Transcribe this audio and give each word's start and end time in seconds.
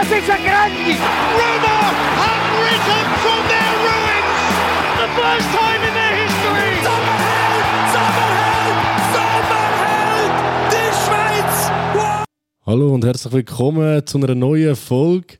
Das 0.00 0.06
ist 0.12 0.30
ein 0.30 0.44
Grandi! 0.44 0.92
Roma 1.34 1.78
have 2.20 2.46
risen 2.62 3.04
from 3.18 3.40
their 3.50 3.72
ruins! 3.82 4.54
The 4.94 5.08
first 5.18 5.48
time 5.58 5.82
in 5.88 5.92
their 5.92 6.14
history! 6.22 6.72
Sommerheld! 6.86 7.64
Sommerheld! 7.96 8.78
Sommerheld! 9.16 10.32
Die 10.70 10.90
Schweiz! 11.02 11.70
Wow. 11.94 12.24
Hallo 12.64 12.94
und 12.94 13.04
herzlich 13.04 13.32
willkommen 13.32 14.06
zu 14.06 14.18
einer 14.18 14.36
neuen 14.36 14.76
Folge 14.76 15.38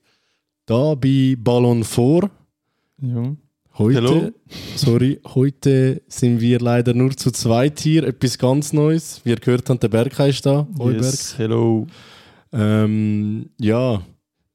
da 0.67 0.97
bei 0.97 1.37
Ballon 1.39 1.85
4. 1.85 2.29
Ja. 3.03 3.37
Heute, 3.79 3.97
Hallo. 3.99 4.31
sorry, 4.75 5.21
heute 5.37 6.03
sind 6.09 6.41
wir 6.41 6.59
leider 6.59 6.95
nur 6.95 7.13
zu 7.17 7.31
zweit 7.31 7.79
hier, 7.79 8.03
etwas 8.03 8.37
ganz 8.37 8.73
Neues. 8.73 9.21
Wie 9.23 9.31
ihr 9.31 9.37
gehört 9.37 9.71
habt, 9.71 9.85
der 9.85 9.89
Berkay 9.89 10.31
ist 10.31 10.45
da. 10.45 10.67
Hoi, 10.81 10.95
Yes, 10.95 11.39
hello. 11.39 11.87
Berg. 12.51 12.61
Ähm, 12.61 13.51
ja, 13.61 14.03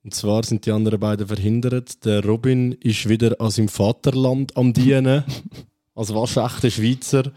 und 0.04 0.14
zwar 0.14 0.44
sind 0.44 0.66
die 0.66 0.72
anderen 0.72 1.00
beiden 1.00 1.28
verhindert. 1.28 2.04
Der 2.06 2.24
Robin 2.26 2.74
ist 2.74 3.08
wieder 3.08 3.40
an 3.40 3.52
seinem 3.52 3.70
Vaterland 3.70 4.56
am 4.58 4.74
Dienen, 4.74 5.24
als 5.96 6.14
waschechter 6.14 6.70
Schweizer. 6.70 7.32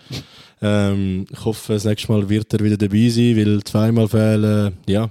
Ähm, 0.61 1.27
ich 1.31 1.45
hoffe, 1.45 1.75
das 1.75 1.85
nächste 1.85 2.11
Mal 2.11 2.29
wird 2.29 2.53
er 2.53 2.61
wieder 2.61 2.77
dabei 2.77 3.09
sein, 3.09 3.37
weil 3.37 3.63
zweimal 3.63 4.09
fehlen, 4.09 4.73
ja, 4.87 5.11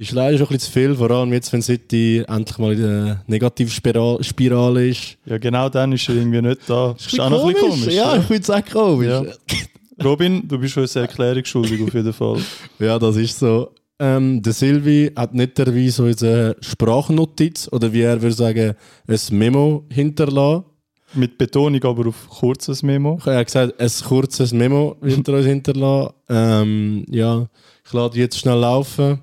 ist 0.00 0.12
leider 0.12 0.38
schon 0.38 0.46
ein 0.46 0.52
bisschen 0.54 0.72
zu 0.72 0.72
viel, 0.72 0.94
vor 0.94 1.10
allem 1.10 1.32
jetzt, 1.32 1.52
wenn 1.52 1.60
City 1.60 2.24
endlich 2.26 2.58
mal 2.58 2.72
in 2.72 2.80
der 2.80 3.22
Negativspirale 3.26 4.88
ist. 4.88 5.18
Ja, 5.26 5.36
genau 5.36 5.68
dann 5.68 5.92
ist 5.92 6.08
er 6.08 6.14
irgendwie 6.14 6.40
nicht 6.40 6.60
da. 6.66 6.94
Das 6.96 7.06
ist 7.06 7.20
auch 7.20 7.28
noch 7.28 7.44
ein 7.44 7.52
bisschen 7.52 7.68
komisch. 7.68 7.94
Ja, 7.94 8.16
ich 8.16 8.30
würde 8.30 8.44
sagen 8.44 8.64
komisch. 8.72 9.08
Ja. 9.08 9.22
Ja. 9.24 9.32
Robin, 10.02 10.48
du 10.48 10.58
bist 10.58 10.78
uns 10.78 10.96
eine 10.96 11.06
Erklärung 11.06 11.44
schuldig 11.44 11.82
auf 11.82 11.92
jeden 11.92 12.12
Fall. 12.14 12.40
das 12.78 13.16
ist 13.16 13.38
so. 13.38 13.72
Ähm, 14.02 14.40
der 14.40 14.54
Silvi 14.54 15.12
hat 15.14 15.34
netterweise 15.34 16.04
unsere 16.04 16.56
Sprachnotiz 16.60 17.68
oder 17.70 17.92
wie 17.92 18.00
er 18.00 18.22
würde 18.22 18.34
sagen, 18.34 18.74
ein 19.06 19.38
Memo 19.38 19.84
hinterlassen. 19.90 20.64
Mit 21.12 21.36
Betonung 21.36 21.84
aber 21.84 22.08
auf 22.08 22.28
kurzes 22.28 22.82
Memo. 22.82 23.18
Ich 23.20 23.26
habe 23.26 23.44
gesagt, 23.44 23.78
ein 23.78 23.90
kurzes 24.08 24.52
Memo 24.52 24.96
wird 25.02 25.28
er 25.28 25.34
uns 25.34 25.46
hinterlassen. 25.46 26.14
Ähm, 26.30 27.04
ja, 27.10 27.46
ich 27.84 27.92
lade 27.92 28.18
jetzt 28.18 28.38
schnell 28.38 28.58
laufen. 28.58 29.20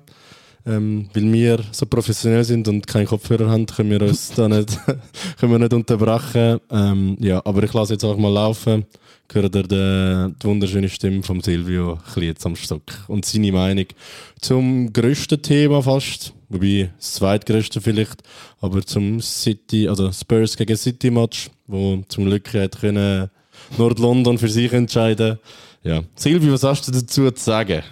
Ähm, 0.68 1.08
weil 1.14 1.32
wir 1.32 1.60
so 1.72 1.86
professionell 1.86 2.44
sind 2.44 2.68
und 2.68 2.86
keinen 2.86 3.06
Kopfhörer 3.06 3.48
haben, 3.48 3.64
können 3.64 3.90
wir 3.90 4.02
uns 4.02 4.32
da 4.34 4.48
nicht, 4.48 4.78
können 5.40 5.52
wir 5.52 5.58
nicht 5.58 5.72
unterbrechen. 5.72 6.60
Ähm, 6.70 7.16
ja, 7.20 7.40
aber 7.44 7.62
ich 7.62 7.72
lasse 7.72 7.94
jetzt 7.94 8.04
einfach 8.04 8.18
mal 8.18 8.32
laufen. 8.32 8.84
Hört 9.32 9.56
ihr 9.56 9.62
die, 9.62 10.34
die 10.38 10.46
wunderschöne 10.46 10.88
Stimme 10.88 11.22
von 11.22 11.40
Silvio 11.40 11.98
jetzt 12.16 12.44
am 12.46 12.56
Stock 12.56 12.82
und 13.08 13.24
seine 13.24 13.52
Meinung 13.52 13.86
zum 14.40 14.92
grössten 14.92 15.40
Thema 15.40 15.82
fast, 15.82 16.32
wobei 16.48 16.90
das 16.96 17.14
zweitgrößte 17.14 17.80
vielleicht, 17.80 18.22
aber 18.60 18.84
zum 18.84 19.20
City, 19.20 19.88
also 19.88 20.10
Spurs 20.12 20.56
gegen 20.56 20.76
City 20.76 21.10
Match, 21.10 21.50
wo 21.66 22.02
zum 22.08 22.24
Glück 22.24 22.52
hat 22.54 22.80
können 22.80 23.30
Nord-London 23.76 24.38
für 24.38 24.48
sich 24.48 24.72
entscheiden. 24.72 25.38
Ja, 25.82 26.02
Silvio, 26.14 26.52
was 26.52 26.62
hast 26.62 26.88
du 26.88 26.92
dazu 26.92 27.30
zu 27.30 27.44
sagen? 27.44 27.82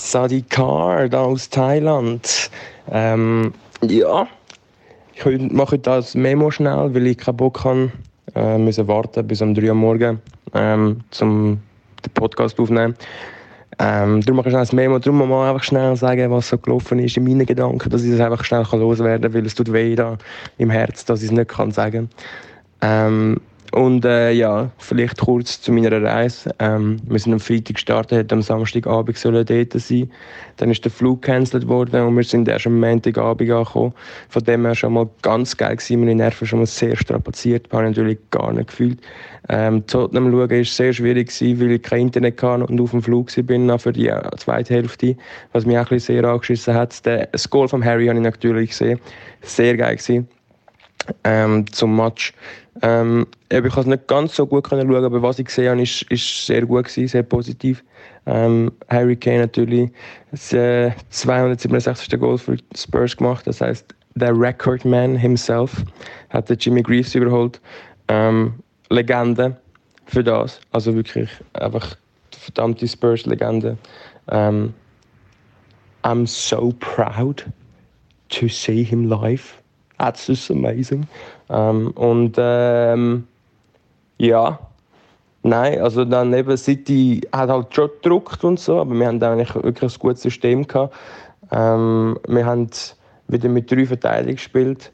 Sadi 0.00 0.42
Kar 0.42 1.10
da 1.10 1.20
aus 1.20 1.50
Thailand. 1.50 2.50
Ähm, 2.90 3.52
ja, 3.82 4.26
ich 5.12 5.24
heute- 5.24 5.54
mache 5.54 5.78
das 5.78 6.14
Memo 6.14 6.50
schnell, 6.50 6.94
weil 6.94 7.06
ich 7.06 7.18
keinen 7.18 7.36
Bock 7.36 7.62
habe. 7.64 7.92
Äh, 8.34 8.56
müssen 8.56 8.88
warten 8.88 9.26
bis 9.26 9.42
um 9.42 9.54
3 9.54 9.68
Uhr 9.68 9.74
morgen, 9.74 10.20
ähm, 10.54 11.00
zum 11.10 11.60
den 12.04 12.12
Podcast 12.14 12.58
aufnehmen. 12.58 12.94
Ähm, 13.78 14.22
darum 14.22 14.36
mache 14.36 14.48
ich 14.48 14.52
schnell 14.52 14.62
das 14.62 14.72
Memo. 14.72 14.98
Darum 14.98 15.28
man 15.28 15.48
einfach 15.48 15.62
schnell 15.62 15.94
sagen, 15.96 16.30
was 16.30 16.48
so 16.48 16.56
gelaufen 16.56 16.98
ist 16.98 17.18
in 17.18 17.24
meinen 17.24 17.44
Gedanken, 17.44 17.90
dass 17.90 18.02
ich 18.02 18.10
das 18.10 18.20
einfach 18.20 18.42
schnell 18.42 18.64
kann 18.64 18.80
loswerden 18.80 19.22
kann, 19.30 19.34
weil 19.34 19.46
es 19.46 19.54
tut 19.54 19.70
weh 19.70 19.94
da 19.94 20.16
im 20.56 20.70
Herz, 20.70 21.04
dass 21.04 21.20
ich 21.20 21.26
es 21.26 21.32
nicht 21.32 21.48
kann 21.48 21.72
sagen 21.72 22.08
ähm, 22.80 23.40
und 23.72 24.04
äh, 24.04 24.32
ja, 24.32 24.70
vielleicht 24.78 25.18
kurz 25.18 25.60
zu 25.60 25.72
meiner 25.72 26.02
Reise. 26.02 26.54
Ähm, 26.58 26.96
wir 27.04 27.18
sind 27.18 27.32
am 27.32 27.40
Freitag 27.40 27.74
gestartet, 27.74 28.18
hätten 28.18 28.34
am 28.34 28.42
Samstagabend 28.42 29.16
sollen 29.16 29.46
dort 29.46 29.72
sein. 29.72 30.10
Dann 30.56 30.70
ist 30.70 30.84
der 30.84 30.90
Flug 30.90 31.22
gecancelt 31.22 31.68
worden 31.68 32.04
und 32.06 32.16
wir 32.16 32.24
sind 32.24 32.48
erst 32.48 32.66
am 32.66 32.80
Montagabend 32.80 33.50
angekommen. 33.50 33.94
Von 34.28 34.44
dem 34.44 34.66
her 34.66 34.74
schon 34.74 34.94
mal 34.94 35.08
ganz 35.22 35.56
geil 35.56 35.76
gewesen. 35.76 36.00
Meine 36.00 36.16
Nerven 36.16 36.46
schon 36.46 36.58
mal 36.58 36.66
sehr 36.66 36.96
strapaziert, 36.96 37.68
habe 37.72 37.84
ich 37.84 37.96
natürlich 37.96 38.18
gar 38.30 38.52
nicht 38.52 38.68
gefühlt. 38.68 38.98
Ähm, 39.48 39.86
Tottenham 39.86 40.30
schauen 40.32 40.50
war 40.50 40.64
sehr 40.64 40.92
schwierig, 40.92 41.28
gewesen, 41.28 41.60
weil 41.60 41.70
ich 41.72 41.82
kein 41.82 42.02
Internet 42.02 42.42
hatte 42.42 42.66
und 42.66 42.80
auf 42.80 42.90
dem 42.90 43.02
Flug 43.02 43.28
war 43.36 43.78
für 43.78 43.92
die 43.92 44.08
äh, 44.08 44.36
zweite 44.36 44.74
Hälfte, 44.74 45.16
was 45.52 45.64
mich 45.64 45.76
auch 45.76 45.82
ein 45.82 45.88
bisschen 45.88 46.16
sehr 46.16 46.24
angeschissen 46.24 46.74
hat. 46.74 47.00
Das 47.04 47.48
Goal 47.48 47.68
von 47.68 47.84
Harry 47.84 48.06
habe 48.06 48.18
ich 48.18 48.24
natürlich 48.24 48.70
gesehen. 48.70 49.00
Sehr 49.42 49.76
geil 49.76 49.96
gewesen 49.96 50.28
ähm, 51.24 51.70
zum 51.72 51.96
Match. 51.96 52.32
Ähm, 52.82 53.26
ich 53.50 53.60
konnte 53.60 53.80
es 53.80 53.86
nicht 53.86 54.06
ganz 54.06 54.36
so 54.36 54.46
gut 54.46 54.68
schauen, 54.68 54.94
aber 54.94 55.22
was 55.22 55.38
ich 55.38 55.46
gesehen 55.46 55.70
habe, 55.70 55.82
ist, 55.82 56.02
ist 56.10 56.46
sehr 56.46 56.64
gut 56.64 56.84
gewesen, 56.84 57.08
sehr 57.08 57.22
positiv. 57.22 57.84
Ähm, 58.26 58.70
Harry 58.88 59.16
Kane 59.16 59.40
natürlich 59.40 59.90
das 60.30 60.52
äh, 60.52 60.92
267. 61.10 62.18
Goal 62.18 62.38
für 62.38 62.56
Spurs 62.74 63.16
gemacht, 63.16 63.46
das 63.46 63.60
heißt 63.60 63.94
der 64.14 64.38
Recordman 64.38 65.16
himself 65.16 65.84
hat 66.30 66.48
den 66.48 66.58
Jimmy 66.58 66.82
Greaves 66.82 67.14
überholt. 67.14 67.60
Ähm, 68.08 68.54
Legende 68.90 69.56
für 70.06 70.24
das, 70.24 70.60
also 70.72 70.94
wirklich 70.94 71.30
einfach 71.52 71.96
verdammte 72.36 72.88
Spurs-Legende. 72.88 73.78
Ähm, 74.28 74.74
I'm 76.02 76.26
so 76.26 76.72
proud 76.80 77.44
to 78.30 78.48
see 78.48 78.82
him 78.82 79.08
live. 79.08 79.59
That's 80.00 80.26
just 80.26 80.50
amazing. 80.50 81.06
Ähm, 81.50 81.90
und 81.90 82.36
ähm, 82.38 83.24
ja, 84.16 84.58
nein, 85.42 85.78
also 85.78 86.06
dann 86.06 86.32
eben 86.32 86.56
City 86.56 87.20
hat 87.32 87.50
halt 87.50 87.74
schon 87.74 87.90
gedruckt 88.02 88.42
und 88.42 88.58
so, 88.58 88.80
aber 88.80 88.94
wir 88.94 89.06
haben 89.06 89.22
eigentlich 89.22 89.54
wirklich 89.56 89.94
ein 89.94 89.98
gutes 89.98 90.22
System 90.22 90.66
gehabt. 90.66 90.94
Ähm, 91.52 92.18
wir 92.26 92.46
haben 92.46 92.68
wieder 93.28 93.50
mit 93.50 93.70
drei 93.70 93.84
Verteidigern 93.84 94.36
gespielt. 94.36 94.90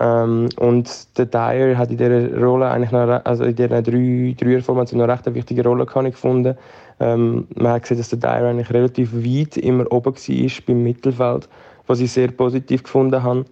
Ähm, 0.00 0.48
und 0.56 1.16
der 1.16 1.26
Dyer 1.26 1.78
hat 1.78 1.92
in 1.92 1.98
dieser 1.98 2.36
Rolle 2.36 2.68
eigentlich 2.68 2.90
noch, 2.90 3.24
also 3.24 3.44
in 3.44 3.54
dieser 3.54 3.82
drei, 3.82 4.34
Dreierformation 4.36 4.98
noch 4.98 5.06
recht 5.06 5.28
eine 5.28 5.36
wichtige 5.36 5.62
Rolle 5.62 5.86
kann 5.86 6.06
ich 6.06 6.14
gefunden. 6.14 6.56
Ähm, 6.98 7.46
man 7.54 7.74
hat 7.74 7.82
gesehen, 7.82 7.98
dass 7.98 8.08
der 8.08 8.18
Dyer 8.18 8.48
eigentlich 8.48 8.70
relativ 8.70 9.14
weit 9.14 9.56
immer 9.58 9.90
oben 9.92 10.12
war 10.16 10.50
beim 10.66 10.82
Mittelfeld, 10.82 11.48
was 11.86 12.00
ich 12.00 12.10
sehr 12.10 12.32
positiv 12.32 12.82
gefunden 12.82 13.22
habe. 13.22 13.44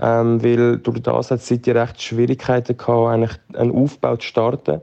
Ähm, 0.00 0.42
weil 0.42 0.78
durch 0.78 1.02
das 1.02 1.30
hat 1.30 1.42
City 1.42 1.72
recht 1.72 2.00
Schwierigkeiten 2.00 2.76
gehabt, 2.76 3.08
eigentlich 3.08 3.38
einen 3.54 3.74
Aufbau 3.74 4.16
zu 4.16 4.26
starten. 4.26 4.80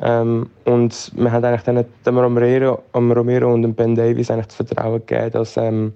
Ähm, 0.00 0.50
und 0.64 1.12
wir 1.14 1.30
haben 1.30 1.44
eigentlich 1.44 1.62
dann 1.62 1.84
dem 2.06 2.18
Romero, 2.18 2.82
am 2.92 3.12
Romero 3.12 3.52
und 3.52 3.62
dem 3.62 3.74
Ben 3.74 3.94
Davies 3.94 4.30
eigentlich 4.30 4.46
das 4.46 4.56
Vertrauen 4.56 5.02
gegeben, 5.06 5.30
das 5.32 5.56
ähm, 5.56 5.92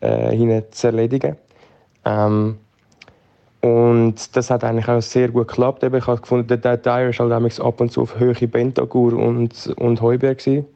äh, 0.00 0.62
zu 0.70 0.86
erledigen. 0.88 1.36
Ähm, 2.04 2.58
und 3.60 4.36
das 4.36 4.50
hat 4.50 4.62
eigentlich 4.62 4.88
auch 4.88 5.02
sehr 5.02 5.28
gut 5.28 5.48
geklappt. 5.48 5.82
Ich 5.82 6.06
habe 6.06 6.20
gefunden, 6.20 6.60
der 6.60 6.76
Dyer 6.76 7.10
ist 7.10 7.18
halt 7.18 7.60
ab 7.60 7.80
und 7.80 7.90
zu 7.90 8.02
auf 8.02 8.18
Höhe 8.18 8.34
Bentagur 8.34 9.14
und, 9.14 9.74
und 9.76 10.00
Heuberg 10.00 10.38
gewesen. 10.38 10.66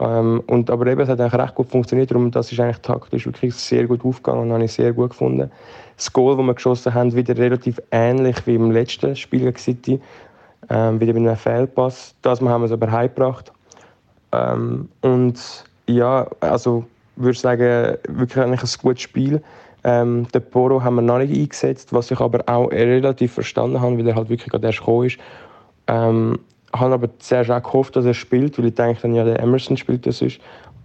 Ähm, 0.00 0.42
und, 0.46 0.70
aber 0.70 0.86
eben, 0.86 1.00
es 1.02 1.08
hat 1.08 1.20
eigentlich 1.20 1.40
recht 1.40 1.54
gut 1.54 1.68
funktioniert. 1.68 2.10
Darum, 2.10 2.30
das 2.30 2.50
ist 2.50 2.58
eigentlich 2.58 2.78
taktisch 2.78 3.26
wirklich 3.26 3.54
sehr 3.54 3.86
gut 3.86 4.04
aufgegangen 4.04 4.44
und 4.44 4.52
habe 4.52 4.64
ich 4.64 4.72
sehr 4.72 4.92
gut 4.92 5.10
gefunden. 5.10 5.50
Das 5.96 6.12
Goal, 6.12 6.36
das 6.36 6.46
wir 6.46 6.54
geschossen 6.54 6.94
haben, 6.94 7.14
wieder 7.14 7.36
relativ 7.36 7.80
ähnlich 7.90 8.36
wie 8.46 8.54
im 8.54 8.70
letzten 8.70 9.14
Spiel 9.16 9.40
gegen 9.40 9.56
City. 9.56 10.00
Ähm, 10.70 11.00
wieder 11.00 11.12
mit 11.12 11.26
einem 11.26 11.36
Fehlpass. 11.36 12.14
Das 12.22 12.40
haben 12.40 12.62
wir 12.62 12.66
es 12.66 12.72
aber 12.72 12.90
heimgebracht. 12.90 13.52
Ähm, 14.32 14.88
und 15.00 15.64
ja, 15.86 16.26
also 16.40 16.84
würde 17.16 17.38
sagen, 17.38 17.96
wirklich 18.08 18.42
eigentlich 18.42 18.62
ein 18.62 18.80
gutes 18.80 19.02
Spiel. 19.02 19.42
Ähm, 19.84 20.28
den 20.32 20.42
Poro 20.50 20.82
haben 20.82 20.96
wir 20.96 21.02
noch 21.02 21.18
nicht 21.18 21.34
eingesetzt, 21.34 21.92
was 21.92 22.10
ich 22.10 22.20
aber 22.20 22.44
auch 22.46 22.70
relativ 22.70 23.32
verstanden 23.32 23.80
habe, 23.80 23.98
weil 23.98 24.06
er 24.06 24.14
halt 24.14 24.28
wirklich 24.28 24.50
gerade 24.50 24.66
erst 24.66 24.78
gekommen 24.78 25.06
ist. 25.06 25.18
Ähm, 25.88 26.38
habe 26.74 26.94
aber 26.94 27.18
zuerst 27.18 27.50
auch 27.50 27.62
gehofft, 27.62 27.96
dass 27.96 28.04
er 28.04 28.14
spielt, 28.14 28.58
weil 28.58 28.66
ich 28.66 28.74
denke 28.74 29.02
dann, 29.02 29.14
ja, 29.14 29.24
der 29.24 29.40
Emerson 29.40 29.76
spielt 29.76 30.06
das 30.06 30.22
ist. 30.22 30.40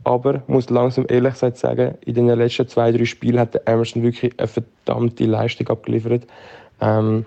Aber 0.08 0.42
muss 0.48 0.70
langsam 0.70 1.06
ehrlich 1.10 1.34
gesagt 1.34 1.58
sagen, 1.58 1.96
in 2.06 2.14
den 2.14 2.28
letzten 2.28 2.66
zwei, 2.70 2.94
drei 2.94 3.04
Spielen 3.04 3.42
hat 3.42 3.56
der 3.56 3.68
Emerson 3.68 4.04
wirklich 4.04 4.34
eine 4.40 4.48
verdammte 4.48 5.26
Leistung 5.26 5.68
abgeliefert. 5.68 6.26
Ähm, 6.80 7.26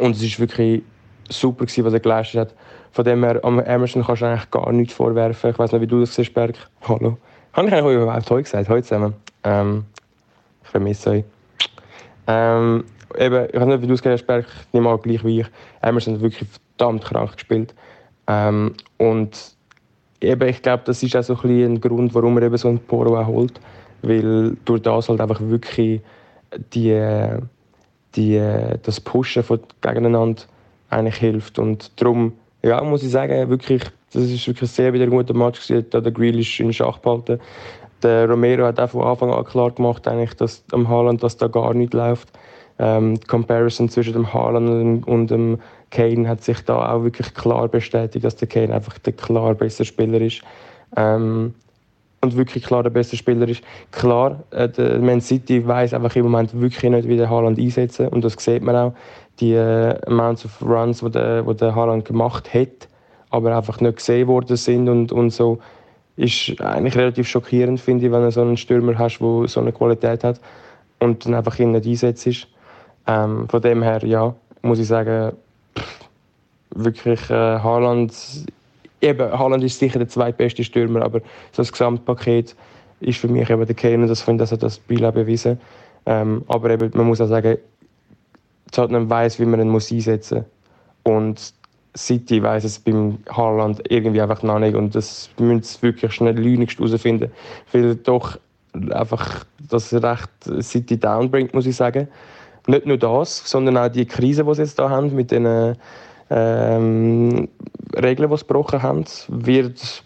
und 0.00 0.16
es 0.16 0.22
ist 0.22 0.40
wirklich 0.40 0.82
super 1.28 1.66
gewesen, 1.66 1.84
was 1.84 1.92
er 1.92 2.00
geleistet 2.00 2.40
hat. 2.40 2.54
Von 2.92 3.04
dem 3.04 3.22
her, 3.22 3.44
am 3.44 3.60
Emerson 3.60 4.02
kannst 4.02 4.22
du 4.22 4.26
eigentlich 4.26 4.50
gar 4.50 4.72
nichts 4.72 4.94
vorwerfen. 4.94 5.50
Ich 5.50 5.58
weiß 5.58 5.70
nicht, 5.72 5.82
wie 5.82 5.86
du 5.86 6.00
das 6.00 6.14
siehst, 6.14 6.32
Berg. 6.32 6.54
Hallo. 6.88 7.18
Habe 7.52 7.68
ich 7.68 7.74
eigentlich 7.74 7.96
überhaupt 7.96 8.30
heute 8.30 8.42
gesagt? 8.42 8.70
Heute 8.70 8.84
zusammen. 8.84 9.12
Ähm, 9.44 9.84
ich 10.64 10.70
vermisse 10.70 11.10
euch. 11.10 11.24
Ähm, 12.26 12.84
eben, 13.18 13.48
ich 13.52 13.60
weiß 13.60 13.66
nicht, 13.66 13.82
wie 13.82 13.86
du 13.86 13.92
es 13.92 14.00
gesagt 14.00 14.22
hast, 14.22 14.26
Berg. 14.26 14.46
Ich 14.46 14.72
nehme 14.72 14.88
an, 14.88 14.98
gleich 15.02 15.22
wie 15.26 15.40
ich. 15.40 15.46
Emerson 15.82 16.14
hat 16.14 16.22
wirklich 16.22 16.48
verdammt 16.78 17.04
krank 17.04 17.34
gespielt. 17.34 17.74
Ähm, 18.26 18.72
und 18.96 19.57
eben, 20.20 20.48
ich 20.48 20.62
glaube, 20.62 20.82
das 20.86 21.02
ist 21.02 21.16
auch 21.16 21.22
so 21.22 21.38
ein, 21.42 21.64
ein 21.64 21.80
Grund, 21.80 22.14
warum 22.14 22.36
er 22.38 22.44
eben 22.44 22.56
so 22.56 22.68
einen 22.68 22.80
Poro 22.80 23.18
auch 23.18 23.26
holt. 23.26 23.60
weil 24.02 24.56
durch 24.64 24.82
das 24.82 25.08
halt 25.08 25.20
einfach 25.20 25.40
wirklich 25.40 26.00
die, 26.72 27.38
die, 28.14 28.42
das 28.82 29.00
Pushen 29.00 29.42
von 29.42 29.60
gegeneinander 29.80 30.42
eigentlich 30.90 31.16
hilft. 31.16 31.58
Und 31.58 32.00
darum 32.00 32.32
ja, 32.62 32.82
muss 32.82 33.02
ich 33.02 33.10
sagen, 33.10 33.48
wirklich, 33.50 33.82
das 34.12 34.24
ist 34.24 34.46
wirklich 34.46 34.70
sehr 34.70 34.92
wieder 34.92 35.04
ein 35.04 35.10
guter 35.10 35.34
Match 35.34 35.66
gewesen. 35.66 35.86
Da 35.90 36.00
der 36.00 36.12
Grealish 36.12 36.60
in 36.60 36.72
Schach 36.72 36.98
behalten. 36.98 37.40
Der 38.02 38.28
Romero 38.28 38.64
hat 38.64 38.78
auch 38.78 38.90
von 38.90 39.04
Anfang 39.04 39.32
an 39.32 39.44
klar 39.44 39.72
gemacht, 39.72 40.06
eigentlich, 40.06 40.34
dass 40.34 40.64
am 40.72 40.88
Haaland 40.88 41.22
dass 41.22 41.36
da 41.36 41.48
gar 41.48 41.74
nicht 41.74 41.94
läuft. 41.94 42.28
Ähm, 42.78 43.18
die 43.18 43.26
Comparison 43.26 43.88
zwischen 43.88 44.12
dem 44.12 44.32
Haaland 44.32 45.06
und 45.06 45.30
dem 45.30 45.58
Kane 45.90 46.28
hat 46.28 46.42
sich 46.42 46.60
da 46.64 46.92
auch 46.92 47.02
wirklich 47.02 47.34
klar 47.34 47.68
bestätigt, 47.68 48.24
dass 48.24 48.36
der 48.36 48.48
Kane 48.48 48.74
einfach 48.74 48.98
der 48.98 49.14
klar 49.14 49.54
bessere 49.54 49.84
Spieler 49.84 50.20
ist. 50.20 50.42
Ähm, 50.96 51.54
und 52.20 52.36
wirklich 52.36 52.64
klar 52.64 52.82
der 52.82 52.90
beste 52.90 53.16
Spieler 53.16 53.48
ist. 53.48 53.62
Klar, 53.92 54.42
äh, 54.50 54.68
der 54.68 54.98
Man 54.98 55.20
City 55.20 55.66
weiß 55.66 55.94
einfach 55.94 56.16
im 56.16 56.24
Moment 56.24 56.58
wirklich 56.60 56.90
nicht, 56.90 57.08
wie 57.08 57.16
der 57.16 57.30
Haaland 57.30 57.58
einsetzen 57.58 58.08
und 58.08 58.24
das 58.24 58.34
sieht 58.38 58.62
man 58.62 58.76
auch. 58.76 58.92
Die 59.40 59.52
äh, 59.52 59.96
Amounts 60.06 60.44
of 60.44 60.60
Runs, 60.62 61.00
die 61.00 61.10
der, 61.10 61.42
der 61.42 61.74
Haaland 61.74 62.04
gemacht 62.04 62.52
hat, 62.52 62.88
aber 63.30 63.56
einfach 63.56 63.80
nicht 63.80 63.96
gesehen 63.96 64.26
worden 64.26 64.56
sind 64.56 64.88
und, 64.88 65.12
und 65.12 65.30
so, 65.30 65.58
ist 66.16 66.60
eigentlich 66.60 66.96
relativ 66.96 67.28
schockierend, 67.28 67.78
finde 67.80 68.06
ich, 68.06 68.12
wenn 68.12 68.22
du 68.22 68.32
so 68.32 68.40
einen 68.40 68.56
Stürmer 68.56 68.98
hast, 68.98 69.20
der 69.20 69.46
so 69.46 69.60
eine 69.60 69.70
Qualität 69.70 70.24
hat 70.24 70.40
und 70.98 71.24
dann 71.24 71.34
einfach 71.34 71.58
ihn 71.60 71.70
nicht 71.70 71.86
einsetzt. 71.86 72.48
Ähm, 73.08 73.48
von 73.48 73.62
dem 73.62 73.82
her, 73.82 74.04
ja, 74.04 74.34
muss 74.62 74.78
ich 74.78 74.86
sagen, 74.86 75.32
pff, 75.76 76.08
wirklich 76.74 77.30
äh, 77.30 77.34
Haaland 77.34 78.12
eben, 79.00 79.38
Haaland 79.38 79.64
ist 79.64 79.78
sicher 79.78 79.98
der 79.98 80.08
zweitbeste 80.08 80.62
Stürmer, 80.62 81.02
aber 81.02 81.20
so 81.52 81.62
das 81.62 81.72
Gesamtpaket 81.72 82.54
ist 83.00 83.18
für 83.18 83.28
mich 83.28 83.48
eben 83.48 83.64
der 83.64 83.74
Kane 83.74 84.02
und 84.02 84.08
das 84.08 84.22
finde 84.22 84.44
ich, 84.44 84.50
das 84.50 84.52
hat 84.52 84.62
das 84.62 84.76
Spiel 84.76 85.04
auch 85.04 85.12
bewiesen. 85.12 85.58
Ähm, 86.06 86.44
aber 86.48 86.70
eben, 86.70 86.90
man 86.94 87.06
muss 87.06 87.20
auch 87.20 87.28
sagen, 87.28 87.58
Tottenham 88.72 89.08
weiß, 89.08 89.40
wie 89.40 89.46
man 89.46 89.60
ihn 89.60 89.68
muss 89.70 89.90
einsetzen 89.90 90.44
muss. 91.04 91.14
Und 91.14 91.52
City 91.96 92.42
weiß 92.42 92.64
es 92.64 92.78
beim 92.78 93.18
Haaland 93.30 93.82
irgendwie 93.90 94.20
einfach 94.20 94.42
noch 94.42 94.58
nicht 94.58 94.76
und 94.76 94.94
das 94.94 95.30
müssen 95.38 95.62
sie 95.62 95.82
wirklich 95.82 96.12
schnell 96.12 96.38
lügnigst 96.38 96.78
herausfinden, 96.78 97.32
weil 97.72 97.96
doch 97.96 98.38
einfach 98.90 99.44
das 99.70 99.92
recht 99.94 100.30
City 100.60 100.98
down 100.98 101.30
bringt, 101.30 101.54
muss 101.54 101.66
ich 101.66 101.74
sagen. 101.74 102.08
Nicht 102.68 102.84
nur 102.84 102.98
das, 102.98 103.38
sondern 103.50 103.78
auch 103.78 103.88
die 103.88 104.04
Krise, 104.04 104.44
die 104.44 104.54
sie 104.54 104.60
jetzt 104.60 104.78
da 104.78 104.90
haben 104.90 105.14
mit 105.14 105.30
den 105.30 105.74
ähm, 106.28 107.48
Regeln, 107.96 108.30
die 108.30 108.36
sie 108.36 108.46
gebrochen 108.46 108.82
haben, 108.82 109.04
wird, 109.28 110.04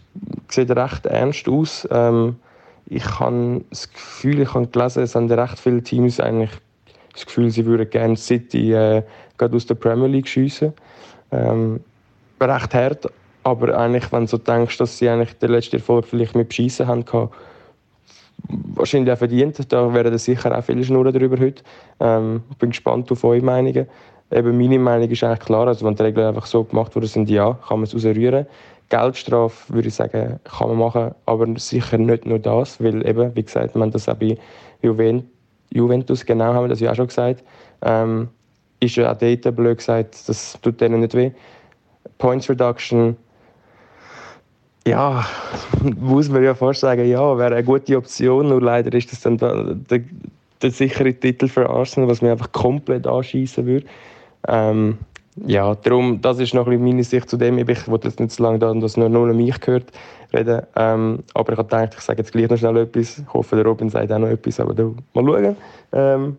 sieht 0.49 0.70
recht 0.70 1.06
ernst 1.06 1.49
aus. 1.49 1.88
Ähm, 1.91 2.37
ich 2.87 3.19
habe 3.19 3.62
das 3.69 3.93
Gefühl, 3.93 4.41
ich 4.41 4.55
habe 4.55 4.69
gelesen, 4.69 5.03
es 5.03 5.17
haben 5.17 5.31
recht 5.31 5.59
viele 5.59 5.82
Teams 5.82 6.20
eigentlich 6.20 6.53
das 7.12 7.26
Gefühl, 7.26 7.50
sie 7.50 7.67
würden 7.67 7.91
gerne 7.91 8.17
City 8.17 8.73
äh, 8.73 9.03
gerade 9.38 9.56
aus 9.56 9.67
der 9.67 9.75
Premier 9.75 10.06
League 10.06 10.29
schiessen. 10.29 10.73
Ähm, 11.32 11.81
recht 12.41 12.75
hart, 12.75 13.11
aber 13.43 13.76
eigentlich, 13.76 14.12
wenn 14.12 14.23
du 14.23 14.29
so 14.29 14.38
denkst, 14.38 14.79
dass 14.79 14.99
sie 14.99 15.08
eigentlich 15.08 15.37
den 15.38 15.50
letzten 15.50 15.76
Erfolg 15.76 16.06
vielleicht 16.06 16.37
mit 16.37 16.55
Schießen 16.55 16.87
haben 16.87 17.05
wahrscheinlich 18.49 19.12
auch 19.12 19.19
verdient. 19.19 19.73
Da 19.73 19.93
werden 19.94 20.17
sicher 20.19 20.56
auch 20.56 20.65
viele 20.65 20.85
Schnurren 20.85 21.12
darüber 21.12 21.39
heute. 21.39 21.62
Ähm, 22.00 22.43
bin 22.59 22.71
gespannt 22.71 23.11
auf 23.12 23.25
eure 23.25 23.43
Meinungen. 23.43 23.87
Eben 24.31 24.56
meine 24.56 24.79
Meinung 24.79 25.11
ist 25.11 25.23
eigentlich 25.23 25.41
klar, 25.41 25.67
also 25.67 25.85
wenn 25.85 25.94
die 25.94 26.03
Regeln 26.03 26.27
einfach 26.27 26.47
so 26.47 26.65
gemacht 26.65 26.94
worden 26.94 27.06
sind, 27.06 27.29
ja, 27.29 27.59
kann 27.69 27.79
man 27.79 27.85
es 27.85 27.94
rausrühren. 27.94 28.47
Geldstrafe 28.89 29.73
würde 29.73 29.89
ich 29.89 29.94
sagen, 29.94 30.41
kann 30.44 30.69
man 30.69 30.79
machen, 30.79 31.15
aber 31.27 31.47
sicher 31.59 31.99
nicht 31.99 32.27
nur 32.27 32.39
das, 32.39 32.83
weil 32.83 33.06
eben, 33.06 33.35
wie 33.35 33.43
gesagt, 33.43 33.75
man 33.75 33.91
das 33.91 34.09
auch 34.09 34.17
bei 34.17 34.37
Juventus, 34.83 36.27
genau 36.27 36.53
haben 36.53 36.65
wir 36.65 36.69
das 36.69 36.81
ja 36.81 36.93
auch 36.93 36.97
schon 36.97 37.06
gesagt, 37.06 37.43
ähm, 37.83 38.29
ist 38.81 38.97
ja 38.97 39.12
auch 39.12 39.17
dort, 39.17 39.56
blöd 39.56 39.79
gesagt, 39.79 40.29
das 40.29 40.59
tut 40.61 40.81
denen 40.81 41.00
nicht 41.00 41.15
weh. 41.15 41.31
Points 42.19 42.50
Reduction, 42.50 43.17
ja, 44.87 45.25
muss 46.00 46.29
man 46.29 46.43
ja 46.43 46.55
fast 46.55 46.81
sagen, 46.81 47.06
ja, 47.06 47.38
wäre 47.38 47.55
eine 47.55 47.64
gute 47.64 47.96
Option, 47.96 48.49
nur 48.49 48.61
leider 48.61 48.93
ist 48.96 49.12
das 49.12 49.20
dann 49.20 49.38
der, 49.38 49.75
der, 49.75 50.00
der 50.61 50.70
sichere 50.70 51.14
Titel 51.14 51.49
für 51.49 51.69
Arsenal, 51.69 52.08
was 52.08 52.23
mir 52.23 52.32
einfach 52.32 52.52
komplett 52.52 53.06
anschießen 53.06 53.67
würde. 53.67 53.87
Ähm, 54.49 54.99
ja, 55.46 55.75
darum, 55.75 56.20
das 56.20 56.38
ist 56.40 56.52
noch 56.52 56.67
ein 56.67 56.82
meine 56.82 57.05
Sicht 57.05 57.31
zu 57.31 57.37
dem. 57.37 57.56
Ich 57.56 57.88
wollte 57.88 58.08
jetzt 58.08 58.20
nicht 58.20 58.32
so 58.32 58.43
lange 58.43 58.58
da, 58.58 58.73
dass 58.75 58.96
nur, 58.96 59.08
nur 59.08 59.32
mich 59.32 59.58
gehört 59.61 59.87
reden. 60.34 60.62
Ähm, 60.76 61.20
aber 61.32 61.52
ich 61.52 61.58
habe 61.58 61.69
gedacht, 61.69 61.94
ich 61.96 62.00
sage 62.02 62.19
jetzt 62.19 62.32
gleich 62.32 62.50
noch 62.50 62.58
schnell 62.58 62.76
etwas. 62.76 63.19
Ich 63.19 63.32
hoffe, 63.32 63.56
der 63.56 63.64
Robin 63.64 63.88
sagt 63.88 64.12
auch 64.12 64.19
noch 64.19 64.29
etwas, 64.29 64.61
aber 64.61 64.75
da, 64.75 64.90
mal 65.14 65.25
schauen. 65.25 65.56
Ähm, 65.93 66.37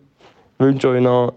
ich 0.58 0.64
wünsche 0.64 0.88
euch 0.88 1.02
noch 1.02 1.32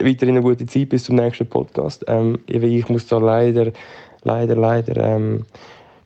weiterhin 0.00 0.36
eine 0.36 0.42
gute 0.42 0.64
Zeit 0.66 0.88
bis 0.88 1.04
zum 1.04 1.16
nächsten 1.16 1.46
Podcast. 1.46 2.04
Ähm, 2.08 2.38
ich 2.46 2.88
muss 2.88 3.06
da 3.06 3.18
leider, 3.18 3.70
leider, 4.22 4.56
leider 4.56 4.96
ähm, 4.96 5.44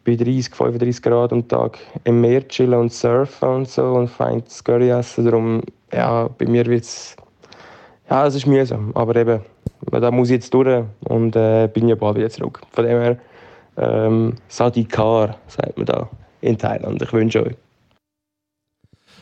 bei 0.08 0.16
30, 0.16 0.54
35 0.54 1.02
Grad 1.02 1.32
am 1.34 1.46
Tag 1.46 1.78
im 2.04 2.22
Meer 2.22 2.48
chillen 2.48 2.80
und 2.80 2.92
surfen 2.92 3.48
und 3.48 3.68
so 3.68 3.82
und 3.92 4.08
fein 4.08 4.42
Curry 4.64 4.88
essen. 4.88 5.26
Darum, 5.26 5.62
ja, 5.92 6.28
bei 6.28 6.46
mir 6.46 6.64
wird 6.64 6.84
es, 6.84 7.14
ja, 8.08 8.26
es 8.26 8.34
ist 8.34 8.46
mühsam, 8.46 8.90
aber 8.94 9.16
eben, 9.16 9.40
da 9.90 10.10
muss 10.10 10.28
ich 10.30 10.36
jetzt 10.36 10.54
durch 10.54 10.84
und 11.00 11.36
äh, 11.36 11.68
bin 11.72 11.88
ja 11.88 11.94
bald 11.94 12.16
wieder 12.16 12.30
zurück. 12.30 12.62
Von 12.72 12.86
dem 12.86 13.00
her, 13.02 13.18
ähm, 13.76 14.36
Sadikar, 14.48 15.36
sagt 15.46 15.76
man 15.76 15.84
da 15.84 16.08
in 16.40 16.56
Thailand. 16.56 17.02
Ich 17.02 17.12
wünsche 17.12 17.44
euch. 17.44 17.56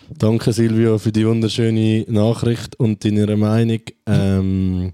Danke 0.08 0.52
Silvio 0.52 0.98
für 0.98 1.10
die 1.10 1.26
wunderschöne 1.26 2.04
Nachricht 2.06 2.78
und 2.78 3.04
deine 3.04 3.36
Meinung. 3.36 3.80
Ähm, 4.06 4.92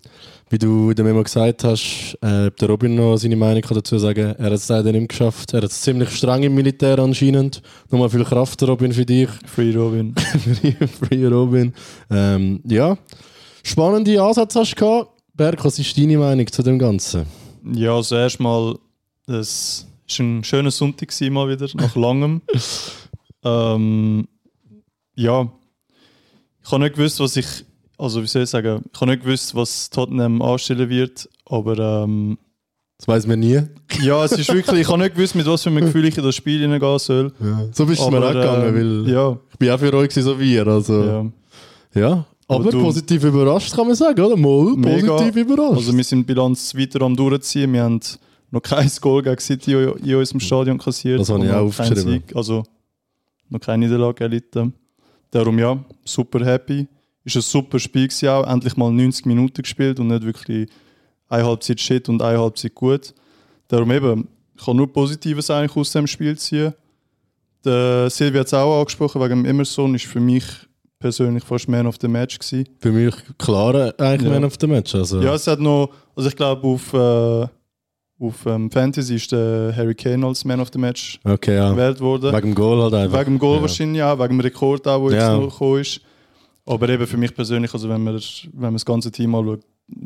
wie 0.53 0.59
du 0.59 0.91
in 0.91 0.97
der 0.97 1.05
Memo 1.07 1.23
gesagt 1.23 1.65
hast, 1.65 2.19
äh, 2.21 2.51
der 2.51 2.69
Robin 2.69 2.95
noch 2.95 3.17
seine 3.17 3.37
Meinung 3.37 3.63
dazu 3.71 3.99
sagen. 3.99 4.35
Er 4.37 4.45
hat 4.45 4.53
es 4.53 4.69
leider 4.69 4.93
nicht 4.93 5.09
geschafft. 5.09 5.55
Er 5.55 5.63
hat 5.63 5.71
es 5.71 5.81
ziemlich 5.81 6.11
streng 6.11 6.43
im 6.43 6.55
Militär 6.55 6.99
anscheinend. 6.99 7.63
Nochmal 7.91 8.11
viel 8.11 8.23
Kraft, 8.23 8.63
Robin, 8.63 8.93
für 8.93 9.07
dich. 9.07 9.31
Free 9.47 9.75
Robin. 9.75 10.15
Free 11.01 11.27
Robin. 11.27 11.73
Ähm, 12.11 12.61
ja, 12.67 12.99
spannende 13.63 14.23
Ansätze 14.23 14.61
hast 14.61 14.73
du 14.73 14.77
gehabt. 14.77 15.11
Berg, 15.33 15.65
was 15.65 15.79
ist 15.79 15.97
deine 15.97 16.19
Meinung 16.19 16.47
zu 16.47 16.63
dem 16.63 16.79
Ganzen? 16.79 17.25
Ja, 17.75 17.97
also 17.97 18.17
erstmal, 18.17 18.77
es 19.27 19.87
war 20.19 20.27
ein 20.27 20.45
schöner 20.45 20.71
Sonntag 20.71 21.09
mal 21.31 21.49
wieder, 21.49 21.67
nach 21.77 21.97
langem. 21.97 22.43
ähm, 23.43 24.29
ja, 25.15 25.51
ich 26.63 26.71
habe 26.71 26.83
nicht 26.85 26.97
gewusst, 26.97 27.21
was 27.21 27.39
ich, 27.39 27.65
also 28.03 28.23
wie 28.23 28.27
soll 28.27 28.43
ich 28.43 28.51
sagen, 28.51 28.83
ich 28.93 29.01
habe 29.01 29.11
nicht 29.13 29.23
gewusst, 29.23 29.55
was 29.55 29.89
Tottenham 29.89 30.43
anstellen 30.43 30.89
wird, 30.89 31.29
aber 31.47 31.79
ähm, 31.79 32.37
das 32.99 33.07
weiß 33.07 33.27
man 33.29 33.39
nie. 33.41 33.61
Ja, 34.01 34.25
es 34.25 34.33
ist 34.33 34.53
wirklich, 34.53 34.81
ich 34.81 34.89
habe 34.89 34.99
nicht 34.99 35.15
gewusst, 35.15 35.37
mit 35.37 35.47
was 35.47 35.63
für 35.63 35.71
einem 35.71 35.85
Gefühl 35.85 36.05
ich 36.07 36.19
in 36.19 36.25
das 36.25 36.35
Spiel 36.35 36.61
hineingehen 36.61 36.99
soll. 36.99 37.33
Ja. 37.41 37.69
So 37.73 37.87
bist 37.87 38.01
du 38.01 38.11
mir 38.11 38.25
auch 38.25 38.33
gegangen, 38.33 38.75
äh, 38.75 38.75
weil 38.75 39.13
ja. 39.13 39.39
ich 39.53 39.59
bin 39.59 39.71
auch 39.71 39.79
für 39.79 39.95
euch 39.95 40.13
so 40.15 40.39
wie 40.39 40.55
ihr. 40.55 40.67
Also. 40.67 41.05
Ja. 41.05 41.27
ja. 41.95 42.27
Aber, 42.49 42.69
aber 42.69 42.71
positiv 42.71 43.23
überrascht 43.25 43.75
kann 43.75 43.87
man 43.87 43.95
sagen, 43.95 44.21
oder? 44.21 44.37
Mal 44.37 44.77
positiv 44.77 45.37
überrascht. 45.37 45.77
Also 45.77 45.97
wir 45.97 46.05
sind 46.05 46.21
die 46.21 46.35
Bilanz 46.35 46.75
weiter 46.77 47.03
am 47.03 47.17
durchziehen. 47.17 47.73
Wir 47.73 47.85
haben 47.85 48.01
noch 48.51 48.63
kein 48.63 48.91
Goal 49.01 49.23
gegen 49.23 49.41
City 49.41 49.73
in 49.73 50.15
unserem 50.17 50.41
Stadion 50.41 50.77
kassiert. 50.77 51.21
Das 51.21 51.31
habe 51.31 51.45
ich 51.45 51.51
auch 51.53 51.67
aufgeschrieben. 51.67 52.03
Sieg, 52.03 52.37
also 52.37 52.65
noch 53.49 53.61
keine 53.61 53.87
Niederlage 53.87 54.25
erlitten. 54.25 54.75
Darum 55.31 55.59
ja, 55.59 55.79
super 56.05 56.45
happy. 56.45 56.87
Ist 57.25 57.37
ein 57.37 57.43
super 57.43 57.79
Spiel 57.79 58.09
gewesen 58.09 58.29
auch. 58.29 58.47
Endlich 58.47 58.77
mal 58.77 58.91
90 58.91 59.27
Minuten 59.27 59.63
gespielt 59.63 60.01
und 60.01 60.09
nicht 60.09 60.25
wirklich 60.25 60.69
eine 61.29 61.45
Halbzeit 61.45 61.81
shit 61.81 62.09
und 62.09 62.21
eine 62.23 62.39
Halbzeit 62.39 62.75
gut. 62.75 63.15
Darum 63.69 63.91
eben, 63.91 64.29
ich 64.57 64.65
kann 64.65 64.77
nur 64.77 64.93
Positives 64.93 65.51
eigentlich 65.51 65.77
aus 65.77 65.93
dem 65.93 66.07
Spiel 66.07 66.37
ziehen. 66.37 66.75
Der 67.65 68.11
Silvia 68.11 68.41
hat 68.41 68.49
es 68.49 68.55
auch 68.55 68.81
angesprochen, 68.81 69.21
wegen 69.23 69.45
Emerson 69.45 69.95
ist 69.95 70.07
für 70.07 70.21
mich 70.21 70.45
persönlich 70.99 71.45
fast 71.45 71.69
Man 71.69 71.87
of 71.87 71.97
the 72.01 72.09
Match 72.09 72.39
gewesen. 72.39 72.69
Für 72.79 72.93
mich 72.93 73.15
klar 73.39 73.93
eigentlich 73.99 74.23
ja. 74.23 74.29
Man 74.31 74.45
of 74.45 74.55
the 74.61 74.67
Match. 74.67 74.95
Also. 74.95 75.21
Ja, 75.21 75.35
es 75.35 75.47
hat 75.47 75.61
noch, 75.61 75.91
also 76.17 76.29
ich 76.29 76.37
glaube 76.37 76.67
auf, 76.67 76.93
äh, 76.93 77.47
auf 78.25 78.47
ähm, 78.47 78.71
Fantasy 78.71 79.17
ist 79.17 79.33
der 79.33 79.75
Harry 79.77 79.95
Kane 79.95 80.27
als 80.27 80.45
Man 80.45 80.61
of 80.61 80.69
the 80.73 80.79
Match 80.79 81.19
okay, 81.25 81.57
ja. 81.57 81.71
gewählt 81.71 82.01
worden. 82.01 82.33
Wegen 82.33 82.49
dem 82.51 82.55
Goal 82.55 82.83
halt 82.83 82.95
einfach. 82.95 83.21
Wegen 83.21 83.33
dem 83.33 83.39
Goal 83.39 83.57
ja. 83.57 83.63
wahrscheinlich 83.63 84.03
auch, 84.03 84.19
wegen 84.19 84.29
dem 84.29 84.41
Rekord 84.41 84.87
auch, 84.87 85.09
der 85.09 85.19
Ja. 85.19 85.33
jetzt 85.33 85.41
noch 85.43 85.51
gekommen 85.51 85.81
ist. 85.81 86.01
Aber 86.65 86.89
eben 86.89 87.07
für 87.07 87.17
mich 87.17 87.35
persönlich, 87.35 87.73
also 87.75 87.89
wenn 87.89 88.03
man, 88.03 88.15
wenn 88.15 88.61
man 88.61 88.75
das 88.75 88.85
ganze 88.85 89.11
Team 89.11 89.35
anschaut, 89.35 89.61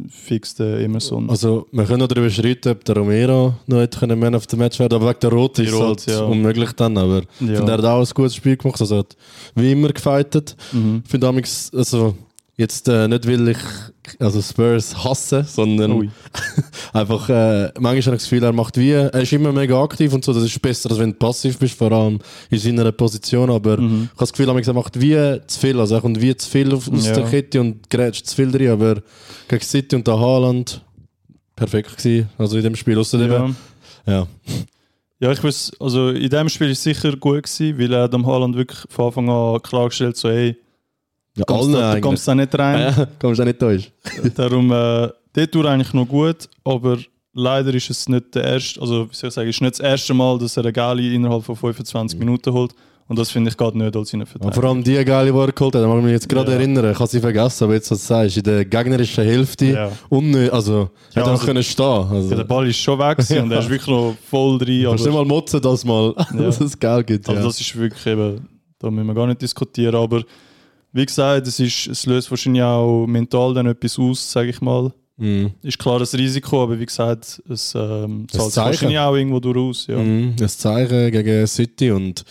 fix 0.08 0.54
der 0.54 0.80
Emerson. 0.80 1.28
Also, 1.30 1.66
wir 1.70 1.84
können 1.84 2.00
noch 2.00 2.08
darüber 2.08 2.30
streiten, 2.30 2.70
ob 2.70 2.84
der 2.84 2.96
Romero 2.96 3.54
noch 3.66 3.78
hätte 3.80 3.98
können 4.00 4.18
Man 4.18 4.34
of 4.34 4.44
the 4.48 4.56
Match 4.56 4.78
werden 4.78 4.94
aber 4.94 5.08
wegen 5.10 5.20
der 5.20 5.30
Rot 5.30 5.58
ist 5.58 5.72
es 5.72 5.80
halt 5.80 6.06
ja. 6.06 6.20
unmöglich 6.24 6.72
dann. 6.72 6.96
Aber 6.96 7.18
ich 7.40 7.48
Ja. 7.48 7.56
finde, 7.56 7.72
er 7.72 7.78
hat 7.78 7.84
auch 7.84 8.00
ein 8.00 8.14
gutes 8.14 8.34
Spiel 8.34 8.56
gemacht. 8.56 8.80
Also, 8.80 8.98
hat 8.98 9.16
wie 9.54 9.72
immer 9.72 9.88
gefightet. 9.88 10.56
Mhm. 10.72 11.02
Ich 11.04 11.10
finde, 11.10 11.28
also, 11.28 12.14
Jetzt 12.58 12.88
äh, 12.88 13.06
nicht, 13.06 13.26
weil 13.28 13.48
ich 13.48 13.58
also 14.18 14.40
Spurs 14.40 15.04
hasse, 15.04 15.44
sondern 15.46 16.10
einfach, 16.94 17.28
äh, 17.28 17.64
manchmal 17.78 17.90
habe 17.90 17.98
ich 17.98 18.04
das 18.06 18.22
Gefühl, 18.22 18.42
er 18.44 18.52
macht 18.54 18.78
wie, 18.78 18.92
er 18.92 19.12
ist 19.12 19.32
immer 19.34 19.52
mega 19.52 19.82
aktiv 19.82 20.10
und 20.14 20.24
so, 20.24 20.32
das 20.32 20.44
ist 20.44 20.62
besser, 20.62 20.90
als 20.90 20.98
wenn 20.98 21.10
du 21.10 21.16
passiv 21.18 21.58
bist, 21.58 21.76
vor 21.76 21.92
allem 21.92 22.18
in 22.48 22.58
seiner 22.58 22.90
Position, 22.92 23.50
aber 23.50 23.76
Mhm. 23.78 24.04
ich 24.04 24.10
habe 24.12 24.18
das 24.20 24.32
Gefühl, 24.32 24.48
er 24.48 24.72
macht 24.72 24.98
wie 24.98 25.40
zu 25.46 25.60
viel, 25.60 25.78
also 25.78 25.96
er 25.96 26.00
kommt 26.00 26.18
wie 26.18 26.34
zu 26.34 26.48
viel 26.48 26.72
aus 26.72 26.86
Ja. 27.06 27.12
der 27.12 27.24
Kette 27.24 27.60
und 27.60 27.90
grätscht 27.90 28.26
zu 28.26 28.36
viel 28.36 28.50
drin, 28.50 28.70
aber 28.70 29.02
gegen 29.48 29.62
City 29.64 29.94
und 29.96 30.06
der 30.06 30.18
Haaland 30.18 30.80
perfekt 31.56 31.94
gewesen, 31.98 32.30
also 32.38 32.56
in 32.56 32.62
dem 32.62 32.76
Spiel, 32.76 32.98
außerdem, 32.98 33.30
Ja. 33.30 33.50
ja. 34.06 34.26
Ja, 35.18 35.32
ich 35.32 35.42
weiß, 35.44 35.72
also 35.80 36.08
in 36.10 36.28
dem 36.30 36.48
Spiel 36.48 36.70
ist 36.70 36.78
es 36.78 36.84
sicher 36.84 37.16
gut 37.16 37.42
gewesen, 37.44 37.78
weil 37.78 37.92
er 37.92 38.08
dem 38.08 38.26
Haaland 38.26 38.56
wirklich 38.56 38.80
von 38.88 39.06
Anfang 39.06 39.28
an 39.28 39.60
klargestellt, 39.62 40.16
so 40.16 40.28
hey, 40.30 40.56
ja 41.36 41.44
kommst 41.44 41.64
allen 41.64 41.72
da, 41.72 42.00
kommst 42.00 42.26
da 42.28 42.34
nicht 42.34 42.58
rein. 42.58 42.80
Ja, 42.96 43.06
kommst 43.20 43.38
du 43.38 43.42
auch 43.42 43.46
nicht 43.46 43.62
durch. 43.62 43.92
Darum, 44.34 44.70
äh, 44.72 45.08
dort 45.32 45.52
tut 45.52 45.66
eigentlich 45.66 45.92
noch 45.94 46.06
gut, 46.08 46.48
aber 46.64 46.98
leider 47.34 47.72
ist 47.74 47.90
es 47.90 48.08
nicht 48.08 48.34
der 48.34 48.44
erste, 48.44 48.80
also 48.80 49.08
wie 49.10 49.14
soll 49.14 49.28
ich 49.28 49.34
sagen, 49.34 49.48
ist 49.50 49.60
nicht 49.60 49.74
das 49.74 49.80
erste 49.80 50.14
Mal, 50.14 50.38
dass 50.38 50.56
er 50.56 50.64
eine 50.64 50.72
Gali 50.72 51.14
innerhalb 51.14 51.44
von 51.44 51.54
25 51.56 52.18
Minuten 52.18 52.52
holt. 52.52 52.72
Und 53.08 53.16
das 53.20 53.30
finde 53.30 53.50
ich 53.50 53.56
gerade 53.56 53.78
nicht 53.78 53.94
als 53.94 54.08
seine 54.10 54.24
Und 54.24 54.28
Verteidigung. 54.30 54.60
vor 54.60 54.68
allem 54.70 54.82
die 54.82 55.04
Geile, 55.04 55.30
die 55.30 55.38
er 55.38 55.52
geholt 55.52 55.74
hat, 55.76 55.80
da 55.80 55.86
mag 55.86 55.98
ich 55.98 56.02
mich 56.02 56.12
jetzt 56.12 56.28
gerade 56.28 56.50
Ja. 56.50 56.56
erinnern, 56.58 56.90
ich 56.90 56.98
habe 56.98 57.08
sie 57.08 57.20
vergessen, 57.20 57.62
aber 57.62 57.74
jetzt, 57.74 57.88
was 57.92 58.00
du 58.00 58.04
sagst, 58.06 58.36
in 58.38 58.42
der 58.42 58.64
gegnerischen 58.64 59.22
Hälfte, 59.22 59.66
Ja. 59.66 59.92
unnö 60.08 60.48
also, 60.50 60.90
Ja, 61.14 61.20
hätte 61.20 61.30
also- 61.30 61.46
können 61.46 61.62
stehen 61.62 61.84
also. 61.84 62.30
Ja, 62.30 62.36
der 62.38 62.42
Ball 62.44 62.66
ist 62.68 62.78
schon 62.78 62.98
weg 62.98 63.18
und 63.44 63.52
er 63.52 63.60
ist 63.60 63.68
wirklich 63.70 63.86
noch 63.86 64.16
voll 64.28 64.58
drin. 64.58 64.82
Kannst 64.86 65.04
du 65.04 65.08
nicht 65.10 65.16
Aber, 65.16 65.24
mal 65.24 65.34
motzen, 65.34 65.60
dass 65.60 65.84
mal, 65.84 66.14
dass 66.36 66.60
es 66.60 66.76
Geld 66.80 67.06
gibt. 67.06 67.28
also 67.28 67.44
das 67.44 67.60
ist 67.60 67.76
wirklich 67.78 68.04
eben, 68.06 68.48
da 68.80 68.90
müssen 68.90 69.06
wir 69.06 69.14
gar 69.14 69.28
nicht 69.28 69.40
diskutieren. 69.40 69.94
Aber 69.94 70.24
wie 70.96 71.06
gesagt, 71.06 71.46
es, 71.46 71.60
ist, 71.60 71.86
es 71.86 72.06
löst 72.06 72.30
wahrscheinlich 72.30 72.62
auch 72.62 73.06
mental 73.06 73.54
dann 73.54 73.66
etwas 73.66 73.98
aus, 73.98 74.32
sage 74.32 74.50
ich 74.50 74.60
mal. 74.60 74.92
Mhm. 75.18 75.52
Ist 75.62 75.78
klar 75.78 75.98
das 75.98 76.14
Risiko, 76.14 76.62
aber 76.62 76.78
wie 76.78 76.86
gesagt, 76.86 77.42
es 77.48 77.74
ähm, 77.74 78.26
zahlt 78.28 78.56
wahrscheinlich 78.56 78.98
auch 78.98 79.14
irgendwo 79.14 79.40
durch 79.40 79.86
Ja. 79.86 79.98
Mhm. 79.98 80.34
Ein 80.40 80.48
Zeichen 80.48 81.10
gegen 81.10 81.46
City 81.46 81.90
und 81.90 82.24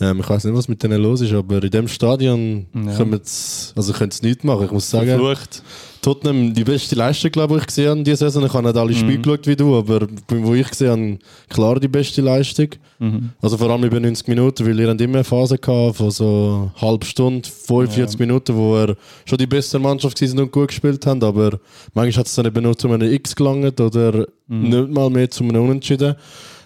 ähm, 0.00 0.20
ich 0.20 0.28
weiß 0.28 0.44
nicht, 0.44 0.54
was 0.56 0.68
mit 0.68 0.82
denen 0.82 1.00
los 1.02 1.20
ist, 1.20 1.32
aber 1.32 1.62
in 1.62 1.70
dem 1.70 1.88
Stadion 1.88 2.66
Ja. 2.74 2.96
können 2.96 3.20
sie 3.22 3.72
also 3.76 3.92
nichts 4.22 4.44
machen. 4.44 4.64
Ich 4.66 4.70
muss 4.72 4.90
sagen, 4.90 5.06
Verflucht. 5.08 5.62
Tottenham 6.00 6.52
die 6.52 6.64
beste 6.64 6.96
Leistung, 6.96 7.30
glaube 7.30 7.58
ich, 7.58 7.66
gesehen 7.66 7.90
habe 7.90 8.02
diese 8.02 8.16
Saison. 8.16 8.44
Ich 8.44 8.52
habe 8.52 8.66
nicht 8.66 8.76
alle 8.76 8.92
Spiele 8.92 9.18
Mhm. 9.18 9.22
geschaut 9.22 9.46
wie 9.46 9.54
du, 9.54 9.76
aber 9.76 10.08
wo 10.28 10.52
ich 10.54 10.68
gesehen 10.68 10.90
habe, 10.90 11.18
klar 11.48 11.78
die 11.78 11.86
beste 11.86 12.20
Leistung. 12.22 12.68
Mhm. 12.98 13.30
Also 13.40 13.56
vor 13.56 13.70
allem 13.70 13.84
über 13.84 14.00
90 14.00 14.26
Minuten, 14.26 14.66
weil 14.66 14.80
ihr 14.80 14.88
habt 14.88 15.00
immer 15.00 15.18
eine 15.18 15.24
Phase 15.24 15.58
gehabt 15.58 15.96
von 15.98 16.10
so 16.10 16.70
eine 16.74 16.82
halbe 16.90 17.06
Stunde, 17.06 17.48
45 17.48 18.18
Minuten, 18.18 18.56
wo 18.56 18.76
er 18.78 18.96
schon 19.24 19.38
die 19.38 19.46
beste 19.46 19.78
Mannschaft 19.78 20.16
gewesen 20.18 20.40
und 20.40 20.50
gut 20.50 20.68
gespielt 20.68 21.06
haben, 21.06 21.22
aber 21.22 21.60
manchmal 21.94 22.20
hat 22.20 22.26
es 22.26 22.34
dann 22.34 22.46
eben 22.46 22.62
nur 22.64 22.76
zu 22.76 22.88
einem 22.90 23.12
X 23.12 23.36
gelangt 23.36 23.80
oder 23.80 24.26
Mhm. 24.48 24.62
nicht 24.68 24.90
mal 24.90 25.08
mehr 25.08 25.30
zu 25.30 25.44
einem 25.44 25.62
Unentschieden. 25.62 26.16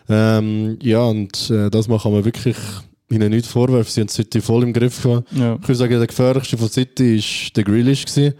Ähm, 0.08 0.78
ja, 0.82 1.02
und 1.04 1.50
äh, 1.50 1.68
das 1.68 1.88
machen 1.88 2.12
wir 2.12 2.24
wirklich 2.24 2.56
ihnen 3.10 3.30
nicht 3.30 3.46
vorwerfen. 3.46 3.90
Sie 3.92 4.00
haben 4.00 4.08
City 4.08 4.40
voll 4.40 4.62
im 4.64 4.72
Griff 4.72 5.02
gehabt. 5.02 5.30
Ja. 5.32 5.54
Ich 5.60 5.62
würde 5.68 5.74
sagen, 5.76 5.98
der 5.98 6.06
gefährlichste 6.06 6.56
von 6.58 6.68
City 6.68 7.18
war 7.18 7.50
der 7.56 7.64
Grealish. 7.64 8.04
Gewesen. 8.04 8.34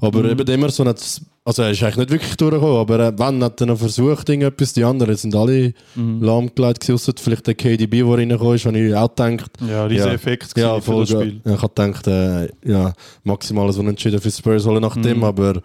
Aber 0.00 0.22
Mhm. 0.22 0.30
eben 0.30 0.46
immer 0.48 0.68
so 0.70 0.84
nicht, 0.84 1.22
also 1.44 1.62
er 1.62 1.70
ist 1.70 1.82
eigentlich 1.82 1.96
nicht 1.96 2.10
wirklich 2.10 2.36
durchgekommen, 2.36 2.76
aber 2.76 3.00
äh, 3.00 3.18
wenn, 3.18 3.42
hat 3.42 3.58
er 3.62 3.66
noch 3.68 3.78
versucht, 3.78 4.28
irgendetwas. 4.28 4.74
Die 4.74 4.84
anderen 4.84 5.16
sind 5.16 5.34
alle 5.34 5.72
Mhm. 5.94 6.22
lahmgelegt 6.22 6.80
gewesen, 6.86 7.14
vielleicht 7.18 7.46
der 7.46 7.54
KDB, 7.54 8.02
der 8.02 8.06
reingekommen 8.18 8.54
ist, 8.56 8.66
habe 8.66 8.78
ich 8.78 8.94
auch 8.94 9.08
gedacht. 9.08 9.50
Ja, 9.66 9.86
riesen 9.86 10.06
Ja. 10.08 10.12
Effekt 10.12 10.56
Ja, 10.58 10.80
für 10.80 11.00
das 11.00 11.08
Spiel. 11.08 11.40
Ja, 11.44 11.54
ich 11.54 11.62
habe 11.62 11.72
gedacht, 11.74 12.06
äh, 12.08 12.48
ja, 12.70 12.92
maximales 13.24 13.78
Unentschieden 13.78 14.20
für 14.20 14.30
Spurs 14.30 14.66
holen 14.66 14.82
nach 14.82 14.96
dem, 15.00 15.18
Mhm. 15.18 15.24
aber 15.24 15.62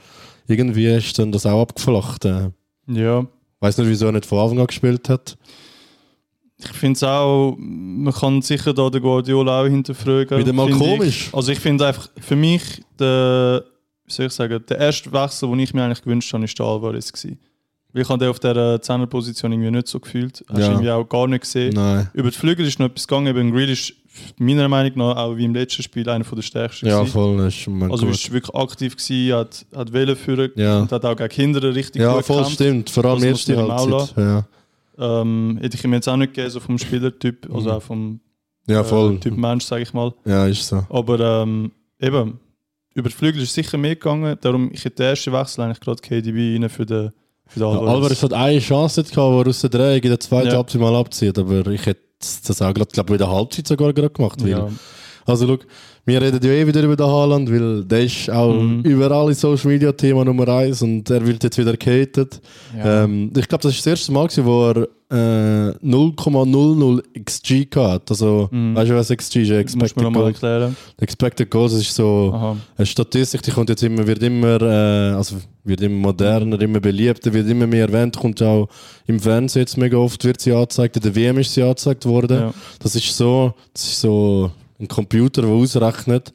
irgendwie 0.48 0.88
ist 0.88 1.20
dann 1.20 1.32
das 1.34 1.46
auch 1.46 1.62
abgeflacht. 1.62 2.24
Äh, 2.26 2.50
Ja, 2.88 3.26
weiß 3.60 3.78
nicht, 3.78 3.88
wieso 3.90 4.06
er 4.08 4.12
nicht 4.14 4.26
von 4.26 4.40
Anfang 4.40 4.60
an 4.60 4.68
gespielt 4.68 5.10
hat. 5.10 5.38
Ich 6.64 6.72
finde 6.78 6.98
es 6.98 7.04
auch, 7.04 7.56
man 7.60 8.14
kann 8.14 8.42
sicher 8.42 8.74
da 8.74 8.90
den 8.90 9.02
Guardiola 9.02 9.62
auch 9.62 9.68
hinterfragen. 9.68 10.38
Wieder 10.38 10.54
mal 10.54 10.70
komisch. 10.72 11.28
Ich. 11.28 11.34
Also 11.34 11.52
ich 11.52 11.60
finde 11.60 11.88
einfach, 11.88 12.10
für 12.20 12.36
mich, 12.36 12.62
der, 13.00 13.64
wie 14.06 14.12
soll 14.14 14.26
ich 14.28 14.34
sagen, 14.34 14.64
der 14.68 14.78
erste 14.80 15.12
Wechsel, 15.12 15.50
den 15.50 15.60
ich 15.60 15.74
mir 15.74 15.84
eigentlich 15.84 16.02
gewünscht 16.04 16.34
habe, 16.34 16.44
ist 16.46 16.58
der 16.58 16.66
Alvarez 16.66 17.12
gewesen. 17.12 17.40
Weil 17.94 18.04
ich 18.04 18.10
habe 18.10 18.20
den 18.20 18.30
auf 18.30 18.40
dieser 18.40 18.82
Zehnerposition 18.82 19.52
irgendwie 19.52 19.72
nicht 19.72 19.88
so 19.90 20.00
gefühlt. 20.00 20.44
Hast 20.48 20.58
du 20.58 20.62
Ja. 20.62 20.68
irgendwie 20.70 20.92
auch 20.92 21.04
gar 21.04 21.28
nicht 21.28 21.42
gesehen. 21.42 21.74
Nein. 21.74 22.10
Über 22.14 22.30
die 22.32 22.38
Flügel 22.38 22.66
ist 22.66 22.80
noch 22.80 22.86
etwas 22.88 23.06
gegangen. 23.06 23.28
Eben 23.28 23.52
Grealish, 23.52 23.94
meiner 24.38 24.70
Meinung 24.70 24.94
nach, 24.98 25.18
auch 25.18 25.36
wie 25.36 25.44
im 25.44 25.54
letzten 25.54 25.84
Spiel, 25.84 26.08
einer 26.10 26.24
der 26.24 26.42
stärksten 26.42 26.88
Ja, 26.88 27.00
gewesen. 27.00 27.12
voll, 27.12 27.40
ist 27.48 27.68
Also 27.92 28.06
gut. 28.06 28.16
ist 28.16 28.32
wirklich 28.32 28.56
aktiv 28.56 28.96
gewesen, 28.96 29.34
hat, 29.36 29.66
hat 29.76 29.92
Welle 29.92 30.16
führen 30.16 30.52
Ja. 30.56 30.80
und 30.80 30.92
hat 30.92 31.04
auch 31.04 31.18
gegen 31.18 31.30
Kinder 31.30 31.76
richtig 31.76 32.02
Ja, 32.02 32.14
gut 32.16 32.26
voll 32.26 32.38
gekämpft. 32.38 32.54
stimmt. 32.56 32.90
Vor 32.90 33.04
allem 33.06 33.24
erste 33.24 33.58
Halbzeit. 33.58 34.18
Ja. 34.18 34.46
Ähm, 35.02 35.58
hätte 35.62 35.76
ich 35.76 35.84
ihm 35.84 35.94
jetzt 35.94 36.08
auch 36.08 36.16
nicht 36.16 36.34
gegeben, 36.34 36.52
so 36.52 36.60
vom 36.60 36.78
Spielertyp, 36.78 37.50
also 37.54 37.70
Mhm. 37.70 37.76
auch 37.76 37.82
vom 37.82 38.20
ja, 38.68 38.84
voll. 38.84 39.16
äh, 39.16 39.18
Typ 39.18 39.36
Mensch, 39.38 39.66
sage 39.66 39.82
ich 39.84 39.94
mal. 39.94 40.14
Ja, 40.26 40.46
ist 40.46 40.68
so. 40.68 40.86
Aber 40.90 41.20
ähm, 41.20 41.72
eben, 42.00 42.40
über 42.94 43.10
die 43.10 43.16
Flügel 43.16 43.42
ist 43.42 43.54
sicher 43.54 43.78
mehr 43.78 43.96
gegangen. 43.96 44.38
Darum, 44.42 44.70
ich 44.72 44.86
hätte 44.86 44.98
den 44.98 45.08
ersten 45.08 45.34
Wechsel 45.34 45.62
eigentlich 45.62 45.80
gerade 45.80 46.02
KDB 46.02 46.54
rein 46.56 46.70
für 46.70 46.86
den, 46.86 47.12
für 47.48 47.60
den 47.60 47.64
Ja, 47.70 47.80
Alvarez. 47.80 47.96
Alvarez 47.96 48.24
hat 48.24 48.34
eine 48.34 48.60
Chance 48.60 49.04
gehabt, 49.04 49.18
wo 49.18 49.42
er 49.42 49.48
aus 49.48 49.62
der 49.62 49.70
Drehung 49.72 50.02
in 50.04 50.10
der 50.10 50.20
zweiten 50.20 50.48
Ja. 50.50 50.56
Halbzeit 50.58 50.82
mal 50.82 50.96
abzieht, 50.96 51.38
aber 51.40 51.66
ich 51.68 51.86
hätte 51.86 52.02
das 52.20 52.62
auch 52.62 52.74
gerade, 52.74 52.92
glaube 52.92 53.14
in 53.14 53.18
der 53.18 53.30
Halbzeit 53.32 53.68
sogar 53.68 53.92
gerade 53.94 54.10
gemacht. 54.12 54.42
Weil, 54.44 54.50
ja. 54.50 54.70
Also 55.26 55.48
schau, 55.48 55.58
wir 56.06 56.22
reden 56.22 56.40
ja 56.44 56.52
eh 56.52 56.66
wieder 56.68 56.82
über 56.84 56.96
den 56.96 57.06
Haaland, 57.06 57.52
weil 57.52 57.84
der 57.86 58.04
ist 58.04 58.30
auch 58.30 58.54
Mhm. 58.54 58.82
überall 58.82 59.28
in 59.30 59.36
Social 59.36 59.72
Media 59.72 59.92
Thema 59.92 60.26
Nummer 60.26 60.48
eins 60.48 60.82
und 60.82 61.10
er 61.10 61.26
wird 61.26 61.44
jetzt 61.44 61.58
wieder 61.58 61.78
gehatet. 61.78 62.42
Ja. 62.78 63.04
Ähm, 63.04 63.32
ich 63.38 63.48
glaube, 63.48 63.62
das 63.64 63.74
ist 63.74 63.80
das 63.86 63.92
erste 64.00 64.12
Mal, 64.12 64.28
gewesen, 64.28 64.46
wo 64.46 64.70
er 64.70 64.88
äh, 65.14 65.74
0,00 65.84 67.02
XG 67.26 67.68
hat. 67.76 68.10
Also, 68.10 68.48
Mhm. 68.52 68.76
weißt 68.76 68.90
du, 68.92 68.96
was 68.96 69.10
XG 69.12 69.42
ist? 69.42 69.50
Muss 69.50 69.60
Expected 69.60 70.04
nochmal 70.04 70.22
Goals. 70.24 70.36
erklären. 70.42 70.76
Expected 71.02 71.50
Goals 71.52 71.74
ist 71.74 71.94
so 71.94 72.32
Aha. 72.34 72.56
eine 72.78 72.86
Statistik, 72.86 73.42
die 73.42 73.52
kommt 73.52 73.70
jetzt 73.70 73.84
immer, 73.84 74.08
wird 74.08 74.24
immer, 74.24 74.62
äh, 74.62 75.12
also 75.16 75.36
wird 75.64 75.82
immer 75.82 75.98
moderner, 75.98 76.60
immer 76.62 76.80
beliebter, 76.80 77.34
wird 77.34 77.50
immer 77.50 77.68
mehr 77.68 77.88
erwähnt, 77.88 78.18
kommt 78.18 78.42
auch 78.42 78.70
im 79.06 79.20
Fernsehen 79.20 79.62
jetzt 79.64 79.78
mega 79.78 79.98
oft, 79.98 80.24
wird 80.24 80.40
sie 80.42 80.54
angezeigt, 80.54 80.96
in 80.96 81.04
der 81.04 81.16
WM 81.16 81.38
ist 81.40 81.54
sie 81.54 81.62
angezeigt 81.62 82.06
worden. 82.06 82.38
Ja. 82.40 82.54
Das 82.80 82.96
ist 82.96 83.16
so, 83.16 83.54
das 83.74 83.84
ist 83.84 84.02
so 84.02 84.50
ein 84.82 84.88
Computer, 84.88 85.42
der 85.44 85.52
ausrechnet, 85.52 86.34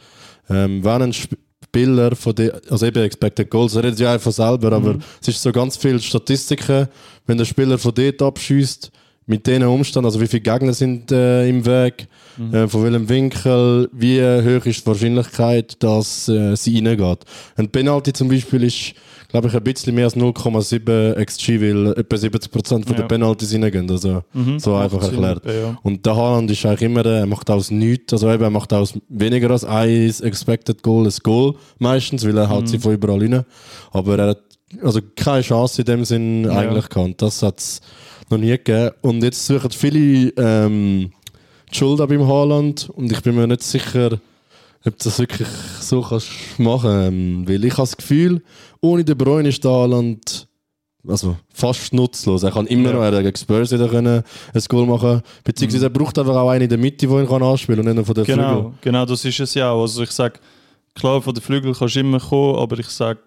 ähm, 0.48 0.82
wenn 0.84 1.02
ein 1.02 1.12
Spieler 1.12 2.14
von 2.16 2.34
der, 2.34 2.60
also 2.70 2.86
eben 2.86 3.02
Expected 3.02 3.50
Goals, 3.50 3.76
redet 3.76 3.98
ja 3.98 4.12
einfach 4.12 4.32
selber, 4.32 4.72
aber 4.72 4.94
Mhm. 4.94 5.00
es 5.20 5.28
ist 5.28 5.42
so 5.42 5.52
ganz 5.52 5.76
viele 5.76 5.98
Statistiken, 6.00 6.88
wenn 7.26 7.38
der 7.38 7.44
Spieler 7.44 7.76
von 7.78 7.92
dort 7.94 8.22
abschießt, 8.22 8.90
mit 9.28 9.44
diesen 9.46 9.64
Umständen, 9.64 10.06
also 10.06 10.20
wie 10.20 10.28
viele 10.28 10.42
Gegner 10.42 10.72
sind 10.72 11.10
äh, 11.10 11.48
im 11.48 11.66
Weg, 11.66 12.06
Mhm. 12.38 12.54
äh, 12.54 12.68
von 12.68 12.84
welchem 12.84 13.08
Winkel, 13.08 13.88
wie 13.92 14.20
hoch 14.22 14.64
ist 14.66 14.82
die 14.82 14.86
Wahrscheinlichkeit, 14.86 15.82
dass 15.82 16.28
äh, 16.28 16.54
sie 16.56 16.78
reingeht. 16.78 17.20
Ein 17.56 17.68
Penalty 17.68 18.12
zum 18.12 18.28
Beispiel 18.28 18.62
ist, 18.62 18.94
glaube 19.28 19.48
ich, 19.48 19.54
ein 19.54 19.62
bisschen 19.62 19.94
mehr 19.94 20.04
als 20.04 20.16
0,7 20.16 21.14
XG, 21.24 21.60
weil 21.60 21.92
etwa 21.98 22.16
70% 22.16 22.86
von 22.86 22.94
Ja. 22.96 23.02
den 23.02 23.08
Penalties 23.08 23.54
reingehen. 23.54 23.90
Also 23.90 24.22
Mhm. 24.32 24.58
so 24.58 24.74
einfach 24.74 25.02
erklärt. 25.02 25.44
Ja. 25.44 25.78
Und 25.82 26.04
der 26.06 26.16
Haaland 26.16 26.50
ist 26.50 26.64
eigentlich 26.64 26.82
immer, 26.82 27.02
der, 27.02 27.18
er 27.20 27.26
macht 27.26 27.50
aus 27.50 27.70
nichts, 27.70 28.12
also 28.12 28.30
eben, 28.30 28.42
er 28.42 28.50
macht 28.50 28.72
aus 28.72 28.94
weniger 29.08 29.50
als 29.50 29.64
ein 29.64 30.12
Expected 30.22 30.82
Goal 30.82 31.06
ein 31.06 31.12
Goal 31.22 31.54
meistens, 31.78 32.24
weil 32.26 32.36
er 32.38 32.46
Mhm. 32.46 32.50
haut 32.50 32.68
sie 32.68 32.78
von 32.78 32.92
überall 32.94 33.20
rein. 33.20 33.44
Aber 33.92 34.18
er 34.18 34.28
hat 34.28 34.38
also 34.82 35.00
keine 35.14 35.42
Chance 35.42 35.82
in 35.82 35.86
dem 35.86 36.04
Sinn 36.04 36.44
Ja. 36.44 36.50
eigentlich 36.58 36.88
gehabt. 36.88 37.22
Das 37.22 37.42
hat 37.42 37.58
es 37.60 37.80
noch 38.30 38.38
nie 38.38 38.48
gegeben. 38.50 38.90
Und 39.02 39.22
jetzt 39.22 39.46
suchen 39.46 39.70
viele 39.70 40.32
ähm, 40.36 41.10
die 41.72 41.76
Schuld 41.78 41.98
beim 42.08 42.26
Haaland 42.26 42.88
und 42.90 43.10
ich 43.12 43.20
bin 43.22 43.34
mir 43.36 43.46
nicht 43.46 43.62
sicher, 43.62 44.18
ob 44.84 44.98
du 44.98 45.04
das 45.04 45.18
wirklich 45.18 45.48
so 45.80 46.02
kannst 46.02 46.28
machen 46.58 46.90
ähm, 46.90 47.48
Weil 47.48 47.64
ich 47.64 47.72
habe 47.72 47.82
das 47.82 47.96
Gefühl, 47.96 48.42
ohne 48.80 49.04
den 49.04 49.16
Bräune 49.16 49.48
ist 49.48 49.62
der 49.64 49.70
Haaland 49.70 50.46
also 51.08 51.36
fast 51.54 51.92
nutzlos. 51.92 52.42
Er 52.42 52.50
kann 52.50 52.66
immer 52.66 52.88
Ja. 52.90 52.96
noch 52.96 53.02
er 53.02 53.22
gegen 53.22 53.36
Spurs 53.36 53.70
wieder 53.70 53.88
können 53.88 54.24
ein 54.52 54.62
Goal 54.68 54.86
machen 54.86 55.22
Beziehungsweise 55.44 55.86
er 55.86 55.90
braucht 55.90 56.18
einfach 56.18 56.34
auch 56.34 56.48
einen 56.50 56.62
in 56.64 56.68
der 56.68 56.78
Mitte, 56.78 57.06
der 57.06 57.18
ihn 57.20 57.28
kann 57.28 57.42
anspielen 57.44 57.78
und 57.78 57.86
nicht 57.86 57.94
nur 57.94 58.04
von 58.04 58.14
der 58.16 58.24
Genau, 58.24 58.54
Flügel. 58.62 58.72
genau, 58.80 59.06
das 59.06 59.24
ist 59.24 59.38
es 59.38 59.54
ja 59.54 59.70
auch. 59.70 59.82
Also 59.82 60.02
ich 60.02 60.10
sage, 60.10 60.40
klar, 60.96 61.22
von 61.22 61.32
den 61.32 61.42
Flügeln 61.44 61.74
kannst 61.74 61.94
du 61.94 62.00
immer 62.00 62.18
kommen, 62.18 62.56
aber 62.58 62.78
ich 62.80 62.88
sage, 62.88 63.20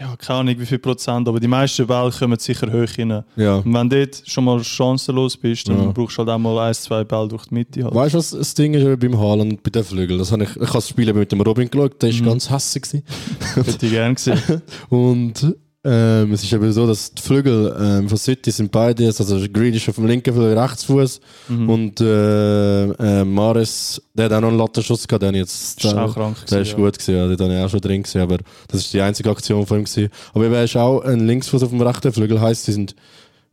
ja, 0.00 0.14
keine 0.16 0.38
Ahnung 0.40 0.54
wie 0.58 0.66
viel 0.66 0.78
Prozent, 0.78 1.26
aber 1.28 1.40
die 1.40 1.48
meisten 1.48 1.86
Bälle 1.86 2.10
kommen 2.10 2.38
sicher 2.38 2.68
hoch 2.72 2.98
rein. 2.98 3.24
Ja. 3.36 3.56
Und 3.56 3.74
wenn 3.74 3.88
du 3.90 4.06
dort 4.06 4.22
schon 4.26 4.44
mal 4.44 4.62
chancenlos 4.62 5.36
bist, 5.36 5.68
dann 5.68 5.78
Ja. 5.82 5.90
brauchst 5.92 6.16
du 6.16 6.20
halt 6.20 6.30
auch 6.30 6.38
mal 6.38 6.58
ein, 6.68 6.74
zwei 6.74 7.02
Bälle 7.04 7.28
durch 7.28 7.46
die 7.46 7.54
Mitte. 7.54 7.84
Halt. 7.84 7.94
Weißt 7.94 8.14
du, 8.14 8.18
was 8.18 8.30
das 8.30 8.54
Ding 8.54 8.74
ist 8.74 9.00
beim 9.00 9.18
Haaland 9.18 9.62
bei 9.62 9.70
den 9.70 9.82
Flügeln? 9.84 10.18
Das 10.18 10.30
habe 10.32 10.44
ich, 10.44 10.50
ich 10.50 10.62
habe 10.62 10.72
das 10.72 10.88
Spiel 10.88 11.12
mit 11.12 11.32
dem 11.32 11.40
Robin 11.40 11.68
geschaut, 11.68 12.00
der 12.02 12.12
war 12.12 12.20
Mhm. 12.20 12.24
ganz 12.26 12.50
hässlich. 12.50 13.02
Hätte 13.54 13.86
ich 13.86 13.92
gerne 13.92 14.14
gesehen. 14.14 14.40
Und 14.88 15.54
ähm, 15.84 16.32
es 16.32 16.42
ist 16.42 16.52
eben 16.52 16.72
so, 16.72 16.86
dass 16.86 17.12
die 17.12 17.20
Flügel 17.22 17.76
ähm, 17.78 18.08
von 18.08 18.16
City 18.18 18.50
sind 18.50 18.70
beide, 18.72 19.06
also 19.06 19.38
Grealish 19.52 19.88
auf 19.88 19.96
dem 19.96 20.06
linken 20.06 20.32
Flügel 20.34 20.58
Rechtsfuß 20.58 21.20
Mhm. 21.48 21.68
und 21.68 22.00
äh, 22.00 22.84
äh, 23.20 23.24
Mares, 23.24 24.00
der 24.14 24.24
hat 24.26 24.32
auch 24.32 24.40
noch 24.40 24.48
einen 24.48 24.58
Lattenschuss 24.58 25.06
gehabt, 25.06 25.22
den 25.22 25.34
jetzt, 25.34 25.84
Ist 25.84 25.84
der, 25.92 26.04
auch 26.04 26.14
krank 26.14 26.36
der 26.36 26.44
gewesen, 26.46 26.62
ist 26.62 26.70
ja. 26.70 26.76
gut 26.76 26.98
gewesen, 26.98 27.16
ja, 27.16 27.36
den 27.36 27.46
habe 27.46 27.58
ich 27.58 27.64
auch 27.64 27.70
schon 27.70 27.80
drin 27.80 28.02
gesehen, 28.02 28.22
aber 28.22 28.38
das 28.68 28.80
ist 28.80 28.94
die 28.94 29.00
einzige 29.00 29.30
Aktion 29.30 29.66
von 29.66 29.78
ihm 29.80 29.84
gewesen. 29.84 30.08
Aber 30.32 30.44
eben, 30.46 30.54
er 30.54 30.64
ist 30.64 30.76
auch 30.76 31.00
ein 31.02 31.26
Linksfuß 31.26 31.62
auf 31.62 31.70
dem 31.70 31.80
rechten 31.82 32.12
Flügel, 32.12 32.40
heisst, 32.40 32.64
sie 32.64 32.72
sind 32.72 32.94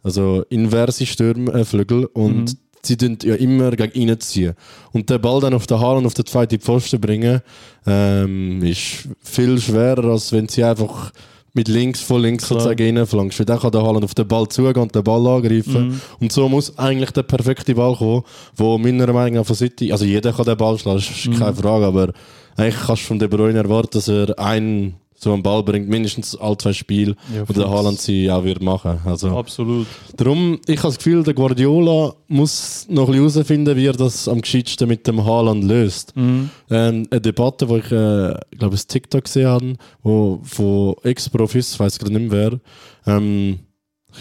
also 0.04 0.44
inverse 0.50 1.06
Stürmflügel 1.06 2.06
und 2.06 2.36
Mhm. 2.46 2.58
sie 2.82 2.98
tun 2.98 3.18
ja 3.24 3.36
immer 3.36 3.72
gegen 3.72 3.92
innen 3.92 4.20
ziehen. 4.20 4.54
Und 4.94 5.10
den 5.10 5.22
Ball 5.22 5.42
dann 5.42 5.54
auf 5.54 5.68
der 5.68 5.80
Haaren 5.80 6.06
auf 6.06 6.14
den 6.16 6.26
zweiten 6.26 6.60
Pfosten 6.60 7.00
bringen, 7.02 7.42
ähm, 7.86 8.64
ist 8.64 9.08
viel 9.22 9.60
schwerer, 9.60 10.06
als 10.06 10.32
wenn 10.32 10.48
sie 10.48 10.64
einfach 10.64 11.12
mit 11.54 11.68
links, 11.68 12.00
von 12.02 12.22
links 12.22 12.48
Klar. 12.48 12.62
sozusagen 12.62 12.98
reinflankst. 12.98 13.40
Weil 13.40 13.46
dann 13.46 13.60
kann 13.60 13.72
der 13.72 13.84
Haaland 13.84 14.06
auf 14.06 14.14
den 14.16 14.28
Ball 14.28 14.48
zugehen 14.48 14.78
und 14.84 14.96
den 14.96 15.04
Ball 15.04 15.26
angreifen. 15.28 15.90
Mhm. 15.90 16.02
Und 16.22 16.32
so 16.32 16.48
muss 16.48 16.78
eigentlich 16.78 17.12
der 17.12 17.24
perfekte 17.24 17.76
Ball 17.76 17.96
kommen, 17.96 18.24
wo 18.56 18.78
meiner 18.78 19.12
Meinung 19.12 19.36
nach 19.40 19.46
von 19.46 19.56
City, 19.56 19.92
also 19.92 20.06
jeder 20.06 20.32
kann 20.32 20.46
den 20.46 20.58
Ball 20.58 20.78
schlagen, 20.78 21.00
das 21.00 21.10
ist 21.10 21.28
Mhm. 21.28 21.40
keine 21.40 21.54
Frage, 21.56 21.86
aber 21.86 22.14
eigentlich 22.56 22.82
kannst 22.86 23.04
du 23.04 23.08
von 23.08 23.20
De 23.20 23.28
Bruyne 23.28 23.60
erwarten, 23.60 23.90
dass 23.94 24.08
er 24.08 24.38
einen 24.40 24.96
so 25.24 25.32
einen 25.34 25.44
Ball 25.44 25.62
bringt, 25.62 25.88
mindestens 25.88 26.36
alle 26.36 26.58
zwei 26.58 26.74
Spiele, 26.74 27.16
Ja, 27.36 27.44
und 27.44 27.56
der. 27.56 27.70
Haaland 27.70 28.00
sie 28.00 28.30
auch 28.32 28.44
wird 28.44 28.62
machen. 28.64 29.00
Also, 29.06 29.30
Absolut. 29.38 29.86
Darum, 30.18 30.60
ich 30.66 30.80
habe 30.80 30.88
das 30.88 30.98
Gefühl, 30.98 31.24
der 31.24 31.36
Guardiola 31.36 32.16
muss 32.28 32.88
noch 32.90 33.08
ein 33.08 33.12
bisschen 33.12 33.34
herausfinden, 33.36 33.78
wie 33.78 33.86
er 33.86 33.94
das 33.94 34.28
am 34.28 34.42
gescheitsten 34.42 34.88
mit 34.88 35.06
dem 35.06 35.24
Haaland 35.24 35.64
löst. 35.64 36.16
Mhm. 36.16 36.50
Ähm, 36.72 37.08
eine 37.12 37.22
Debatte, 37.22 37.70
wo 37.70 37.78
ich, 37.78 37.92
äh, 37.92 38.32
ich 38.50 38.58
glaube, 38.58 38.76
ein 38.76 38.82
TikTok 38.88 39.24
gesehen 39.26 39.48
habe, 39.48 39.74
wo 40.02 40.40
von 40.44 40.96
Ex-Profis, 41.04 41.74
ich 41.74 41.80
weiß 41.80 42.00
gerade 42.00 42.14
nicht 42.14 42.32
mehr 42.32 42.60
wer, 43.06 43.16
ähm, 43.16 43.60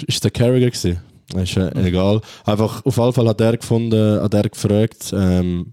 ist 0.07 0.23
der 0.23 0.31
Carragher 0.31 0.71
gewesen. 0.71 0.99
Ist 1.35 1.57
äh, 1.57 1.71
egal. 1.83 2.21
Einfach, 2.45 2.85
auf 2.85 2.97
jeden 2.99 3.13
Fall 3.15 3.29
hat 3.29 3.41
er 3.41 3.57
gefunden, 3.57 4.21
hat 4.21 4.35
er 4.35 4.49
gefragt, 4.51 5.15
ähm, 5.17 5.73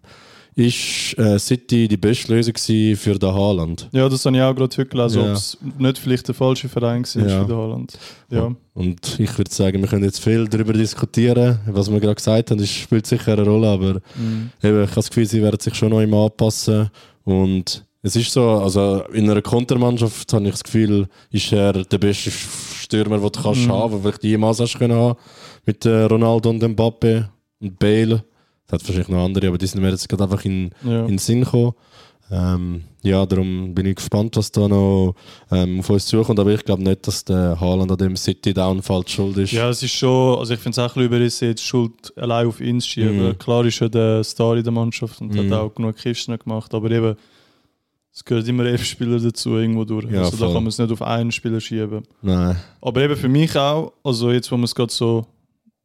ist 0.57 1.15
äh, 1.19 1.37
City 1.37 1.87
die 1.87 1.97
beste 1.97 2.33
Lösung 2.33 2.55
für 2.97 3.19
den 3.19 3.31
Haaland? 3.33 3.87
Ja, 3.91 4.09
das 4.09 4.25
habe 4.25 4.35
ich 4.35 4.41
auch 4.41 4.55
gerade 4.55 4.75
heute 4.75 4.85
gelesen, 4.87 5.21
Ja. 5.21 5.29
ob 5.29 5.35
es 5.37 5.57
nicht 5.77 5.97
vielleicht 5.99 6.27
der 6.27 6.33
falsche 6.33 6.67
Verein 6.67 7.03
war 7.05 7.27
Ja. 7.27 7.41
für 7.41 7.47
den 7.47 7.55
Holland. 7.55 7.99
Ja. 8.31 8.55
Und 8.73 9.19
ich 9.19 9.37
würde 9.37 9.53
sagen, 9.53 9.81
wir 9.81 9.87
können 9.87 10.03
jetzt 10.03 10.19
viel 10.23 10.47
darüber 10.47 10.73
diskutieren. 10.73 11.59
Was 11.67 11.91
wir 11.91 11.99
gerade 11.99 12.15
gesagt 12.15 12.49
haben, 12.49 12.57
das 12.59 12.69
spielt 12.71 13.05
sicher 13.05 13.33
eine 13.33 13.43
Rolle, 13.43 13.67
aber 13.69 13.93
Mhm. 14.15 14.49
eben, 14.63 14.81
ich 14.83 14.89
habe 14.89 14.95
das 14.95 15.09
Gefühl, 15.09 15.27
sie 15.27 15.43
werden 15.43 15.59
sich 15.59 15.75
schon 15.75 15.89
noch 15.91 16.01
immer 16.01 16.25
anpassen. 16.25 16.89
Und 17.23 17.85
es 18.01 18.15
ist 18.15 18.31
so, 18.31 18.41
also 18.49 19.03
in 19.13 19.29
einer 19.29 19.43
Kontermannschaft 19.43 20.33
habe 20.33 20.45
ich 20.45 20.51
das 20.51 20.63
Gefühl, 20.63 21.07
ist 21.29 21.51
er 21.53 21.73
der 21.73 21.97
beste 21.99 22.31
Stürmer, 22.31 23.19
den 23.19 23.31
du 23.31 23.41
kannst 23.43 23.61
Mhm. 23.67 23.71
haben, 23.71 23.91
den 23.93 24.01
vielleicht 24.01 24.23
jemals 24.23 24.59
hast 24.59 24.79
können 24.79 24.95
haben. 24.95 25.19
Mit 25.67 25.85
äh, 25.85 26.03
Ronaldo 26.05 26.49
und 26.49 26.63
Mbappe 26.63 27.29
und 27.61 27.77
Bale. 27.77 28.23
Es 28.67 28.73
hat 28.73 28.81
wahrscheinlich 28.83 29.07
noch 29.09 29.23
andere, 29.23 29.47
aber 29.47 29.57
die 29.57 29.65
sind 29.67 29.81
mir 29.81 29.89
jetzt 29.89 30.07
gerade 30.09 30.23
einfach 30.23 30.43
in, 30.45 30.71
Ja. 30.83 31.01
in 31.01 31.07
den 31.07 31.17
Sinn 31.17 31.41
gekommen. 31.43 31.73
Ähm, 32.29 32.83
ja, 33.03 33.25
darum 33.25 33.73
bin 33.73 33.85
ich 33.85 33.95
gespannt, 33.95 34.35
was 34.35 34.51
da 34.51 34.67
noch 34.67 35.15
ähm, 35.49 35.79
auf 35.79 35.89
uns 35.89 36.07
zukommt. 36.07 36.37
Aber 36.41 36.51
ich 36.53 36.65
glaube 36.65 36.83
nicht, 36.83 37.07
dass 37.07 37.23
der 37.23 37.57
Haaland 37.61 37.89
an 37.89 37.97
dem 37.97 38.17
City-Downfall 38.17 39.03
die 39.05 39.11
schuld 39.13 39.37
ist. 39.37 39.53
Ja, 39.53 39.69
es 39.69 39.81
ist 39.81 39.93
schon, 39.93 40.37
also 40.37 40.53
ich 40.53 40.59
finde 40.59 40.71
es 40.71 40.79
auch 40.79 40.83
ein 40.83 40.87
bisschen 40.87 41.05
überrissen, 41.05 41.47
jetzt 41.47 41.63
Schuld 41.63 42.11
allein 42.17 42.47
auf 42.47 42.59
ihn 42.59 42.81
zu 42.81 42.89
schieben. 42.89 43.27
Mhm. 43.27 43.37
Klar 43.37 43.63
ist 43.65 43.79
er 43.79 43.87
der 43.87 44.25
Star 44.25 44.57
in 44.57 44.63
der 44.63 44.73
Mannschaft 44.73 45.21
und 45.21 45.33
Mhm. 45.33 45.49
hat 45.49 45.59
auch 45.59 45.73
genug 45.73 45.95
Kisten 45.95 46.37
gemacht, 46.37 46.73
aber 46.73 46.91
eben, 46.91 47.15
es 48.13 48.25
gehört 48.25 48.45
immer 48.49 48.65
elf 48.65 48.83
Spieler 48.83 49.19
dazu 49.19 49.55
irgendwo 49.55 49.85
durch. 49.85 50.11
Ja, 50.11 50.23
also 50.23 50.31
da 50.31 50.37
voll. 50.47 50.53
kann 50.55 50.63
man 50.63 50.67
es 50.69 50.77
nicht 50.79 50.91
auf 50.91 51.01
einen 51.01 51.31
Spieler 51.31 51.61
schieben. 51.61 52.03
Nein. 52.21 52.57
Aber 52.81 53.01
eben 53.01 53.15
für 53.15 53.29
mich 53.29 53.55
auch, 53.55 53.93
also 54.03 54.31
jetzt, 54.31 54.51
wo 54.51 54.57
wir 54.57 54.65
es 54.65 54.75
gerade 54.75 54.91
so, 54.91 55.25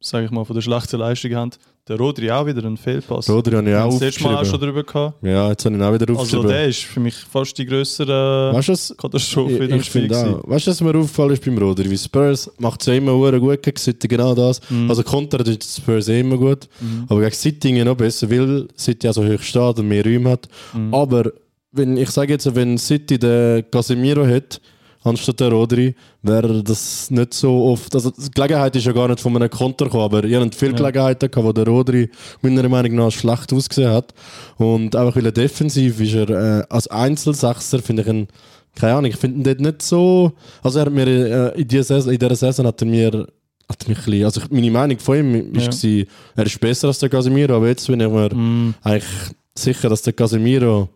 sage 0.01 0.25
ich 0.25 0.31
mal, 0.31 0.43
von 0.43 0.55
der 0.55 0.61
schlechten 0.61 0.97
Leistung 0.99 1.33
haben, 1.35 1.51
der 1.87 1.97
Rodri 1.97 2.31
auch 2.31 2.45
wieder 2.45 2.63
ein 2.63 2.77
Fehlpass. 2.77 3.29
Rodri 3.29 3.55
habe 3.55 3.69
ich 3.69 3.75
auch 3.75 3.79
haben 3.81 3.91
das 3.91 3.99
letzte 3.99 4.23
Mal 4.23 4.35
auch 4.35 4.45
schon 4.45 4.53
aufgeschrieben. 4.55 4.75
drüber 4.75 4.83
gehabt. 4.83 5.23
Ja, 5.25 5.49
jetzt 5.49 5.65
habe 5.65 5.75
ich 5.75 5.81
ihn 5.81 5.85
auch 5.85 5.93
wieder 5.93 6.09
Also 6.09 6.21
aufgeschrieben. 6.21 6.47
der 6.47 6.67
ist 6.67 6.79
für 6.83 6.99
mich 7.01 7.15
fast 7.15 7.57
die 7.57 7.65
größere 7.65 8.53
weißt 8.53 8.69
was, 8.69 8.95
Katastrophe 8.97 9.55
in 9.55 9.63
ich, 9.63 9.69
dem 9.69 9.83
Spiel. 9.83 10.07
gewesen. 10.07 10.35
auch. 10.35 10.49
Weißt 10.49 10.67
du, 10.67 10.71
was 10.71 10.81
mir 10.81 10.95
aufgefallen 10.95 11.31
ist 11.31 11.43
beim 11.43 11.57
Rodri? 11.57 11.89
Wie 11.89 11.97
Spurs 11.97 12.49
macht 12.57 12.81
es 12.81 12.87
ja 12.87 12.93
immer 12.93 13.13
hure 13.13 13.39
gut 13.39 13.61
gegen 13.61 13.77
City, 13.77 14.07
genau 14.07 14.33
das. 14.33 14.61
Mhm. 14.69 14.89
Also 14.89 15.03
Konter 15.03 15.43
tut 15.43 15.63
Spurs 15.63 16.07
immer 16.07 16.37
gut. 16.37 16.69
Aber 17.09 17.19
gegen 17.19 17.33
City 17.33 17.83
noch 17.83 17.95
besser, 17.97 18.29
weil 18.31 18.67
City 18.77 19.07
ja 19.07 19.13
so 19.13 19.25
hoch 19.25 19.41
steht 19.41 19.79
und 19.79 19.87
mehr 19.87 20.05
Räume 20.05 20.29
hat. 20.31 20.47
Mhm. 20.73 20.93
Aber 20.93 21.31
wenn, 21.73 21.97
ich 21.97 22.09
sage 22.11 22.33
jetzt, 22.33 22.53
wenn 22.55 22.77
City 22.77 23.19
den 23.19 23.69
Casemiro 23.71 24.25
hat, 24.25 24.61
anstatt 25.03 25.39
der 25.39 25.51
Rodri, 25.51 25.95
wäre 26.21 26.63
das 26.63 27.09
nicht 27.11 27.33
so 27.33 27.65
oft. 27.65 27.93
Also 27.95 28.11
die 28.11 28.31
Gelegenheit 28.31 28.75
ist 28.75 28.85
ja 28.85 28.91
gar 28.91 29.07
nicht 29.07 29.19
von 29.19 29.35
einem 29.35 29.49
Konter 29.49 29.85
gekommen, 29.85 30.03
aber 30.05 30.23
ihr 30.23 30.39
habt 30.39 30.55
viele 30.55 30.71
Ja. 30.71 30.77
Gelegenheiten 30.77 31.29
gehabt, 31.31 31.45
wo 31.47 31.51
der 31.53 31.65
Rodri 31.67 32.09
meiner 32.41 32.67
Meinung 32.69 32.95
nach 32.95 33.11
schlecht 33.11 33.51
ausgesehen 33.53 33.91
hat. 33.91 34.13
Und 34.57 34.95
einfach 34.95 35.15
weil 35.15 35.25
er 35.25 35.31
defensiv 35.31 35.99
ist, 35.99 36.13
er 36.13 36.29
äh, 36.29 36.63
als 36.69 36.87
Einzelsechser 36.87 37.79
finde 37.81 38.03
ich 38.03 38.07
ihn, 38.07 38.27
keine 38.75 38.93
Ahnung, 38.95 39.11
ich 39.11 39.17
finde 39.17 39.37
ihn 39.39 39.43
dort 39.43 39.59
nicht 39.59 39.81
so. 39.81 40.31
Also 40.61 40.79
er 40.79 40.85
hat 40.85 40.93
mir 40.93 41.07
äh, 41.55 41.61
in, 41.61 41.67
dieser 41.67 41.83
Saison, 41.83 42.11
in 42.13 42.19
dieser 42.19 42.35
Saison 42.35 42.65
hat 42.67 42.81
er 42.81 42.87
mir 42.87 43.27
hat 43.69 43.87
mich 43.87 43.97
ein 43.97 44.03
bisschen, 44.03 44.25
also 44.25 44.41
meine 44.51 44.69
Meinung 44.71 44.99
von 44.99 45.17
ihm 45.17 45.55
Ja. 45.55 45.69
ja. 45.71 46.03
er 46.35 46.45
ist 46.45 46.59
besser 46.59 46.87
als 46.89 46.99
der 46.99 47.09
Casemiro, 47.09 47.55
aber 47.55 47.67
jetzt 47.69 47.87
bin 47.87 47.99
ich 48.01 48.09
mir 48.09 48.33
Mhm. 48.33 48.73
eigentlich 48.83 49.09
sicher, 49.57 49.87
dass 49.89 50.01
der 50.01 50.13
Casemiro 50.13 50.89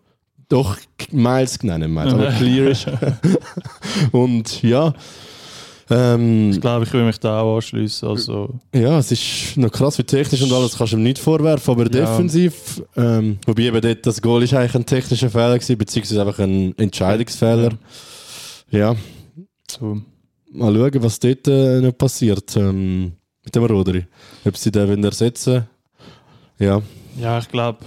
doch 0.48 0.76
Miles 1.10 1.58
genannt 1.58 1.84
hat, 1.96 2.12
aber 2.12 2.32
clear 2.32 2.70
ist. 2.70 2.86
Und 4.12 4.62
ja, 4.62 4.94
ähm, 5.90 6.50
Ich 6.50 6.60
glaube, 6.60 6.84
ich 6.84 6.92
will 6.92 7.04
mich 7.04 7.18
da 7.18 7.40
auch 7.40 7.56
anschließen. 7.56 8.08
Also, 8.08 8.54
ja, 8.74 8.98
es 8.98 9.10
ist 9.10 9.56
noch 9.56 9.70
krass, 9.70 9.96
wie 9.98 10.04
technisch 10.04 10.42
und 10.42 10.52
alles 10.52 10.76
kannst 10.76 10.92
du 10.92 10.96
ihm 10.96 11.02
nicht 11.02 11.18
vorwerfen, 11.18 11.72
aber 11.72 11.86
defensiv, 11.86 12.82
ähm, 12.96 13.38
wobei 13.46 13.62
eben 13.62 13.80
dort 13.80 14.06
das 14.06 14.20
Goal 14.20 14.42
ist 14.42 14.52
eigentlich 14.52 14.74
ein 14.74 14.84
technischer 14.84 15.30
Fehler 15.30 15.54
gewesen, 15.54 15.78
beziehungsweise 15.78 16.20
einfach 16.20 16.38
ein 16.40 16.76
Entscheidungsfehler. 16.76 17.70
Ja, 18.70 18.94
so. 19.70 20.02
mal 20.52 20.74
schauen, 20.74 21.02
was 21.02 21.18
dort 21.20 21.48
äh, 21.48 21.80
noch 21.80 21.96
passiert 21.96 22.54
ähm, 22.56 23.12
mit 23.42 23.54
dem 23.54 23.64
Rodri. 23.64 24.04
Ob 24.44 24.56
sie 24.58 24.70
den 24.70 25.02
ersetzen 25.04 25.66
Ja, 26.58 26.82
Ja, 27.18 27.38
ich 27.38 27.48
glaube, 27.48 27.78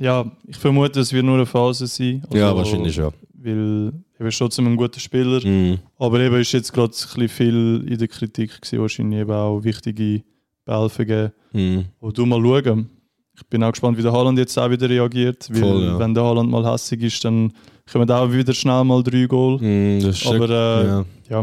ja, 0.00 0.30
ich 0.46 0.56
vermute, 0.56 1.00
es 1.00 1.12
wird 1.12 1.24
nur 1.24 1.36
eine 1.36 1.46
Phase 1.46 1.86
sein. 1.86 2.22
Also, 2.26 2.36
ja, 2.38 2.56
wahrscheinlich 2.56 2.94
schon. 2.94 3.12
Weil 3.34 3.92
er 4.18 4.26
ist 4.26 4.38
trotzdem 4.38 4.66
ein 4.66 4.76
guter 4.76 5.00
Spieler. 5.00 5.40
Mhm. 5.46 5.78
Aber 5.98 6.20
eben 6.20 6.36
ist 6.40 6.52
jetzt 6.52 6.72
gerade 6.72 6.88
ein 6.92 6.98
bisschen 6.98 7.28
viel 7.28 7.84
in 7.88 7.98
der 7.98 8.08
Kritik 8.08 8.60
gewesen, 8.60 8.80
wahrscheinlich 8.80 9.20
eben 9.20 9.30
auch 9.30 9.60
wichtige 9.62 10.22
Bälle 10.64 10.88
vergeben. 10.88 11.32
Mhm. 11.52 11.84
Und 12.00 12.18
du 12.18 12.26
mal 12.26 12.40
schauen. 12.42 12.88
Ich 13.36 13.46
bin 13.46 13.62
auch 13.64 13.70
gespannt, 13.70 13.96
wie 13.96 14.02
der 14.02 14.12
Haaland 14.12 14.38
jetzt 14.38 14.58
auch 14.58 14.70
wieder 14.70 14.88
reagiert. 14.90 15.48
Weil 15.50 15.60
Voll, 15.60 15.82
ja. 15.84 15.98
wenn 15.98 16.12
der 16.12 16.22
Haaland 16.24 16.50
mal 16.50 16.70
hässig 16.70 17.02
ist, 17.02 17.24
dann 17.24 17.52
kommen 17.90 18.06
da 18.06 18.22
auch 18.22 18.30
wieder 18.32 18.52
schnell 18.52 18.84
mal 18.84 19.02
drei 19.02 19.24
Goal. 19.24 19.58
Das 20.02 20.16
ist 20.20 20.26
Aber 20.26 20.48
äh, 20.50 20.86
ja, 20.86 21.04
ja, 21.30 21.42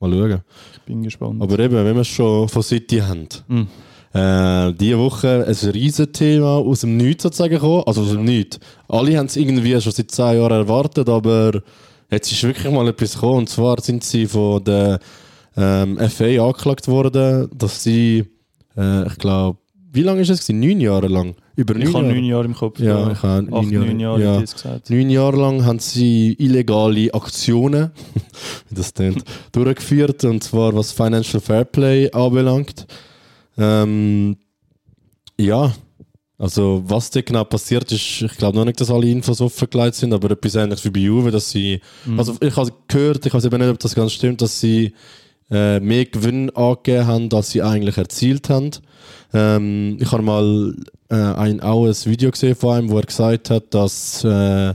mal 0.00 0.12
schauen. 0.12 0.40
ich 0.72 0.80
bin 0.82 1.02
gespannt. 1.02 1.40
Aber 1.40 1.58
eben, 1.60 1.74
wenn 1.74 1.94
wir 1.94 2.00
es 2.00 2.08
schon 2.08 2.48
von 2.48 2.62
City 2.62 2.98
haben, 2.98 3.28
Mhm. 3.46 3.68
Äh, 4.12 4.72
diese 4.72 4.98
Woche 4.98 5.44
ein 5.46 5.70
riesen 5.70 6.12
Thema 6.12 6.56
aus 6.56 6.80
dem 6.80 6.96
Nichts 6.96 7.24
sozusagen 7.24 7.54
gekommen. 7.54 7.82
Also 7.86 8.02
aus 8.02 8.10
dem 8.12 8.24
Nichts. 8.24 8.58
Alle 8.88 9.16
haben 9.18 9.26
es 9.26 9.36
irgendwie 9.36 9.80
schon 9.80 9.92
seit 9.92 10.10
zehn 10.10 10.38
Jahren 10.38 10.52
erwartet, 10.52 11.08
aber 11.08 11.62
jetzt 12.10 12.32
ist 12.32 12.42
wirklich 12.42 12.72
mal 12.72 12.88
etwas 12.88 13.14
gekommen. 13.14 13.38
Und 13.38 13.48
zwar 13.48 13.80
sind 13.80 14.04
sie 14.04 14.26
von 14.26 14.64
der 14.64 14.98
ähm, 15.56 15.98
FA 16.08 16.24
angeklagt 16.46 16.88
worden, 16.88 17.48
dass 17.56 17.82
sie, 17.82 18.24
äh, 18.76 19.06
ich 19.06 19.18
glaube, 19.18 19.58
wie 19.92 20.02
lange 20.02 20.20
ist 20.20 20.30
es? 20.30 20.48
Neun 20.48 20.80
Jahre 20.80 21.08
lang? 21.08 21.34
Über 21.56 21.74
neun 21.74 21.82
ich 21.82 21.88
habe 21.88 22.04
Jahre? 22.04 22.14
neun 22.14 22.24
Jahre 22.24 22.44
im 22.44 22.54
Kopf. 22.54 22.78
Ja, 22.78 23.10
ich 23.10 23.22
habe 23.22 23.42
Acht, 23.42 23.50
neun 23.50 23.70
Jahre. 23.70 23.86
neun 23.86 24.00
Jahre, 24.00 24.22
ja. 24.22 24.40
gesagt. 24.40 24.90
Neun 24.90 25.10
Jahre 25.10 25.36
lang 25.36 25.64
haben 25.64 25.78
sie 25.78 26.34
illegale 26.38 27.12
Aktionen, 27.12 27.90
wie 28.68 28.74
das 28.74 28.94
tönt, 28.94 29.24
durchgeführt, 29.52 30.24
und 30.24 30.44
zwar 30.44 30.74
was 30.74 30.92
Financial 30.92 31.40
Fairplay 31.40 32.10
anbelangt. 32.12 32.86
Ähm, 33.58 34.36
ja, 35.38 35.72
also 36.38 36.82
was 36.86 37.10
da 37.10 37.20
genau 37.20 37.42
passiert 37.44 37.90
ist, 37.90 38.22
ich 38.22 38.36
glaube 38.36 38.56
noch 38.56 38.64
nicht, 38.64 38.80
dass 38.80 38.90
alle 38.90 39.08
Infos 39.08 39.40
offengelegt 39.40 39.96
sind, 39.96 40.12
aber 40.12 40.30
etwas 40.30 40.54
ähnliches 40.54 40.84
wie 40.84 40.90
bei 40.90 41.00
Juve, 41.00 41.32
dass 41.32 41.50
sie, 41.50 41.80
also 42.16 42.36
ich 42.40 42.56
habe 42.56 42.72
gehört, 42.86 43.26
ich 43.26 43.34
weiß 43.34 43.44
eben 43.44 43.60
nicht, 43.60 43.70
ob 43.70 43.78
das 43.80 43.94
ganz 43.94 44.12
stimmt, 44.12 44.40
dass 44.40 44.60
sie 44.60 44.92
äh, 45.50 45.80
mehr 45.80 46.04
Gewinn 46.04 46.50
angegeben 46.50 47.06
haben, 47.06 47.32
als 47.32 47.50
sie 47.50 47.62
eigentlich 47.62 47.96
erzielt 47.96 48.48
haben. 48.50 48.70
Ähm, 49.34 49.98
ich 50.00 50.12
habe 50.12 50.22
mal 50.22 50.76
äh, 51.10 51.14
ein, 51.16 51.60
auch 51.60 51.86
ein 51.86 51.94
Video 52.04 52.30
gesehen 52.30 52.54
von 52.54 52.84
ihm, 52.84 52.90
wo 52.90 52.98
er 52.98 53.06
gesagt 53.06 53.50
hat, 53.50 53.74
dass 53.74 54.22
äh, 54.22 54.74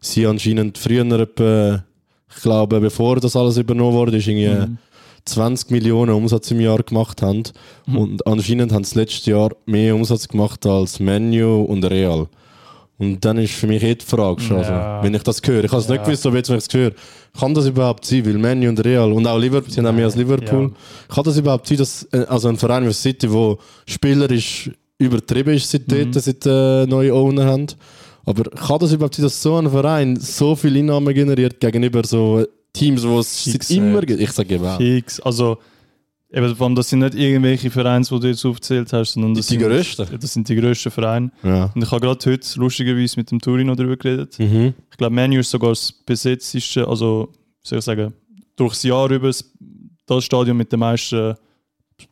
sie 0.00 0.26
anscheinend 0.26 0.76
früher 0.76 1.06
etwa, 1.18 1.84
ich 2.28 2.42
glaube, 2.42 2.80
bevor 2.80 3.16
das 3.20 3.34
alles 3.34 3.56
übernommen 3.56 3.96
wurde, 3.96 4.18
ist 4.18 4.26
irgendwie 4.26 4.76
20 5.24 5.70
Millionen 5.70 6.12
Umsatz 6.14 6.50
im 6.50 6.60
Jahr 6.60 6.82
gemacht 6.82 7.22
haben. 7.22 7.42
Und 7.86 8.26
anscheinend 8.26 8.72
haben 8.72 8.84
sie 8.84 8.98
letztes 8.98 9.26
Jahr 9.26 9.50
mehr 9.66 9.94
Umsatz 9.94 10.28
gemacht 10.28 10.64
als 10.66 11.00
Menu 11.00 11.62
und 11.62 11.84
Real. 11.84 12.26
Und 13.00 13.24
dann 13.24 13.38
ist 13.38 13.52
für 13.54 13.68
mich 13.68 13.82
eh 13.84 13.94
die 13.94 14.04
Frage 14.04 14.40
schon, 14.40 14.56
also, 14.56 14.72
Ja. 14.72 15.00
wenn 15.04 15.14
ich 15.14 15.22
das 15.22 15.40
höre. 15.44 15.62
Ich 15.62 15.70
habe 15.70 15.80
es 15.80 15.86
Ja. 15.86 15.94
nicht 15.94 16.04
gewusst, 16.04 16.26
aber 16.26 16.36
jetzt, 16.36 16.48
wenn 16.50 16.58
ich 16.58 16.64
es 16.66 16.74
höre, 16.74 16.90
kann 17.38 17.54
das 17.54 17.66
überhaupt 17.66 18.04
sein? 18.04 18.26
Weil 18.26 18.38
Man 18.38 18.60
U 18.64 18.68
und 18.68 18.84
Real 18.84 19.12
und 19.12 19.24
auch 19.26 19.38
Liverpool 19.38 19.70
sind 19.72 19.86
auch 19.86 19.92
mehr 19.92 20.06
als 20.06 20.16
Liverpool. 20.16 20.72
Kann 21.08 21.24
das 21.24 21.36
überhaupt 21.36 21.68
sein, 21.68 21.78
dass 21.78 22.02
äh, 22.12 22.24
also 22.28 22.48
ein 22.48 22.56
Verein 22.56 22.84
wie 22.88 22.92
City, 22.92 23.30
wo 23.32 23.58
spielerisch 23.86 24.70
übertrieben 24.98 25.54
ist, 25.54 25.70
seit 25.70 25.86
Mhm. 25.86 26.10
dort, 26.12 26.24
seit 26.24 26.44
äh, 26.46 26.86
neue 26.86 27.14
Owner 27.14 27.44
haben? 27.44 27.66
Aber 28.24 28.42
kann 28.50 28.78
das 28.80 28.92
überhaupt 28.92 29.14
sein, 29.14 29.22
dass 29.24 29.40
so 29.40 29.56
ein 29.56 29.70
Verein 29.70 30.16
so 30.16 30.56
viel 30.56 30.76
Einnahmen 30.76 31.14
generiert 31.14 31.60
gegenüber 31.60 32.02
so 32.04 32.44
Teams, 32.78 33.06
wo 33.06 33.18
es 33.20 33.42
Fix, 33.42 33.70
immer 33.70 34.00
gibt? 34.02 34.20
Ich 34.20 34.32
sage 34.32 34.60
auch. 34.60 34.76
Fix. 34.76 35.20
Also, 35.20 35.58
eben, 36.32 36.54
vor 36.56 36.66
allem, 36.66 36.76
das 36.76 36.88
sind 36.88 37.00
nicht 37.00 37.14
irgendwelche 37.14 37.70
Vereine, 37.70 38.04
die 38.04 38.20
du 38.20 38.26
jetzt 38.26 38.44
aufgezählt 38.44 38.92
hast, 38.92 39.12
sondern 39.12 39.34
das, 39.34 39.46
Die 39.46 39.54
sind, 39.54 39.62
grössten. 39.62 40.06
das 40.20 40.32
sind 40.32 40.48
die 40.48 40.56
grössten 40.56 40.90
Vereine. 40.90 41.30
Ja. 41.42 41.70
Und 41.74 41.82
ich 41.82 41.90
habe 41.90 42.00
gerade 42.00 42.30
heute 42.30 42.58
lustigerweise 42.58 43.16
mit 43.16 43.30
dem 43.30 43.40
Turino 43.40 43.74
darüber 43.74 43.96
geredet. 43.96 44.38
Mhm. 44.38 44.74
Ich 44.90 44.96
glaube, 44.96 45.14
Manu 45.14 45.40
ist 45.40 45.50
sogar 45.50 45.70
das 45.70 45.92
besetzteste, 45.92 46.86
also, 46.86 47.30
wie 47.62 47.68
soll 47.68 47.78
ich 47.78 47.84
sagen, 47.84 48.14
durchs 48.56 48.82
Jahr 48.82 49.10
über 49.10 49.30
das 50.06 50.24
Stadion 50.24 50.56
mit 50.56 50.72
den 50.72 50.80
meisten 50.80 51.34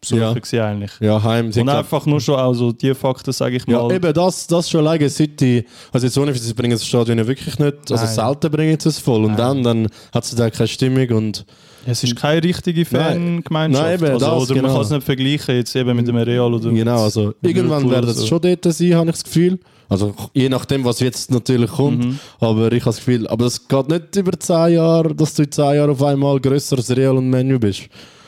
Besuchern 0.00 0.40
Ja. 0.52 0.66
eigentlich. 0.66 0.90
Ja, 1.00 1.22
heim. 1.22 1.50
Und 1.54 1.68
einfach 1.68 2.06
nur 2.06 2.20
schon, 2.20 2.34
also 2.36 2.72
die 2.72 2.94
Fakten, 2.94 3.32
sage 3.32 3.56
ich 3.56 3.64
Ja, 3.66 3.82
mal. 3.82 3.92
eben 3.94 4.12
das, 4.12 4.46
das 4.46 4.68
schon 4.68 4.80
alleine 4.80 5.08
City. 5.08 5.64
Also 5.92 6.06
jetzt 6.06 6.18
ohne, 6.18 6.34
sie 6.34 6.54
bringen 6.54 6.72
das 6.72 6.84
Stadion 6.86 7.18
ja 7.18 7.26
wirklich 7.26 7.58
nicht. 7.58 7.76
Also 7.90 8.04
Nein. 8.04 8.14
selten 8.14 8.50
bringen 8.50 8.78
sie 8.80 8.88
es 8.88 8.98
voll. 8.98 9.24
Und 9.24 9.38
dann, 9.38 9.62
dann 9.62 9.88
hat 10.12 10.24
es 10.24 10.34
da 10.34 10.50
keine 10.50 10.68
Stimmung 10.68 11.08
und 11.10 11.44
Es 11.86 12.02
ist 12.02 12.16
keine 12.16 12.42
richtige 12.42 12.84
Fangemeinschaft. 12.84 13.84
Nein, 13.84 13.94
eben, 13.94 14.12
also, 14.14 14.26
das, 14.26 14.42
oder 14.42 14.54
genau. 14.54 14.62
man 14.68 14.72
kann 14.76 14.84
es 14.84 14.90
nicht 14.90 15.04
vergleichen 15.04 15.54
jetzt 15.56 15.76
eben 15.76 15.96
mit 15.96 16.08
dem 16.08 16.16
Real 16.16 16.52
oder 16.52 16.70
genau, 16.70 17.04
also 17.04 17.32
irgendwann 17.42 17.88
werden 17.88 18.10
es 18.10 18.16
so. 18.16 18.26
schon 18.26 18.40
dort 18.40 18.64
sein, 18.64 18.94
habe 18.94 19.06
ich 19.10 19.12
das 19.14 19.24
Gefühl. 19.24 19.58
Also 19.88 20.12
je 20.34 20.48
nachdem, 20.48 20.84
was 20.84 20.98
jetzt 20.98 21.30
natürlich 21.30 21.70
kommt. 21.70 22.04
Mhm. 22.04 22.18
Aber 22.40 22.72
ich 22.72 22.80
habe 22.82 22.86
das 22.90 22.96
Gefühl, 22.96 23.28
aber 23.28 23.44
das 23.44 23.68
geht 23.68 23.88
nicht 23.88 24.16
über 24.16 24.32
10 24.38 24.72
Jahre, 24.74 25.14
dass 25.14 25.34
du 25.34 25.44
in 25.44 25.52
10 25.52 25.64
Jahren 25.76 25.90
auf 25.90 26.02
einmal 26.02 26.40
grösser 26.40 26.76
als 26.76 26.90
Real 26.96 27.16
und 27.16 27.30
Menu 27.30 27.60
bist. 27.60 27.82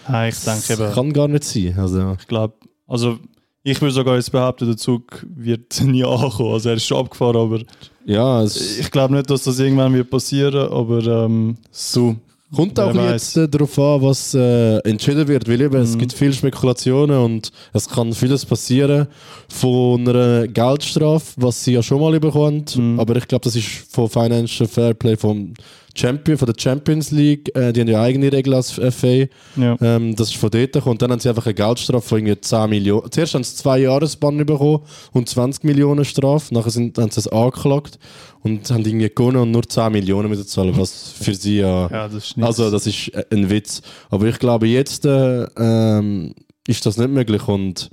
Nein, 0.09 0.31
ich 0.31 0.41
denke 0.45 0.63
Das 0.69 0.81
eben. 0.81 0.93
kann 0.93 1.13
gar 1.13 1.29
nicht 1.29 1.45
sein. 1.45 1.75
Also, 1.79 2.17
Ich 2.21 2.27
glaube, 2.27 2.55
also 2.87 3.19
ich 3.63 3.81
würde 3.81 3.93
sogar 3.93 4.17
jetzt 4.17 4.33
behaupten, 4.33 4.67
der 4.67 4.77
Zug 4.77 5.27
wird 5.29 5.81
nie 5.85 6.05
ankommen. 6.05 6.53
Also 6.55 6.71
er 6.71 6.77
ist 6.77 6.87
schon 6.87 6.99
abgefahren, 6.99 7.37
aber 7.37 7.61
ja, 8.05 8.43
ich 8.45 8.91
glaube 8.91 9.15
nicht, 9.15 9.29
dass 9.31 9.45
das 9.45 9.59
irgendwann 9.59 9.93
wird 9.93 10.11
passieren. 10.11 10.73
Aber 10.73 11.05
ähm, 11.07 11.57
so. 11.71 12.17
Kommt 12.55 12.81
auch 12.81 12.95
jetzt 12.95 13.37
äh, 13.37 13.47
darauf 13.47 13.79
an, 13.79 14.01
was 14.03 14.33
äh, 14.35 14.79
entschieden 14.79 15.29
wird, 15.29 15.47
weil 15.49 15.61
eben, 15.61 15.77
es 15.83 15.95
Mhm. 15.95 15.99
gibt 15.99 16.13
viele 16.15 16.33
Spekulationen 16.33 17.19
und 17.19 17.51
es 17.75 17.89
kann 17.89 18.13
vieles 18.15 18.47
passieren 18.47 19.07
von 19.49 20.09
einer 20.09 20.49
Geldstrafe, 20.49 21.33
was 21.37 21.63
sie 21.65 21.73
ja 21.73 21.83
schon 21.83 22.01
mal 22.01 22.19
bekommen, 22.19 22.65
Mhm. 22.75 22.99
aber 23.01 23.17
ich 23.17 23.29
glaube, 23.29 23.45
das 23.45 23.55
ist 23.55 23.69
von 23.91 24.09
Financial 24.09 24.67
Fairplay 24.67 25.17
vom 25.17 25.53
Champion, 25.95 26.39
von 26.39 26.47
der 26.47 26.55
Champions 26.57 27.11
League, 27.11 27.51
äh, 27.57 27.73
die 27.73 27.81
haben 27.81 27.89
ja 27.89 28.01
eigene 28.01 28.31
Regeln 28.33 28.55
als 28.55 28.71
FA, 28.79 29.27
Ja. 29.57 29.77
ähm, 29.81 30.15
das 30.15 30.29
ist 30.29 30.37
von 30.37 30.49
dort 30.49 30.73
gekommen. 30.73 30.93
Und 30.93 31.03
dann 31.03 31.11
haben 31.11 31.19
sie 31.19 31.29
einfach 31.29 31.45
eine 31.47 31.55
Geldstrafe 31.55 32.07
von 32.07 32.19
irgendwie 32.19 32.41
10 32.41 32.71
Millionen. 32.71 33.11
Zuerst 33.11 33.35
haben 33.35 33.43
sie 33.43 33.57
zwei 33.57 33.81
Jahresbann 33.81 34.37
bekommen 34.47 34.81
und 35.13 35.29
20 35.29 35.65
Millionen 35.65 36.05
Strafe. 36.05 36.55
Nachher 36.55 36.71
sind, 36.71 36.97
haben 36.99 37.11
sie 37.11 37.19
es 37.21 37.27
angeklagt 37.29 37.99
und 38.43 38.71
haben 38.71 38.85
irgendwie 38.85 39.09
gewonnen 39.09 39.39
und 39.39 39.51
nur 39.51 39.69
10 39.69 39.93
Millionen 39.93 40.29
müssen 40.29 40.47
zahlen, 40.47 40.77
was 40.77 41.13
für 41.13 41.35
sie 41.35 41.59
ja. 41.59 41.89
ja, 41.91 42.09
das 42.09 42.31
ist. 42.31 42.39
Also, 42.39 42.71
das 42.71 42.87
ist 42.87 43.09
äh, 43.09 43.25
ein 43.33 43.51
Witz. 43.51 43.83
Aber 44.11 44.27
ich 44.27 44.39
glaube, 44.39 44.67
jetzt 44.67 45.05
äh, 45.05 45.45
ähm, 45.57 46.35
ist 46.67 46.87
das 46.87 46.97
nicht 46.99 47.11
möglich. 47.11 47.47
Und, 47.49 47.91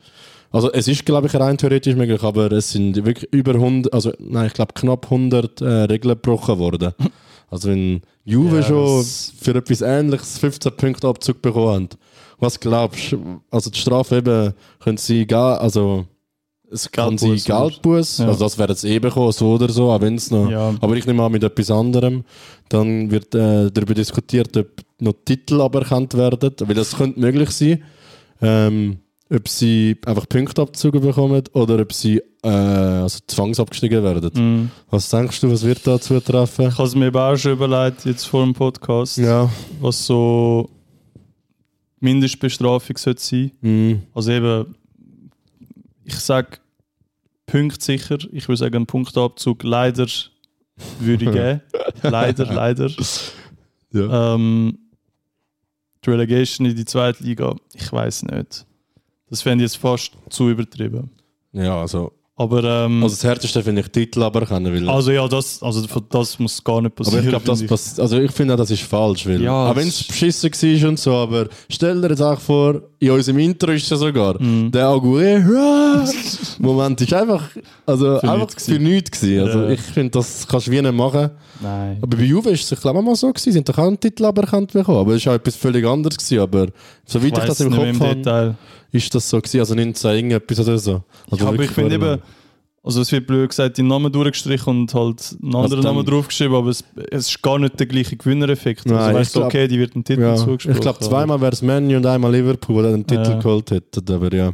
also, 0.51 0.71
es 0.71 0.87
ist, 0.87 1.05
glaube 1.05 1.27
ich, 1.27 1.35
rein 1.35 1.57
theoretisch 1.57 1.95
möglich, 1.95 2.21
aber 2.23 2.51
es 2.51 2.71
sind 2.71 2.95
wirklich 3.05 3.31
über 3.33 3.55
100, 3.55 3.93
also, 3.93 4.13
nein, 4.19 4.47
ich 4.47 4.53
glaube, 4.53 4.73
knapp 4.73 5.05
100 5.05 5.61
äh, 5.61 5.65
Regeln 5.65 6.15
gebrochen 6.15 6.59
worden. 6.59 6.93
Also, 7.47 7.69
wenn 7.69 8.01
Juve 8.23 8.57
Ja, 8.57 8.63
schon 8.63 9.05
für 9.39 9.53
etwas 9.53 9.81
Ähnliches 9.81 10.39
15 10.39 10.75
Punkte 10.75 11.07
Abzug 11.07 11.43
bekommen 11.43 11.83
hat, 11.83 11.97
was 12.39 12.59
glaubst 12.59 13.11
du? 13.11 13.39
Also, 13.51 13.69
die 13.69 13.79
Strafe 13.79 14.17
eben, 14.17 14.53
können 14.79 14.97
sie 14.97 15.27
gar, 15.27 15.61
also, 15.61 16.05
es 16.75 16.91
kann 16.91 17.17
sie 17.17 17.35
Geldbuß, 17.35 18.19
Ja. 18.19 18.27
also 18.27 18.45
das 18.45 18.57
wäre 18.57 18.69
jetzt 18.69 18.83
eh 18.83 18.99
bekommen, 18.99 19.31
so 19.31 19.53
oder 19.53 19.69
so, 19.71 19.89
auch 19.91 20.01
wenn 20.01 20.15
es 20.15 20.29
noch. 20.29 20.49
Ja. 20.49 20.73
Aber 20.81 20.95
ich 20.95 21.05
nehme 21.07 21.23
an, 21.23 21.31
mit 21.31 21.43
etwas 21.43 21.71
anderem. 21.71 22.23
Dann 22.69 23.09
wird 23.11 23.33
äh, 23.33 23.71
darüber 23.71 23.93
diskutiert, 23.93 24.55
ob 24.57 24.67
noch 24.99 25.13
Titel 25.25 25.61
aberkannt 25.61 26.13
werden, 26.15 26.51
weil 26.59 26.75
das 26.75 26.95
könnte 26.95 27.19
möglich 27.19 27.49
sein. 27.51 27.83
Ähm, 28.41 28.97
ob 29.33 29.47
sie 29.47 29.97
einfach 30.05 30.29
Punktabzüge 30.29 30.99
bekommen 30.99 31.41
oder 31.53 31.79
ob 31.79 31.91
sie 31.93 32.21
äh, 32.43 32.47
also 32.47 33.19
zwangsabgestiegen 33.25 34.03
werden. 34.03 34.31
Mhm. 34.35 34.71
Was 34.91 35.09
denkst 35.09 35.41
du, 35.41 35.51
was 35.51 35.63
wird 35.63 35.85
da 35.87 35.99
zutreffen? 35.99 36.67
Ich 36.67 36.77
habe 36.77 36.87
es 36.87 36.93
mir 36.95 37.07
eben 37.07 37.17
auch 37.17 37.35
schon 37.35 37.53
überlegt, 37.53 38.05
jetzt 38.05 38.25
vor 38.25 38.43
dem 38.43 38.53
Podcast, 38.53 39.17
Ja. 39.17 39.49
was 39.81 40.05
so 40.05 40.69
Mindestbestrafung 41.99 42.97
sollte 42.97 43.21
sein. 43.21 43.51
Mhm. 43.61 44.01
Also 44.13 44.31
eben, 44.31 44.75
ich 46.03 46.15
sage 46.15 46.57
Punkt 47.45 47.81
sicher, 47.81 48.17
ich 48.31 48.47
würde 48.47 48.57
sagen, 48.57 48.75
einen 48.75 48.85
Punktabzug 48.87 49.63
leider 49.63 50.07
würde 50.99 51.25
ich 51.25 51.31
geben. 51.31 51.61
leider, 52.01 52.45
leider. 52.53 52.89
Ja. 53.91 54.35
Ähm, 54.35 54.77
die 56.03 56.09
Relegation 56.09 56.67
in 56.67 56.75
die 56.75 56.85
zweite 56.85 57.23
Liga, 57.23 57.55
ich 57.73 57.91
weiß 57.91 58.23
nicht. 58.23 58.65
Das 59.29 59.41
fände 59.41 59.63
ich 59.63 59.71
jetzt 59.71 59.81
fast 59.81 60.11
zu 60.29 60.49
übertrieben. 60.49 61.09
ja, 61.53 61.79
also, 61.81 62.11
Aber 62.37 62.61
ähm, 62.65 63.01
also 63.01 63.15
das 63.15 63.23
Härteste 63.23 63.63
finde 63.63 63.79
ich 63.81 63.87
Titel 63.87 64.21
aberkennen, 64.21 64.73
weil 64.73 64.89
also 64.89 65.09
ja, 65.11 65.25
das, 65.25 65.63
also 65.63 65.87
das 66.09 66.37
muss 66.37 66.61
gar 66.61 66.81
nicht 66.81 66.87
Aber 66.91 66.95
passieren. 67.05 67.23
ich 67.23 67.29
glaube, 67.29 67.45
das 67.45 67.63
pass 67.65 67.97
also 67.97 68.19
ich 68.19 68.31
finde 68.31 68.53
auch, 68.55 68.57
das 68.57 68.71
ist 68.71 68.81
falsch, 68.83 69.25
weil 69.25 69.41
Ja, 69.41 69.71
auch 69.71 69.75
wenn 69.75 69.87
es- 69.87 70.01
es 70.01 70.07
beschissen 70.07 70.51
war 70.83 70.89
und 70.89 70.99
so, 70.99 71.13
aber 71.13 71.47
stell 71.69 72.01
dir 72.01 72.09
jetzt 72.09 72.21
auch 72.21 72.37
vor, 72.41 72.81
in 72.99 73.11
unserem 73.11 73.39
Intro 73.39 73.71
ist 73.71 73.89
ja 73.89 73.95
sogar 73.95 74.41
Mhm. 74.41 74.69
der 74.69 74.85
Aguero 74.87 76.03
Moment 76.59 76.99
ist 76.99 77.13
einfach, 77.13 77.43
also 77.85 78.19
Für 78.19 78.23
einfach 78.29 78.47
nichts 78.47 78.65
für 78.65 78.79
nichts 78.79 79.21
gewesen. 79.21 79.45
Also 79.47 79.59
Ja. 79.59 79.69
ich 79.69 79.81
finde, 79.81 80.11
das 80.11 80.45
kannst 80.45 80.67
du 80.67 80.71
wie 80.71 80.81
nicht 80.81 80.93
machen. 80.93 81.31
Nein. 81.61 81.97
Aber 82.01 82.17
bei 82.17 82.23
Juve 82.23 82.49
ist 82.51 82.63
es, 82.63 82.71
ich 82.73 82.81
glaube, 82.81 83.01
mal 83.01 83.15
so 83.15 83.27
gewesen, 83.27 83.51
sie 83.51 83.57
haben 83.59 83.65
doch 83.65 83.77
auch 83.77 83.87
einen 83.87 83.99
Titel 83.99 84.25
aberkannt 84.25 84.73
bekommen, 84.73 84.97
aber 84.99 85.13
es 85.15 85.25
war 85.25 85.33
auch 85.33 85.37
etwas 85.37 85.55
völlig 85.55 85.85
anderes 85.85 86.17
gewesen, 86.17 86.39
aber 86.39 86.67
soweit 87.05 87.31
ich, 87.31 87.37
weiss 87.37 87.45
das 87.47 87.59
im 87.61 87.71
Kopf 87.73 87.83
im 87.85 87.99
habe, 87.99 88.15
Detail. 88.15 88.55
ist 88.91 89.15
das 89.15 89.29
so 89.29 89.37
gewesen, 89.37 89.59
also 89.59 89.75
19 89.75 90.11
irgendetwas 90.15 90.59
oder 90.59 90.77
so. 90.77 91.03
Also 91.31 91.43
Ja, 91.45 91.49
aber 91.51 91.63
ich 91.63 91.71
finde 91.71 91.95
eben, 91.95 92.19
also 92.83 93.01
es 93.01 93.11
wird 93.11 93.25
blöd 93.25 93.49
gesagt, 93.49 93.77
die 93.77 93.83
Namen 93.83 94.11
durchgestrichen 94.11 94.81
und 94.81 94.93
halt 94.93 95.35
einen 95.41 95.55
anderen 95.55 95.81
dann- 95.83 95.95
Namen 95.95 96.05
draufgeschrieben, 96.05 96.55
aber 96.55 96.69
es, 96.69 96.83
es 97.09 97.29
ist 97.29 97.41
gar 97.41 97.57
nicht 97.57 97.79
der 97.79 97.87
gleiche 97.87 98.15
Gewinnereffekt. 98.15 98.85
Nein, 98.85 98.97
also 98.97 99.09
ich 99.11 99.15
weißt 99.17 99.35
du, 99.37 99.43
okay, 99.45 99.67
die 99.67 99.79
wird 99.79 99.95
einen 99.95 100.03
Titel 100.03 100.21
Ja, 100.21 100.35
zugesprochen. 100.35 100.75
ich 100.75 100.81
glaube, 100.81 100.99
zweimal 100.99 101.41
wäre 101.41 101.51
es 101.53 101.61
Man 101.61 101.87
U 101.91 101.95
und 101.97 102.05
einmal 102.05 102.31
Liverpool, 102.31 102.83
die 102.83 102.91
den 102.91 103.07
Titel 103.07 103.31
Ja. 103.31 103.39
geholt 103.39 103.71
hätten. 103.71 104.13
Aber 104.13 104.31
ja, 104.35 104.51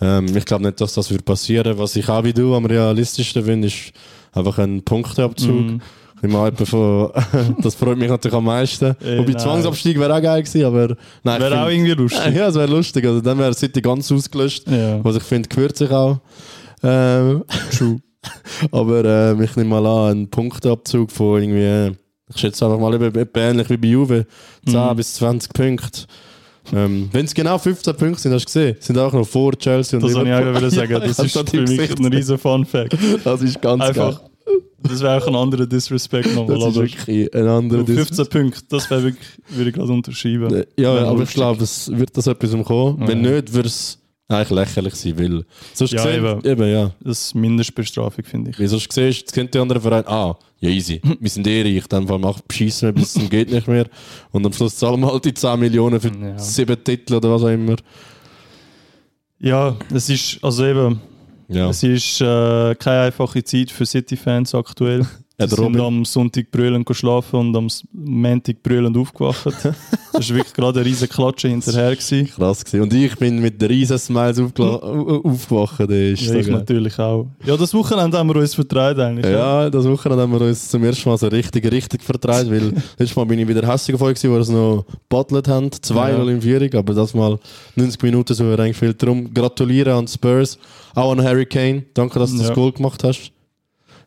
ähm, 0.00 0.34
ich 0.34 0.44
glaube 0.46 0.64
nicht, 0.64 0.80
dass 0.80 0.94
das 0.94 1.10
wird 1.10 1.24
passieren. 1.26 1.76
Was 1.76 1.96
ich 1.96 2.08
auch 2.08 2.24
wie 2.24 2.32
du 2.32 2.54
am 2.54 2.64
realistischsten 2.64 3.44
finde, 3.44 3.66
ist 3.68 3.92
einfach 4.32 4.56
ein 4.58 4.82
Punkteabzug. 4.82 5.50
Mhm. 5.50 5.80
Ich 6.22 6.28
meine, 6.30 6.48
etwa 6.48 6.64
von, 6.64 7.10
das 7.62 7.74
freut 7.74 7.96
mich 7.98 8.08
natürlich 8.08 8.36
am 8.36 8.44
meisten. 8.44 8.94
Ey, 9.02 9.18
Wobei 9.18 9.32
nein. 9.32 9.38
Zwangsabstieg 9.38 9.98
wäre 9.98 10.14
auch 10.14 10.20
geil 10.22 10.42
gewesen, 10.42 10.64
aber 10.64 10.96
nein, 11.22 11.40
Wäre 11.40 11.62
auch 11.62 11.68
irgendwie 11.68 11.92
lustig. 11.92 12.34
Ja, 12.34 12.48
es 12.48 12.54
wäre 12.54 12.70
lustig. 12.70 13.04
Also 13.06 13.20
dann 13.20 13.38
wäre 13.38 13.54
City 13.54 13.80
ganz 13.80 14.10
ausgelöscht. 14.12 14.68
Ja. 14.70 15.02
Was 15.02 15.16
ich 15.16 15.22
finde, 15.22 15.48
gehört 15.48 15.76
sich 15.76 15.90
auch. 15.90 16.18
Ähm, 16.82 17.44
True. 17.76 18.00
aber 18.70 19.04
ähm, 19.04 19.42
ich 19.42 19.56
nehme 19.56 19.70
mal 19.70 19.86
an, 19.86 20.10
einen 20.10 20.28
Punktabzug 20.30 21.10
von 21.10 21.40
irgendwie, 21.42 21.96
ich 22.28 22.40
schätze 22.40 22.66
einfach 22.66 22.78
mal 22.78 22.94
eben, 22.94 23.14
etwa 23.18 23.40
ähnlich 23.40 23.70
wie 23.70 23.76
bei 23.78 23.88
Juve, 23.88 24.26
10 24.66 24.74
Mhm. 24.78 24.96
bis 24.96 25.14
20 25.14 25.52
Punkte. 25.54 26.02
Ähm, 26.74 27.08
Wenn 27.12 27.24
es 27.24 27.32
genau 27.34 27.56
15 27.56 27.96
Punkte 27.96 28.20
sind, 28.20 28.34
hast 28.34 28.42
du 28.42 28.46
gesehen, 28.46 28.76
sind 28.80 28.98
auch 28.98 29.12
noch 29.12 29.26
vor 29.26 29.52
Chelsea 29.58 29.98
und 29.98 30.04
Das 30.04 30.14
wollte 30.14 30.28
ich 30.28 30.34
auch 30.36 30.70
sagen. 30.70 30.92
Das 31.00 31.18
ist 31.18 31.48
für 31.50 31.62
mich 31.62 31.98
ein 31.98 32.04
riesen 32.12 32.38
Fun-Fact. 32.38 32.96
Das 33.24 33.40
ist 33.42 33.60
ganz 33.62 33.82
Einfach, 33.82 34.20
geil. 34.20 34.29
Das 34.82 35.00
wäre 35.00 35.16
auch 35.22 35.26
ein 35.28 35.34
anderer 35.34 35.66
Disrespect 35.66 36.34
nochmal. 36.34 36.58
Das 36.58 36.68
ist 36.68 36.74
wirklich 36.76 37.34
ein 37.34 37.46
anderer 37.48 37.84
du, 37.84 37.94
15 37.94 38.26
Punkte, 38.28 38.62
das 38.68 38.90
wäre 38.90 39.04
wirklich, 39.04 39.28
würde 39.48 39.70
ich 39.70 39.76
gerade 39.76 39.92
unterschreiben. 39.92 40.64
Ja, 40.78 40.94
Wäre 40.94 41.06
aber 41.08 41.22
ich 41.22 41.30
glaube, 41.34 41.62
es 41.64 41.90
wird 41.92 42.16
das 42.16 42.26
etwas 42.26 42.52
umkommen. 42.54 43.06
Wenn 43.06 43.24
Ja. 43.24 43.32
nicht, 43.32 43.52
würde 43.52 43.68
es 43.68 43.98
eigentlich 44.28 44.50
lächerlich 44.50 44.94
sein, 44.94 45.18
weil 45.18 45.44
sonst 45.74 45.92
Ja, 45.92 46.04
gesehen, 46.04 46.24
eben. 46.24 46.44
eben, 46.48 46.70
ja. 46.70 46.92
Das 47.02 47.20
ist 47.20 47.34
Mindestbestrafung, 47.34 48.24
finde 48.24 48.50
ich. 48.52 48.60
Weil 48.60 48.68
sonst 48.68 48.92
siehst 48.92 49.28
du, 49.28 49.34
kennt 49.34 49.52
die 49.54 49.58
anderen 49.58 49.82
Vereine, 49.82 50.06
ah, 50.08 50.38
ja 50.60 50.70
easy, 50.70 51.00
wir 51.20 51.30
sind 51.30 51.46
eh 51.48 51.62
reich, 51.62 51.86
dann 51.88 52.06
beschissen 52.46 52.88
wir 52.88 52.92
bis 52.92 53.12
zum 53.14 53.28
geht 53.28 53.50
nicht 53.50 53.66
mehr. 53.66 53.86
Und 54.30 54.46
am 54.46 54.52
Schluss 54.52 54.76
zahlen 54.76 55.00
wir 55.00 55.10
halt 55.12 55.24
die 55.24 55.34
10 55.34 55.58
Millionen 55.58 56.00
für 56.00 56.08
Ja. 56.08 56.38
sieben 56.38 56.82
Titel 56.84 57.14
oder 57.14 57.30
was 57.30 57.42
auch 57.42 57.48
immer. 57.48 57.76
Ja, 59.40 59.76
es 59.92 60.08
ist, 60.10 60.38
also 60.44 60.64
eben, 60.66 61.00
Ja. 61.50 61.68
es 61.68 61.82
ist 61.82 62.20
äh, 62.20 62.74
keine 62.76 63.06
einfache 63.06 63.42
Zeit 63.42 63.70
für 63.70 63.84
City-Fans 63.84 64.54
aktuell. 64.54 65.06
Die 65.42 65.56
der 65.56 65.64
sind 65.64 65.80
am 65.80 66.04
Sonntag 66.04 66.50
brüllend 66.50 66.86
geschlafen 66.86 67.36
und 67.40 67.56
am 67.56 67.68
Montag 67.92 68.62
brüllend 68.62 68.96
aufgewacht. 68.96 69.46
das 70.12 70.30
war 70.30 70.36
wirklich 70.36 70.52
gerade 70.54 70.80
eine 70.80 70.88
riesige 70.88 71.12
Klatsche 71.12 71.48
hinterher. 71.48 71.90
Gewesen. 71.96 72.26
krass 72.28 72.64
gewesen. 72.64 72.82
Und 72.82 72.92
ich 72.94 73.16
bin 73.16 73.40
mit 73.40 73.62
riesen 73.62 73.98
Smiles 73.98 74.38
aufgewacht. 74.38 75.80
Das 75.80 75.88
ist 75.90 76.20
Ja, 76.26 76.34
ich 76.34 76.46
geil. 76.46 76.56
natürlich 76.56 76.98
auch. 76.98 77.26
Ja, 77.44 77.56
das 77.56 77.72
Wochenende 77.74 78.18
haben 78.18 78.28
wir 78.28 78.36
uns 78.36 78.54
vertraut 78.54 78.98
eigentlich. 78.98 79.26
Ja, 79.26 79.70
das 79.70 79.84
Wochenende 79.86 80.22
haben 80.22 80.32
wir 80.32 80.40
uns 80.42 80.68
zum 80.68 80.84
ersten 80.84 81.08
Mal 81.08 81.18
so 81.18 81.28
richtig, 81.28 81.70
richtig 81.70 82.02
vertreibt, 82.02 82.50
weil 82.50 82.72
letztes 82.98 83.16
Mal 83.16 83.24
bin 83.26 83.38
ich 83.38 83.48
wieder 83.48 83.66
hässlich 83.66 84.00
euch 84.00 84.14
gewesen, 84.14 84.30
wo 84.30 84.34
wir 84.34 84.40
es 84.40 84.48
noch 84.48 84.84
battlet 85.08 85.48
haben. 85.48 85.68
2-0 85.68 85.94
Ja. 86.26 86.30
in 86.30 86.42
Führung, 86.42 86.74
aber 86.74 86.94
das 86.94 87.14
Mal 87.14 87.38
90 87.76 88.02
Minuten 88.02 88.34
so 88.34 88.54
reingespielt. 88.54 89.02
Darum 89.02 89.32
gratuliere 89.32 89.94
an 89.94 90.06
Spurs, 90.06 90.58
auch 90.94 91.12
an 91.12 91.22
Harry 91.22 91.46
Kane. 91.46 91.84
Danke, 91.94 92.18
dass 92.18 92.30
du 92.32 92.38
das 92.38 92.48
Ja. 92.48 92.54
Goal 92.54 92.72
gemacht 92.72 93.02
hast. 93.04 93.32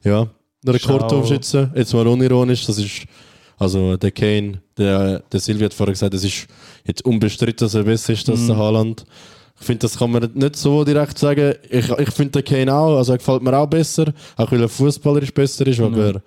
Ja, 0.04 0.28
der. 0.66 0.74
Rekordtorschütze. 0.76 1.72
Jetzt 1.76 1.94
mal 1.94 2.08
unironisch, 2.08 2.66
das 2.66 2.78
ist, 2.78 3.04
also 3.58 3.98
der 3.98 4.12
Kane, 4.12 4.62
der, 4.78 5.20
der 5.32 5.40
Silvia 5.40 5.66
hat 5.66 5.74
vorher 5.74 5.94
gesagt, 5.94 6.14
es 6.14 6.24
ist 6.24 6.48
jetzt 6.86 7.06
unbestritten, 7.06 7.66
dass 7.66 7.74
er 7.76 7.84
besser 7.84 8.14
ist 8.14 8.30
als 8.30 8.42
Mhm. 8.42 8.48
der 8.48 8.58
Haaland. 8.58 9.06
Ich 9.60 9.68
finde, 9.68 9.80
das 9.80 9.98
kann 9.98 10.12
man 10.12 10.30
nicht 10.34 10.56
so 10.58 10.84
direkt 10.84 11.18
sagen. 11.18 11.54
Ich, 11.70 11.88
ich 11.90 12.10
finde 12.10 12.42
den 12.42 12.44
Kane 12.44 12.74
auch, 12.74 12.98
also 12.98 13.14
er 13.14 13.20
gefällt 13.20 13.44
mir 13.44 13.56
auch 13.56 13.68
besser, 13.68 14.12
auch 14.36 14.52
weil 14.52 14.62
er 14.62 14.68
fußballerisch 14.68 15.32
besser 15.34 15.66
ist, 15.68 15.80
aber 15.80 16.22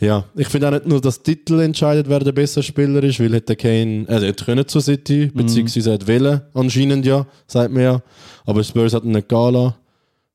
ja, 0.00 0.24
ich 0.34 0.48
finde 0.48 0.68
auch 0.68 0.72
nicht 0.72 0.86
nur, 0.86 1.00
dass 1.00 1.22
Titel 1.22 1.60
entscheidet, 1.60 2.08
wer 2.08 2.18
der 2.20 2.32
bessere 2.32 2.62
Spieler 2.64 3.02
ist, 3.04 3.20
weil 3.20 3.34
hat 3.36 3.48
der 3.48 3.56
Kane, 3.56 4.06
also 4.08 4.24
er 4.24 4.30
hat 4.30 4.44
können 4.44 4.66
zu 4.66 4.80
City, 4.80 5.30
beziehungsweise 5.32 5.90
er 5.90 5.94
hat 5.94 6.08
wollen, 6.08 6.40
anscheinend 6.54 7.06
ja, 7.06 7.26
sagt 7.46 7.72
man 7.72 7.82
ja, 7.82 8.02
aber 8.46 8.64
Spurs 8.64 8.94
hat 8.94 9.04
ihn 9.04 9.12
nicht 9.12 9.28
gehen 9.28 9.52
lassen. 9.54 9.74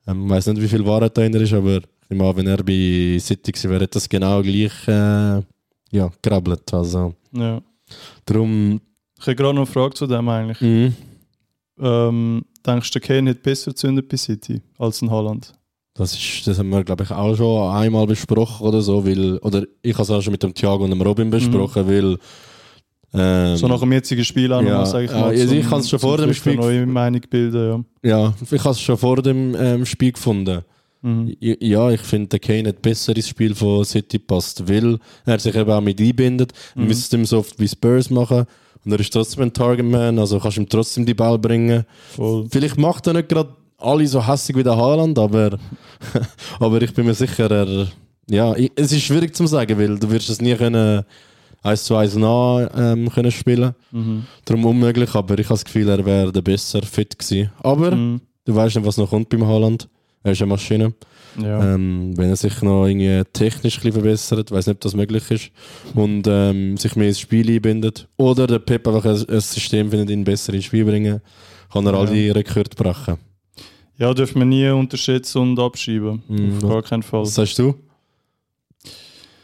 Ähm, 0.08 0.24
Ich 0.26 0.30
weiß 0.30 0.48
nicht, 0.48 0.62
wie 0.62 0.68
viel 0.68 0.86
Wahrheit 0.86 1.18
dahinter 1.18 1.42
ist, 1.42 1.52
aber 1.54 1.82
ich 2.10 2.20
an, 2.22 2.36
wenn 2.38 2.48
er 2.48 2.58
bei 2.64 3.18
City 3.20 3.52
gewesen 3.52 3.70
wäre, 3.72 3.82
hätte 3.84 3.94
das 3.94 4.10
genau 4.10 4.42
gleich 4.42 4.88
äh, 4.88 5.42
ja, 5.92 6.10
gerabbelt. 6.22 6.74
Also, 6.74 7.14
Ja. 7.32 7.62
darum, 8.26 8.82
Ich 9.20 9.26
habe 9.28 9.36
gerade 9.36 9.54
noch 9.56 9.62
eine 9.64 9.72
Frage 9.72 9.94
zu 9.96 10.08
dem 10.08 10.28
eigentlich. 10.30 10.62
mhm. 10.62 10.94
Ähm, 11.82 12.44
denkst 12.66 12.92
du, 12.92 13.00
der 13.00 13.08
Kane 13.08 13.30
hat 13.30 13.42
besser 13.44 13.72
gezündet 13.72 14.10
bei 14.10 14.18
City 14.18 14.62
als 14.78 15.02
in 15.02 15.10
Holland? 15.10 15.54
Das, 15.94 16.14
ist, 16.14 16.46
das 16.46 16.60
haben 16.60 16.70
wir, 16.70 16.84
glaube 16.84 17.04
ich, 17.04 17.12
auch 17.12 17.36
schon 17.36 17.72
einmal 17.72 18.06
besprochen 18.06 18.66
oder 18.68 18.82
so, 18.82 19.06
weil, 19.06 19.38
oder 19.38 19.64
ich 19.82 19.94
habe 19.94 20.04
es 20.04 20.10
auch 20.12 20.22
schon 20.22 20.32
mit 20.32 20.44
dem 20.44 20.54
Thiago 20.54 20.84
und 20.84 20.90
dem 20.92 21.02
Robin 21.02 21.30
besprochen, 21.30 21.88
weil 21.88 22.18
ähm, 23.14 23.58
So 23.58 23.68
nach 23.68 23.80
dem 23.80 23.92
jetzigen 23.94 24.24
Spiel 24.24 24.52
auch 24.54 24.62
ja, 24.62 24.70
nochmal, 24.70 24.86
sage 24.86 25.06
ich 25.06 25.12
ja, 25.12 25.20
mal. 25.20 25.30
also 25.30 25.56
ich 25.56 25.62
zum- 25.62 25.70
kann's 25.70 25.90
schon 25.90 26.00
vor 26.00 26.18
dem 26.18 26.34
Spiel- 26.34 26.56
neue 26.56 26.86
Meinung 26.86 27.22
bilden, 27.30 27.86
ja, 28.04 28.34
ich 28.52 28.60
habe 28.64 28.70
es 28.72 28.82
schon 28.82 28.98
vor 28.98 29.22
dem 29.22 29.56
ähm, 29.58 29.86
Spiel 29.86 30.12
gefunden. 30.12 30.62
Ja. 31.04 31.10
Mhm. 31.10 31.36
Ja, 31.40 31.92
ich 31.92 32.02
finde, 32.02 32.28
der 32.30 32.40
Kane 32.40 32.70
hat 32.70 32.82
besser 32.82 33.16
ins 33.16 33.30
Spiel 33.30 33.56
von 33.56 33.84
City 33.86 34.20
passt, 34.20 34.68
weil 34.68 34.98
er 35.26 35.40
sich 35.40 35.56
eben 35.56 35.72
auch 35.72 35.82
mit 35.82 36.00
einbindet. 36.02 36.52
Du 36.76 36.82
Mhm. 36.82 36.88
müsstest 36.88 37.14
ihm 37.14 37.26
so 37.26 37.40
oft 37.40 37.60
wie 37.60 37.68
Spurs 37.68 38.10
machen 38.10 38.46
und 38.86 38.92
er 38.92 39.00
ist 39.00 39.14
trotzdem 39.14 39.44
ein 39.44 39.54
Targetman, 39.54 40.20
also 40.20 40.40
kannst 40.40 40.58
ihm 40.58 40.68
trotzdem 40.70 41.06
die 41.06 41.14
Ball 41.14 41.38
bringen. 41.40 41.86
Voll. 42.16 42.48
Vielleicht 42.50 42.78
macht 42.78 43.08
er 43.08 43.14
nicht 43.14 43.30
gerade 43.30 43.56
alle 43.78 44.06
so 44.08 44.26
hässlich 44.26 44.58
wie 44.58 44.64
der 44.64 44.76
Haaland, 44.76 45.18
aber, 45.18 45.58
aber 46.60 46.82
ich 46.82 46.94
bin 46.94 47.06
mir 47.06 47.14
sicher, 47.14 47.50
er, 47.50 47.88
ja, 48.30 48.56
ich, 48.56 48.72
es 48.76 48.92
ist 48.92 49.04
schwierig 49.04 49.36
zu 49.36 49.48
sagen, 49.48 49.78
weil 49.80 49.98
du 49.98 50.10
wirst 50.12 50.30
es 50.30 50.42
nie 50.42 50.56
können 50.56 51.04
1 51.64 51.84
zu 51.84 51.96
1 51.96 52.16
nah 52.16 52.70
ähm, 52.76 53.10
können 53.10 53.32
spielen. 53.32 53.74
Mhm. 53.92 54.24
Darum 54.46 54.66
unmöglich, 54.66 55.14
aber 55.16 55.38
ich 55.40 55.46
habe 55.48 55.56
das 55.56 55.66
Gefühl, 55.66 55.90
er 55.90 56.06
wäre 56.06 56.32
der 56.32 56.42
besser 56.42 56.82
fit 56.84 57.18
gewesen. 57.18 57.52
Aber 57.62 57.96
Mhm. 57.96 58.22
du 58.46 58.56
weißt 58.56 58.76
nicht, 58.78 58.86
was 58.86 58.98
noch 58.98 59.10
kommt 59.10 59.30
beim 59.30 59.46
Haaland. 59.46 59.88
Er 60.24 60.32
ist 60.34 60.42
eine 60.42 60.50
Maschine. 60.50 60.94
Ja. 61.42 61.76
Ähm, 61.76 62.14
wenn 62.18 62.30
er 62.30 62.36
sich 62.36 62.62
noch 62.62 62.86
irgendwie 62.88 63.22
technisch 63.32 63.78
ein 63.78 63.82
bisschen 63.82 63.94
verbessert, 63.94 64.52
weiß 64.52 64.68
nicht, 64.68 64.76
ob 64.76 64.82
das 64.82 64.96
möglich 64.96 65.30
ist, 65.32 65.52
und 65.96 66.24
ähm, 66.28 66.76
sich 66.76 66.96
mehr 66.96 67.08
ins 67.10 67.20
Spiel 67.20 67.50
einbindet. 67.50 68.08
Oder 68.18 68.48
der 68.48 68.60
Pep 68.60 68.88
einfach 68.88 69.06
ein, 69.06 69.30
ein 69.30 69.40
System 69.40 69.90
findet, 69.90 70.10
ihn 70.10 70.24
besser 70.24 70.54
ins 70.54 70.66
Spiel 70.66 70.84
bringen, 70.86 71.22
kann 71.72 71.86
er 71.86 71.94
all 71.94 72.08
Ja. 72.08 72.14
die 72.14 72.30
Rekorde 72.32 72.72
brechen. 72.76 73.18
ja, 73.98 74.14
dürfen 74.14 74.40
wir 74.40 74.46
nie 74.46 74.68
unterschätzen 74.70 75.38
und 75.40 75.60
abschreiben. 75.60 76.24
Mhm. 76.28 76.56
Auf 76.64 76.70
gar 76.70 76.82
keinen 76.84 77.04
Fall. 77.04 77.22
Was 77.22 77.36
sagst 77.36 77.60
du? 77.60 77.76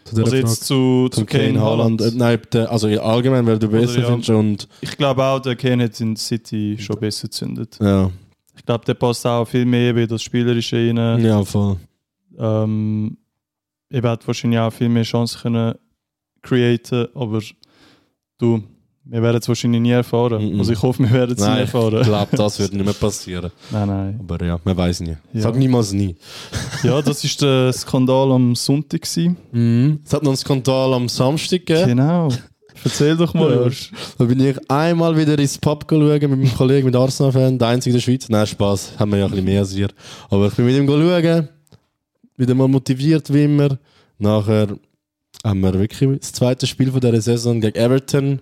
Zu 0.05 0.21
Also 0.23 0.35
jetzt 0.35 0.63
zu, 0.65 1.07
zu 1.09 1.21
Zum 1.21 1.25
Kane 1.25 1.59
Haaland. 1.59 1.99
Äh, 2.01 2.11
nein, 2.13 2.39
also 2.67 2.87
allgemein, 2.87 3.45
weil 3.47 3.57
du 3.57 3.67
besser 3.67 4.01
ja. 4.01 4.07
findest 4.07 4.29
und 4.29 4.67
Ich 4.81 4.95
glaube 4.97 5.23
auch, 5.23 5.39
der 5.39 5.55
Kane 5.55 5.85
hat 5.85 5.99
in 5.99 6.15
City 6.15 6.77
schon 6.79 6.99
besser 6.99 7.27
gezündet. 7.27 7.77
ja, 7.81 8.11
Ich 8.57 8.65
glaube, 8.65 8.85
der 8.85 8.93
passt 8.95 9.25
auch 9.27 9.45
viel 9.45 9.65
mehr 9.65 9.93
bei 9.93 10.05
das 10.05 10.21
Spielerische 10.23 10.77
rein. 10.77 11.23
ja 11.23 11.43
voll. 11.43 11.77
Ähm, 12.37 13.17
eben 13.91 14.07
hat 14.07 14.25
wahrscheinlich 14.27 14.59
auch 14.59 14.71
viel 14.71 14.89
mehr 14.89 15.03
Chancen 15.03 15.39
können 15.41 15.75
createn, 16.41 17.07
aber 17.15 17.41
du, 18.37 18.63
wir 19.03 19.21
werden 19.21 19.37
es 19.37 19.47
wahrscheinlich 19.47 19.81
nie 19.81 19.91
erfahren. 19.91 20.53
Mhm. 20.53 20.59
Also 20.59 20.73
ich 20.73 20.81
hoffe, 20.81 21.03
wir 21.03 21.11
werden 21.11 21.31
es 21.35 21.39
nie 21.39 21.45
Nein, 21.45 21.63
ich 21.65 21.73
erfahren. 21.73 22.03
glaube, 22.03 22.37
das 22.37 22.59
wird 22.59 22.73
nicht 22.73 22.85
mehr 22.85 22.93
passieren. 22.99 23.51
Nein, 23.71 23.87
nein. 23.87 24.19
Aber 24.19 24.43
ja, 24.45 24.59
man 24.63 24.77
weiß 24.77 25.01
nie. 25.01 25.15
Ja. 25.33 25.41
Sag 25.41 25.55
niemals 25.55 25.91
nie. 25.91 26.15
Ja, 26.83 27.01
das 27.01 27.23
ist 27.23 27.41
der 27.41 27.71
Skandal 27.73 28.31
am 28.31 28.55
Sonntag. 28.55 29.01
Mhm. 29.51 29.99
Es 30.05 30.13
hat 30.13 30.23
noch 30.23 30.31
einen 30.31 30.37
Skandal 30.37 30.93
am 30.93 31.07
Samstag 31.09 31.65
gegeben. 31.65 31.87
Genau. 31.89 32.29
Erzähl 32.85 33.17
doch 33.17 33.33
mal. 33.33 33.51
Josh. 33.51 33.91
Da 34.17 34.25
bin 34.25 34.39
ich 34.39 34.57
einmal 34.69 35.17
wieder 35.17 35.37
ins 35.39 35.57
Pub 35.57 35.85
schauen 35.89 36.07
mit 36.07 36.29
meinem 36.29 36.55
Kollegen, 36.55 36.85
mit 36.85 36.95
Arsenal-Fan, 36.95 37.57
der 37.57 37.67
einzige 37.69 37.91
in 37.91 37.97
der 37.97 38.01
Schweiz. 38.01 38.29
Nein, 38.29 38.45
Spaß, 38.45 38.93
haben 38.99 39.11
wir 39.11 39.17
ja 39.17 39.25
ein 39.25 39.31
bisschen 39.31 39.45
mehr 39.45 39.59
als 39.61 39.73
ihr. 39.73 39.89
Aber 40.29 40.47
ich 40.47 40.53
bin 40.53 40.65
mit 40.65 40.75
ihm 40.75 40.87
schauen, 40.87 41.49
wieder 42.37 42.53
mal 42.53 42.67
motiviert 42.67 43.33
wie 43.33 43.45
immer. 43.45 43.77
Nachher 44.19 44.67
haben 45.43 45.59
wir 45.61 45.73
wirklich 45.73 46.19
das 46.19 46.31
zweite 46.31 46.67
Spiel 46.67 46.91
von 46.91 47.01
dieser 47.01 47.21
Saison 47.21 47.59
gegen 47.59 47.75
Everton, 47.75 48.39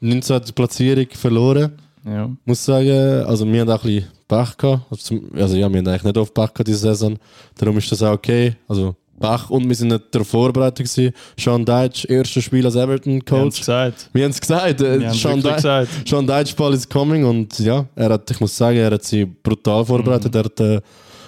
19. 0.00 0.42
Platzierung 0.54 1.06
verloren. 1.10 1.72
Ja. 2.04 2.30
muss 2.44 2.64
sagen, 2.64 3.24
also 3.26 3.46
wir 3.46 3.60
haben 3.60 3.70
auch 3.70 3.84
ein 3.84 3.94
bisschen 3.94 4.08
Pech 4.28 4.56
gehabt. 4.56 4.86
Also, 4.90 5.20
also 5.34 5.56
ja, 5.56 5.68
wir 5.68 5.78
haben 5.78 5.88
eigentlich 5.88 6.04
nicht 6.04 6.16
oft 6.16 6.34
Pech 6.34 6.54
gehabt 6.54 6.68
diese 6.68 6.78
Saison. 6.78 7.18
Darum 7.56 7.78
ist 7.78 7.90
das 7.90 8.02
auch 8.02 8.12
okay. 8.12 8.56
Also 8.68 8.96
Pech 9.22 9.50
und 9.50 9.68
wir 9.68 9.74
sind 9.76 9.88
nicht 9.88 10.02
darauf 10.10 10.28
vorbereitet 10.28 10.86
gewesen. 10.86 11.12
Sean 11.38 11.64
Deitch, 11.64 12.04
erstes 12.08 12.44
Spiel 12.44 12.64
als 12.66 12.74
es 12.74 12.82
Everton-Coach. 12.82 13.66
Wir 14.12 14.24
haben 14.24 14.30
es 14.30 14.40
gesagt. 14.40 14.80
Wir 14.80 14.88
äh, 14.88 14.94
haben 14.94 15.04
es 15.04 15.20
Sean, 15.22 15.42
wirklich 15.42 15.62
Deitch, 15.62 15.88
gesagt. 15.90 16.08
Sean 16.08 16.26
Deitch 16.26 16.54
Ball 16.56 16.74
is 16.74 16.88
coming 16.88 17.24
und 17.24 17.58
ja, 17.58 17.86
er 17.94 18.10
hat, 18.10 18.30
ich 18.30 18.40
muss 18.40 18.56
sagen, 18.56 18.78
er 18.78 18.90
hat 18.90 19.04
sie 19.04 19.24
brutal 19.24 19.84
vorbereitet. 19.84 20.34
Er 20.34 20.44
hat 20.44 20.60
äh, 20.60 20.80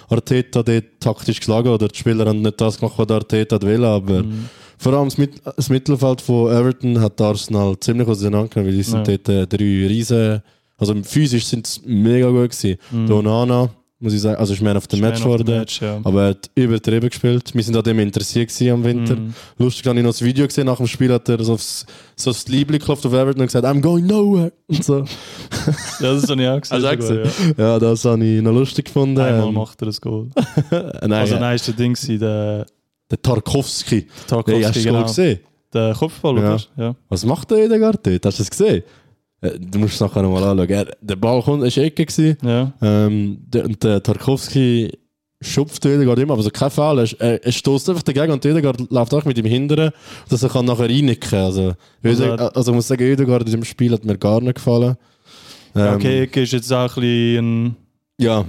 Arteta 0.09 0.61
dort 0.61 0.83
taktisch 0.99 1.39
geschlagen 1.39 1.69
oder 1.69 1.87
die 1.87 1.97
Spieler 1.97 2.25
haben 2.27 2.41
nicht 2.41 2.59
das 2.61 2.79
gemacht, 2.79 2.93
was 2.97 3.07
der 3.07 3.15
Arteta 3.17 3.61
will, 3.61 3.83
aber 3.83 4.23
vor 4.77 4.93
allem 4.93 5.05
das, 5.05 5.17
Mit 5.17 5.41
das 5.55 5.69
Mittelfeld 5.69 6.21
von 6.21 6.51
Everton 6.51 6.99
hat 6.99 7.19
Arsenal 7.21 7.79
ziemlich 7.79 8.07
auseinandergenommen, 8.07 8.71
weil 8.71 8.77
die 8.77 8.83
sind 8.83 9.07
Ja. 9.07 9.17
dort 9.17 9.29
äh, 9.29 9.47
drei 9.47 9.87
riesen, 9.87 10.41
also 10.77 10.93
physisch 11.03 11.45
sind 11.45 11.65
sie 11.65 11.81
mega 11.85 12.27
gut 12.29 12.51
gewesen. 12.51 12.77
Mhm. 12.91 13.07
Der 13.07 13.15
Onana, 13.15 13.69
muss 14.05 14.13
ich 14.13 14.21
sagen, 14.21 14.37
also 14.39 14.53
ich 14.53 14.61
meine 14.61 14.77
auf 14.77 14.87
dem 14.87 14.99
Man 15.01 15.09
Match 15.09 15.19
of 15.21 15.23
the 15.23 15.29
worden, 15.29 15.57
Match, 15.57 15.81
ja. 15.81 15.99
aber 16.03 16.21
er 16.23 16.29
hat 16.29 16.49
übertrieben 16.55 17.09
gespielt. 17.09 17.53
Wir 17.53 17.63
sind 17.63 17.75
an 17.75 17.83
dem 17.83 17.99
interessiert 17.99 18.51
am 18.71 18.83
Winter. 18.83 19.15
Mhm. 19.15 19.33
Lustig, 19.57 19.85
habe 19.87 19.97
ich 19.97 20.03
noch 20.03 20.11
das 20.11 20.21
Video 20.21 20.45
gesehen, 20.47 20.67
nach 20.67 20.77
dem 20.77 20.87
Spiel 20.87 21.11
hat 21.11 21.27
er 21.27 21.43
so 21.43 21.53
aufs, 21.53 21.85
so 22.15 22.29
aufs 22.29 22.47
Liebling 22.47 22.79
geklopft 22.79 23.05
auf 23.05 23.11
Everton 23.13 23.41
und 23.41 23.47
gesagt, 23.47 23.65
I'm 23.65 23.81
going 23.81 24.05
nowhere. 24.05 24.53
Und 24.67 24.83
so. 24.83 24.99
Ja, 25.99 26.13
das 26.13 26.29
habe 26.29 26.41
ich 26.41 26.47
auch 26.47 26.61
gesehen. 26.61 26.81
Du 26.81 26.87
auch 26.87 26.95
gesehen? 26.95 27.53
Ja, 27.57 27.79
das 27.79 28.05
habe 28.05 28.23
ich 28.25 28.41
noch 28.41 28.51
lustig 28.53 28.85
gefunden. 28.85 29.19
Einmal 29.19 29.47
Ähm, 29.49 29.53
macht 29.53 29.81
er 29.81 29.87
ein 29.89 29.95
Goal. 30.01 30.27
Nein, 30.71 31.13
Also 31.13 31.33
ja. 31.35 31.39
nein, 31.39 31.55
ist 31.55 31.67
der 31.67 31.73
Ding 31.73 31.93
gewesen, 31.93 32.19
der 32.19 32.65
der 33.09 33.21
Tarkovsky. 33.21 34.07
Tarkovsky, 34.27 34.59
Nee, 34.59 34.65
hast 34.65 34.75
du 34.75 34.79
genau. 34.83 34.93
genau. 34.99 35.07
gesehen? 35.07 35.39
Der 35.73 35.93
Kopfball, 35.93 36.37
Ja. 36.37 36.53
oder? 36.55 36.63
Ja. 36.77 36.95
Was 37.09 37.25
macht 37.25 37.51
der 37.51 37.57
Edegaard 37.65 38.05
dort? 38.05 38.25
Hast 38.25 38.39
du 38.39 38.43
das 38.43 38.49
gesehen? 38.51 38.83
Äh, 39.45 39.59
Du 39.59 39.79
musst 39.79 39.95
es 39.95 39.99
nachher 40.01 40.21
nochmal 40.23 40.43
anschauen. 40.43 40.69
Er, 40.69 40.85
der 41.01 41.15
Ball 41.15 41.41
kommt, 41.41 41.63
ist 41.63 41.77
Ecke 41.77 42.05
gewesen. 42.05 42.37
ja. 42.43 42.73
Ähm, 42.81 43.37
der, 43.47 43.65
und 43.65 43.83
der 43.83 44.01
Tarkovsky 44.03 44.91
schupft 45.41 45.83
den 45.83 45.91
Edegaard 45.97 46.19
immer, 46.19 46.33
aber 46.33 46.41
so 46.43 46.49
kein 46.49 46.71
Fall. 46.71 46.99
Er, 46.99 47.21
er, 47.21 47.43
er 47.45 47.51
stoßt 47.51 47.89
einfach 47.89 48.03
dagegen 48.03 48.31
und 48.31 48.43
der 48.43 48.51
Edegaard 48.51 48.89
läuft 48.89 49.13
auch 49.13 49.25
mit 49.25 49.37
ihm 49.37 49.45
hindern, 49.45 49.91
dass 50.29 50.41
er 50.43 50.49
kann 50.49 50.65
nachher 50.65 50.89
reinnicken 50.89 51.37
Also, 51.37 51.73
Also 52.03 52.31
also, 52.31 52.45
also 52.45 52.71
ich 52.71 52.75
muss 52.75 52.87
sagen, 52.87 53.03
Edegaard 53.03 53.41
in 53.41 53.45
diesem 53.45 53.63
Spiel 53.65 53.91
hat 53.93 54.05
mir 54.05 54.17
gar 54.17 54.41
nicht 54.41 54.55
gefallen. 54.55 54.95
Ja, 55.75 55.89
Ähm, 55.91 55.95
okay, 55.95 56.21
Ecke 56.23 56.41
ist 56.43 56.53
jetzt 56.53 56.71
auch 56.71 56.95
ein 56.97 57.01
bisschen 57.01 57.65
ein, 57.67 57.75
Ja, 58.17 58.45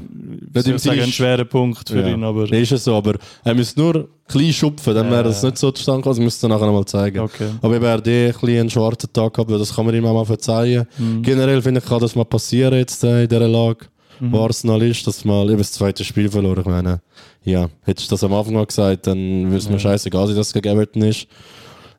im 0.68 0.78
sagen, 0.78 0.78
Sinne- 0.78 1.02
ein 1.02 1.12
schwerer 1.12 1.44
Punkt 1.44 1.88
für 1.88 2.00
Ja. 2.00 2.06
ihn, 2.08 2.22
aber 2.22 2.44
Nee, 2.48 2.62
ist 2.62 2.70
es 2.70 2.84
so, 2.84 2.94
aber 2.94 3.14
er 3.44 3.54
müsste 3.54 3.80
nur 3.80 4.08
klein 4.28 4.52
schupfen, 4.52 4.94
dann 4.94 5.10
wäre 5.10 5.24
Äh. 5.42 5.46
nicht 5.46 5.58
so 5.58 5.70
zustande 5.72 6.02
gekommen, 6.02 6.16
das 6.16 6.24
müsste 6.24 6.46
er 6.46 6.50
nachher 6.50 6.66
nochmal 6.66 6.84
zeigen. 6.84 7.18
okay. 7.18 7.48
Aber 7.62 7.74
eben, 7.74 7.84
er 7.84 7.94
eh 8.06 8.32
ein 8.60 8.60
einen 8.60 8.70
schwarzen 8.70 9.12
Tag 9.12 9.34
gehabt, 9.34 9.50
das 9.50 9.74
kann 9.74 9.84
man 9.86 9.94
ihm 9.94 10.04
auch 10.06 10.14
mal 10.14 10.24
verzeihen. 10.24 10.86
Mhm. 10.98 11.22
Generell 11.22 11.60
finde 11.62 11.80
ich, 11.80 11.86
kann 11.86 11.98
das 11.98 12.14
mal 12.14 12.24
passieren 12.24 12.74
jetzt 12.74 13.02
äh, 13.02 13.24
in 13.24 13.28
dieser 13.28 13.48
Lage, 13.48 13.86
Mhm. 14.20 14.30
wo 14.32 14.40
Arsenal 14.44 14.82
ist, 14.82 15.04
dass 15.06 15.24
mal 15.24 15.48
eben 15.48 15.58
das 15.58 15.72
zweite 15.72 16.04
Spiel 16.04 16.28
verloren. 16.30 16.60
Ich 16.60 16.66
meine, 16.66 17.00
ja, 17.42 17.68
hättest 17.82 18.08
du 18.08 18.14
das 18.14 18.22
am 18.22 18.34
Anfang 18.34 18.54
mal 18.54 18.66
gesagt, 18.66 19.08
dann 19.08 19.46
würde 19.46 19.56
es 19.56 19.66
mir 19.68 19.74
Ja. 19.74 19.80
scheißegal 19.80 20.28
sein, 20.28 20.36
dass 20.36 20.46
es 20.46 20.52
gegen 20.52 20.68
Everton 20.68 21.02
ist. 21.02 21.26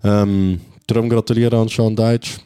Ähm, 0.05 0.61
darum 0.87 1.09
gratuliere 1.09 1.57
an 1.59 1.67
Sean 1.67 1.95
Deitch. 1.97 2.37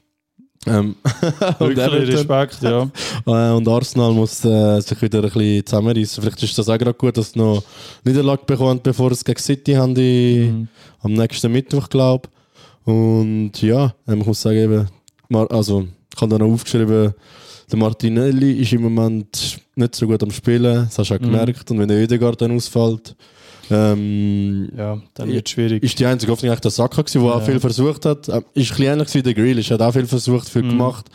Ähm, 0.68 0.96
Wirklich 1.60 2.14
Respekt, 2.14 2.62
ja. 2.62 2.84
äh, 3.26 3.52
und 3.56 3.68
Arsenal 3.68 4.12
muss 4.14 4.46
äh, 4.46 4.80
sich 4.82 5.02
wieder 5.02 5.20
ein 5.20 5.30
bisschen 5.30 5.66
zusammenreißen. 5.66 6.22
Vielleicht 6.24 6.44
ist 6.44 6.58
das 6.58 6.70
auch 6.70 6.78
gerade 6.78 6.94
gut, 6.94 7.18
dass 7.18 7.32
sie 7.32 7.40
noch 7.40 7.64
Niederlage 8.04 8.44
bekommen, 8.46 8.80
bevor 8.84 9.14
sie 9.16 9.24
gegen 9.24 9.40
City 9.40 9.74
haben, 9.74 9.96
die, 9.96 10.52
Mhm. 10.52 10.68
am 11.02 11.14
nächsten 11.14 11.52
Mittwoch, 11.52 11.90
glaube 11.90 12.30
Und 12.86 13.54
ja, 13.62 13.94
ähm, 14.08 14.22
ich 14.22 14.26
muss 14.28 14.42
sagen, 14.42 14.58
eben, 14.58 14.88
also, 15.50 15.88
ich 16.16 16.22
habe 16.22 16.32
da 16.32 16.38
noch 16.38 16.52
aufgeschrieben, 16.54 17.14
der 17.72 17.80
Martinelli 17.80 18.54
ist 18.54 18.74
im 18.74 18.82
Moment 18.84 19.60
nicht 19.76 19.96
so 19.96 20.06
gut 20.06 20.22
am 20.22 20.32
Spielen, 20.32 20.86
das 20.86 20.98
hast 21.00 21.10
du 21.10 21.16
auch 21.16 21.20
Mhm. 21.20 21.24
gemerkt. 21.26 21.72
Und 21.72 21.80
wenn 21.80 21.88
der 21.88 22.04
Ödegaard 22.04 22.40
dann 22.42 22.56
ausfällt, 22.56 23.16
ähm, 23.72 24.70
Ja, 24.78 25.02
dann 25.14 25.30
wird 25.32 25.48
es 25.48 25.52
schwierig. 25.52 25.84
ist 25.84 25.98
die 26.00 26.06
einzige 26.06 26.32
Hoffnung 26.32 26.52
eigentlich 26.52 26.62
der 26.62 26.72
Saka 26.72 27.02
gewesen, 27.02 27.22
der 27.24 27.32
auch 27.34 27.40
Ja. 27.40 27.46
viel 27.46 27.60
versucht 27.60 28.06
hat. 28.06 28.30
Ähm, 28.30 28.44
Ist 28.54 28.72
ein 28.72 28.78
bisschen 28.78 28.86
ähnlich 28.86 29.14
wie 29.16 29.22
der 29.24 29.34
Grealish, 29.34 29.72
hat 29.72 29.82
auch 29.82 29.92
viel 29.94 30.06
versucht, 30.06 30.50
viel 30.50 30.64
Mhm. 30.64 30.70
gemacht. 30.70 31.06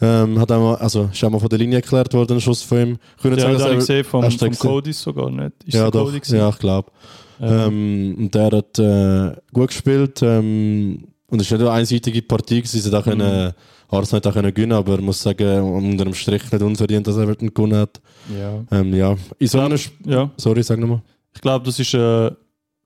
Ähm, 0.00 0.38
hat 0.40 0.50
auch 0.50 0.60
mal, 0.60 0.74
also 0.76 1.08
ist 1.12 1.22
auch 1.24 1.30
mal 1.30 1.38
von 1.38 1.48
der 1.48 1.58
Linie 1.58 1.76
erklärt 1.76 2.12
worden, 2.14 2.34
ein 2.36 2.40
Schuss 2.40 2.62
von 2.62 2.78
ihm. 2.78 2.88
Nicht 3.22 3.24
ja, 3.24 3.30
sagen, 3.38 3.54
habe 3.54 3.54
ich 3.62 3.68
er- 3.70 3.74
gesehen 3.76 4.04
vom, 4.04 4.30
vom? 4.30 4.50
Cody 4.58 4.92
sogar 4.92 5.30
nicht. 5.30 5.52
Ist 5.66 5.74
ja, 5.74 5.90
doch, 5.90 6.12
ja, 6.12 6.48
ich 6.50 6.58
glaube. 6.58 6.90
Ähm, 7.40 8.14
und 8.18 8.34
der 8.34 8.50
hat 8.50 8.78
äh, 8.78 9.36
gut 9.52 9.68
gespielt. 9.68 10.20
Ähm, 10.22 11.04
und 11.28 11.40
es 11.40 11.50
war 11.50 11.58
nicht 11.58 11.66
eine 11.68 11.76
einseitige 11.78 12.22
Partie, 12.22 12.60
gewesen. 12.62 12.80
sie 12.80 12.90
hat 12.90 12.94
auch 13.02 13.06
Mhm. 13.06 13.18
können, 13.18 13.52
Arsenal 13.88 14.16
hat 14.18 14.26
auch 14.26 14.34
können 14.34 14.52
gewinnen, 14.54 14.72
aber 14.72 14.94
ich 14.96 15.00
muss 15.00 15.22
sagen, 15.22 15.60
unter 15.62 16.04
dem 16.04 16.14
Strich 16.14 16.42
nicht 16.50 16.62
unverdient, 16.62 17.06
dass 17.06 17.16
Everton 17.16 17.52
gewonnen 17.54 17.76
hat. 17.78 18.00
ja. 18.36 18.64
Ähm, 18.78 18.94
ja, 18.94 19.16
in 19.38 19.46
so 19.46 19.58
Sp- 19.78 19.94
ja, 20.06 20.30
Sorry, 20.36 20.62
sag 20.62 20.78
nochmal. 20.78 21.02
Ich 21.34 21.40
glaube, 21.40 21.64
das 21.66 21.78
ist 21.78 21.94
eine 21.94 22.36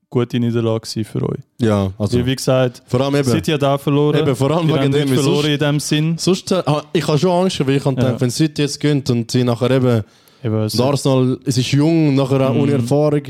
gute 0.09 0.39
Niederlage 0.39 0.87
für 1.05 1.21
euch. 1.29 1.39
Ja, 1.61 1.91
also 1.97 2.17
Wie, 2.17 2.25
wie 2.25 2.35
gesagt, 2.35 2.81
vor 2.87 3.01
allem 3.01 3.15
eben, 3.15 3.29
City 3.29 3.51
hat 3.51 3.63
auch 3.63 3.79
verloren. 3.79 4.19
eben 4.19 4.35
vor 4.35 4.49
allem 4.51 4.67
wegen 4.67 4.89
nicht 4.91 4.95
dem, 4.95 5.07
verloren 5.09 5.35
sonst, 5.43 5.47
in 5.47 5.59
dem 5.59 5.79
Sinn. 5.79 6.17
sonst, 6.17 6.51
äh, 6.51 6.63
ah, 6.65 6.83
ich 6.93 7.07
habe 7.07 7.17
schon 7.19 7.29
Angst, 7.43 7.59
weil 7.65 7.75
ich 7.75 7.85
habe 7.85 7.95
Ja. 7.95 8.03
gedacht, 8.07 8.21
wenn 8.21 8.31
City 8.31 8.61
jetzt 8.63 8.79
gönnt 8.79 9.09
und 9.09 9.29
sie 9.31 9.43
nachher 9.43 9.71
eben 9.71 10.03
Eben, 10.41 10.55
Und 10.55 10.79
Arsenal, 10.79 11.37
es 11.43 11.57
ist 11.57 11.69
jung, 11.73 12.15
nachher 12.15 12.39
auch 12.49 12.53
Mhm. 12.53 12.61
ohne 12.61 12.71
Erfahrung, 12.71 13.23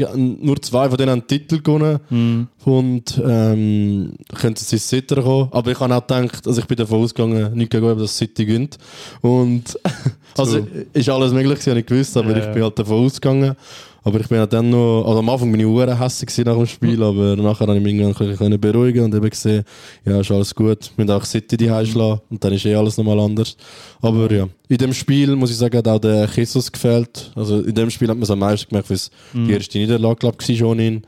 nur 0.44 0.62
zwei 0.62 0.88
von 0.90 0.96
denen 0.96 1.10
haben 1.10 1.26
Titel 1.26 1.60
gewonnen 1.60 1.98
Mhm. 2.08 2.48
und 2.66 3.20
ähm, 3.26 4.14
könnten 4.40 4.64
sie 4.64 4.78
Sitter 4.78 5.24
kommen. 5.24 5.48
Aber 5.52 5.72
ich 5.72 5.80
habe 5.80 5.96
auch 5.96 6.06
gedacht, 6.06 6.46
also 6.46 6.62
ich 6.62 6.68
bin 6.68 6.78
davon 6.78 7.02
ausgegangen, 7.02 7.52
nicht 7.56 7.72
gegen 7.72 7.98
dass 7.98 8.16
City 8.16 8.46
gönnt. 8.46 8.78
Und 9.22 9.64
also 10.38 10.60
ist 10.94 11.10
alles 11.10 11.34
möglich, 11.34 11.56
gewesen, 11.58 11.70
habe 11.72 11.80
ich 11.80 11.86
gewusst, 11.88 12.16
aber 12.16 12.30
Ja. 12.38 12.46
ich 12.48 12.54
bin 12.54 12.62
halt 12.62 12.78
davon 12.78 13.04
ausgegangen. 13.04 13.56
Aber 14.04 14.20
ich 14.22 14.28
bin 14.28 14.40
halt 14.40 14.54
dann 14.54 14.70
noch, 14.70 15.04
also 15.06 15.20
am 15.20 15.30
Anfang 15.30 15.52
bin 15.52 15.60
ich 15.60 15.66
hure 15.66 16.00
hässlich 16.00 16.46
nach 16.46 16.56
dem 16.56 16.66
Spiel, 16.66 17.04
aber 17.04 17.36
nachher 17.36 17.68
habe 17.68 17.78
ich 17.78 17.84
mich 17.84 17.96
irgendwann 17.96 18.54
ein 18.54 18.60
beruhigen 18.62 19.04
und 19.04 19.14
eben 19.14 19.30
gesehen, 19.30 19.64
ja, 20.06 20.20
ist 20.22 20.32
alles 20.32 20.56
gut. 20.56 20.90
Wir 20.96 21.06
müssen 21.06 21.16
auch 21.18 21.26
City 21.26 21.58
die 21.58 21.66
schlagen 21.86 22.22
und 22.30 22.44
dann 22.44 22.54
ist 22.54 22.66
eh 22.66 22.76
alles 22.76 22.98
nochmal 22.98 23.20
anders. 23.20 23.58
Aber 24.02 24.32
ja, 24.32 24.48
in 24.70 24.78
dem 24.78 24.94
Spiel 24.94 25.36
muss 25.36 25.52
ich 25.52 25.58
sagen, 25.58 25.78
hat 25.78 25.88
auch 25.88 26.00
der 26.00 26.28
Jesus 26.34 26.72
gefällt. 26.72 27.32
Also 27.36 27.60
in 27.60 27.76
dem 27.76 27.90
Spiel 27.90 28.08
hat 28.08 28.16
man 28.16 28.24
es 28.24 28.32
am 28.32 28.40
meisten 28.40 28.70
gemerkt, 28.70 28.90
weil 28.90 28.96
es 28.96 29.12
Mhm. 29.34 29.48
die 29.48 29.54
erste 29.54 29.78
Niederlage, 29.78 30.16
glaube 30.16 30.38
ich, 30.42 30.50
war 30.50 30.56
schon 30.56 30.80
in. 30.80 31.02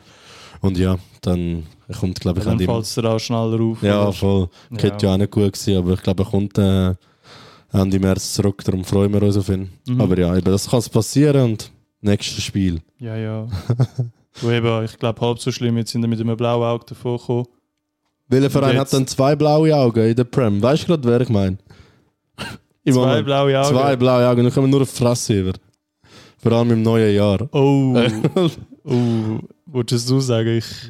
Und 0.59 0.77
ja, 0.77 0.97
dann 1.21 1.63
kommt, 1.99 2.19
glaube 2.19 2.39
ich, 2.39 2.43
dann 2.45 2.53
an 2.53 2.59
dem. 2.59 2.67
fällt 2.67 2.83
es 2.83 2.93
dir 2.93 3.05
auch 3.09 3.19
schneller 3.19 3.59
auf. 3.61 3.81
Ja, 3.81 4.11
voll. 4.11 4.49
Ja. 4.71 4.91
Ja 5.01 5.13
auch 5.13 5.17
nicht 5.17 5.31
gut 5.31 5.53
gewesen, 5.53 5.77
aber 5.77 5.93
ich 5.93 6.03
glaube, 6.03 6.23
er 6.23 6.29
kommt 6.29 6.57
äh, 6.57 6.93
Ende 7.73 7.99
März 7.99 8.33
zurück, 8.33 8.61
darum 8.65 8.83
freuen 8.83 9.13
wir 9.13 9.23
uns 9.23 9.37
auf 9.37 9.47
ihn. 9.49 9.69
Mhm. 9.87 10.01
Aber 10.01 10.17
ja, 10.19 10.35
eben, 10.35 10.51
das 10.51 10.69
kann 10.69 10.81
passieren 10.91 11.51
und 11.51 11.71
nächstes 12.01 12.43
Spiel. 12.43 12.81
Ja, 12.99 13.15
ja. 13.15 13.47
Du 14.39 14.49
eben, 14.49 14.85
ich 14.85 14.97
glaube, 14.97 15.21
halb 15.21 15.39
so 15.39 15.51
schlimm. 15.51 15.77
Jetzt 15.77 15.91
sind 15.91 16.01
wir 16.01 16.07
mit 16.07 16.19
einem 16.19 16.37
blauen 16.37 16.63
Auge 16.63 16.85
davor 16.87 17.19
gekommen. 17.19 17.45
Welcher 18.27 18.49
Verein 18.49 18.79
hat 18.79 18.93
dann 18.93 19.07
zwei 19.07 19.35
blaue 19.35 19.75
Augen 19.75 20.05
in 20.05 20.15
der 20.15 20.23
Prem? 20.23 20.61
Weißt 20.61 20.83
du 20.83 20.87
gerade, 20.87 21.07
wer 21.07 21.21
ich 21.21 21.29
meine? 21.29 21.57
Zwei 22.83 22.93
Moment. 22.93 23.25
blaue 23.25 23.59
Augen. 23.59 23.75
Zwei 23.75 23.95
blaue 23.95 24.27
Augen, 24.27 24.43
dann 24.43 24.53
kommen 24.53 24.67
wir 24.67 24.71
nur 24.71 24.81
auf 24.81 24.91
die 24.91 24.97
Fresse 24.97 25.39
über. 25.39 25.51
Vor 26.41 26.51
allem 26.53 26.71
im 26.71 26.81
neuen 26.81 27.13
Jahr. 27.13 27.47
Oh. 27.51 27.95
oh. 28.85 29.39
Wolltest 29.67 30.09
du 30.09 30.19
sagen? 30.19 30.57
Ich, 30.57 30.89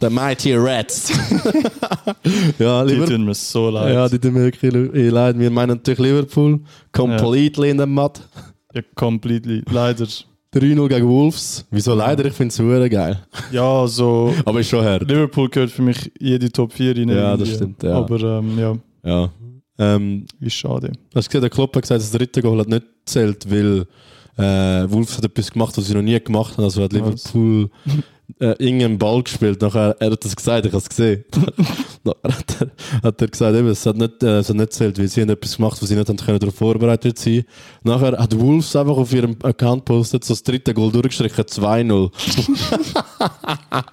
The 0.00 0.10
Mighty 0.10 0.54
Reds. 0.54 1.10
ja, 2.58 2.84
die 2.84 2.94
lieber. 2.94 3.06
tun 3.06 3.24
mir 3.24 3.34
so 3.34 3.70
leid. 3.70 3.94
Ja, 3.94 4.08
die 4.08 4.18
tun 4.18 4.34
mir 4.34 4.42
wirklich 4.42 4.72
leid. 5.12 5.38
Wir 5.38 5.50
meinen 5.50 5.76
natürlich 5.76 6.00
Liverpool. 6.00 6.60
Completely 6.92 7.70
in 7.70 7.76
der 7.76 7.86
Matt. 7.86 8.20
Ja, 8.74 8.82
completely. 8.94 9.62
Leider. 9.70 10.06
3-0 10.54 10.88
gegen 10.88 11.08
Wolves. 11.08 11.66
Wieso 11.70 11.94
leider? 11.94 12.24
Ich 12.26 12.32
finde 12.34 12.48
es 12.50 12.56
super 12.56 12.88
geil. 12.88 13.18
Ja, 13.50 13.80
also 13.80 14.32
Aber 14.44 14.60
ist 14.60 14.68
schon 14.68 14.84
hart. 14.84 15.02
Liverpool 15.08 15.48
gehört 15.48 15.70
für 15.70 15.82
mich 15.82 16.12
jede 16.20 16.50
Top 16.50 16.72
4 16.72 16.96
rein. 16.96 17.08
Ja, 17.08 17.36
das 17.36 17.50
stimmt, 17.54 17.82
ja. 17.82 17.94
Aber 17.94 18.20
ähm, 18.20 18.58
ja, 18.58 18.76
Ja. 19.04 19.30
Ähm, 19.76 20.26
ist 20.40 20.54
schade. 20.54 20.92
hast 21.14 21.26
du 21.26 21.28
gesehen, 21.30 21.40
der 21.40 21.50
Klopp 21.50 21.74
hat 21.74 21.82
gesagt, 21.82 22.00
das 22.00 22.12
dritte 22.12 22.40
Goal 22.40 22.60
hat 22.60 22.68
nicht 22.68 22.84
zählt, 23.06 23.50
weil 23.50 23.86
äh, 24.36 24.88
Wolves 24.88 25.16
hat 25.16 25.24
etwas 25.24 25.50
gemacht, 25.50 25.76
was 25.76 25.86
sie 25.86 25.94
noch 25.94 26.02
nie 26.02 26.18
gemacht 26.20 26.56
haben. 26.56 26.62
Also 26.64 26.84
hat? 26.84 26.92
Liverpool 26.92 27.70
äh, 28.40 28.54
irgendeinen 28.58 28.98
Ball 28.98 29.22
gespielt. 29.22 29.60
Nachher, 29.60 29.96
er 29.98 30.10
hat 30.10 30.24
das 30.24 30.34
gesagt, 30.34 30.66
ich 30.66 30.72
habe 30.72 30.82
es 30.82 30.88
gesehen. 30.88 31.24
Nachher 32.04 32.38
hat 32.38 32.56
er, 32.60 32.70
hat 33.02 33.20
er 33.20 33.28
gesagt, 33.28 33.56
eben, 33.56 33.68
es 33.68 33.86
hat 33.86 33.96
nicht, 33.96 34.22
äh, 34.22 34.38
es 34.38 34.48
hat 34.48 34.56
nicht 34.56 34.72
zählt, 34.72 34.98
weil 34.98 35.08
sie 35.08 35.22
haben 35.22 35.30
etwas 35.30 35.56
gemacht, 35.56 35.80
was 35.80 35.88
sie 35.88 35.96
nicht 35.96 36.08
haben 36.08 36.16
können, 36.16 36.38
darauf 36.38 36.54
vorbereitet 36.54 37.18
sein. 37.18 37.44
Nachher 37.82 38.18
hat 38.18 38.38
Wolves 38.38 38.74
einfach 38.76 38.96
auf 38.96 39.12
ihrem 39.12 39.36
Account 39.42 39.84
postet, 39.84 40.24
so 40.24 40.34
das 40.34 40.42
dritte 40.42 40.74
Goal 40.74 40.90
durchgestrichen, 40.90 41.44
2-0. 41.44 42.10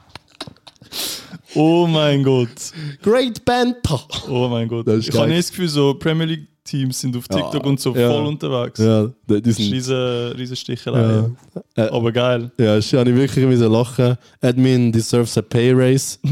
Oh 1.54 1.86
mein 1.86 2.24
Gott. 2.24 2.72
Great 3.02 3.44
Banter! 3.44 4.00
Oh 4.30 4.48
mein 4.48 4.70
Gott. 4.70 4.88
Das 4.88 5.00
ist 5.00 5.10
ich 5.10 5.20
habe 5.20 5.34
das 5.34 5.50
Gefühl, 5.50 5.68
so 5.68 5.94
Premier 5.96 6.26
League 6.26 6.48
Teams 6.64 7.00
sind 7.02 7.16
auf 7.18 7.28
TikTok 7.28 7.66
und 7.66 7.80
so 7.80 7.96
ja. 7.96 8.10
voll 8.10 8.26
unterwegs. 8.28 8.80
Ja, 8.80 9.10
die 9.30 9.42
Das 9.42 9.52
ist 9.52 9.58
sind, 9.58 9.74
riesen, 9.74 10.32
riesen 10.34 10.56
Stichelei. 10.56 11.02
ja. 11.76 11.86
Äh, 11.86 11.90
Aber 11.90 12.12
geil. 12.12 12.52
Ja, 12.58 12.78
ich 12.78 12.94
habe 12.94 13.16
wirklich 13.16 13.46
müssen 13.46 13.72
lachen. 13.72 14.16
Admin 14.42 14.92
deserves 14.92 15.38
a 15.38 15.42
pay 15.42 15.72
raise. 15.74 16.20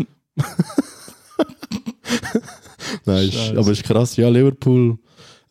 Nein, 3.06 3.30
ist, 3.30 3.56
aber 3.56 3.72
ist 3.72 3.84
krass. 3.84 4.16
Ja, 4.18 4.30
Liverpool. 4.30 4.98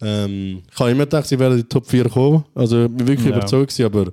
Ähm, 0.00 0.62
ich 0.72 0.78
habe 0.78 0.90
immer 0.90 1.04
gedacht, 1.04 1.26
sie 1.26 1.38
werden 1.38 1.54
in 1.54 1.58
die 1.60 1.68
Top 1.68 1.86
4 1.86 2.08
kommen. 2.08 2.44
Also, 2.54 2.84
ich 2.84 2.90
bin 2.92 3.06
wirklich 3.08 3.28
Ja. 3.30 3.36
überzeugt, 3.36 3.72
gewesen, 3.72 3.86
aber 3.86 4.12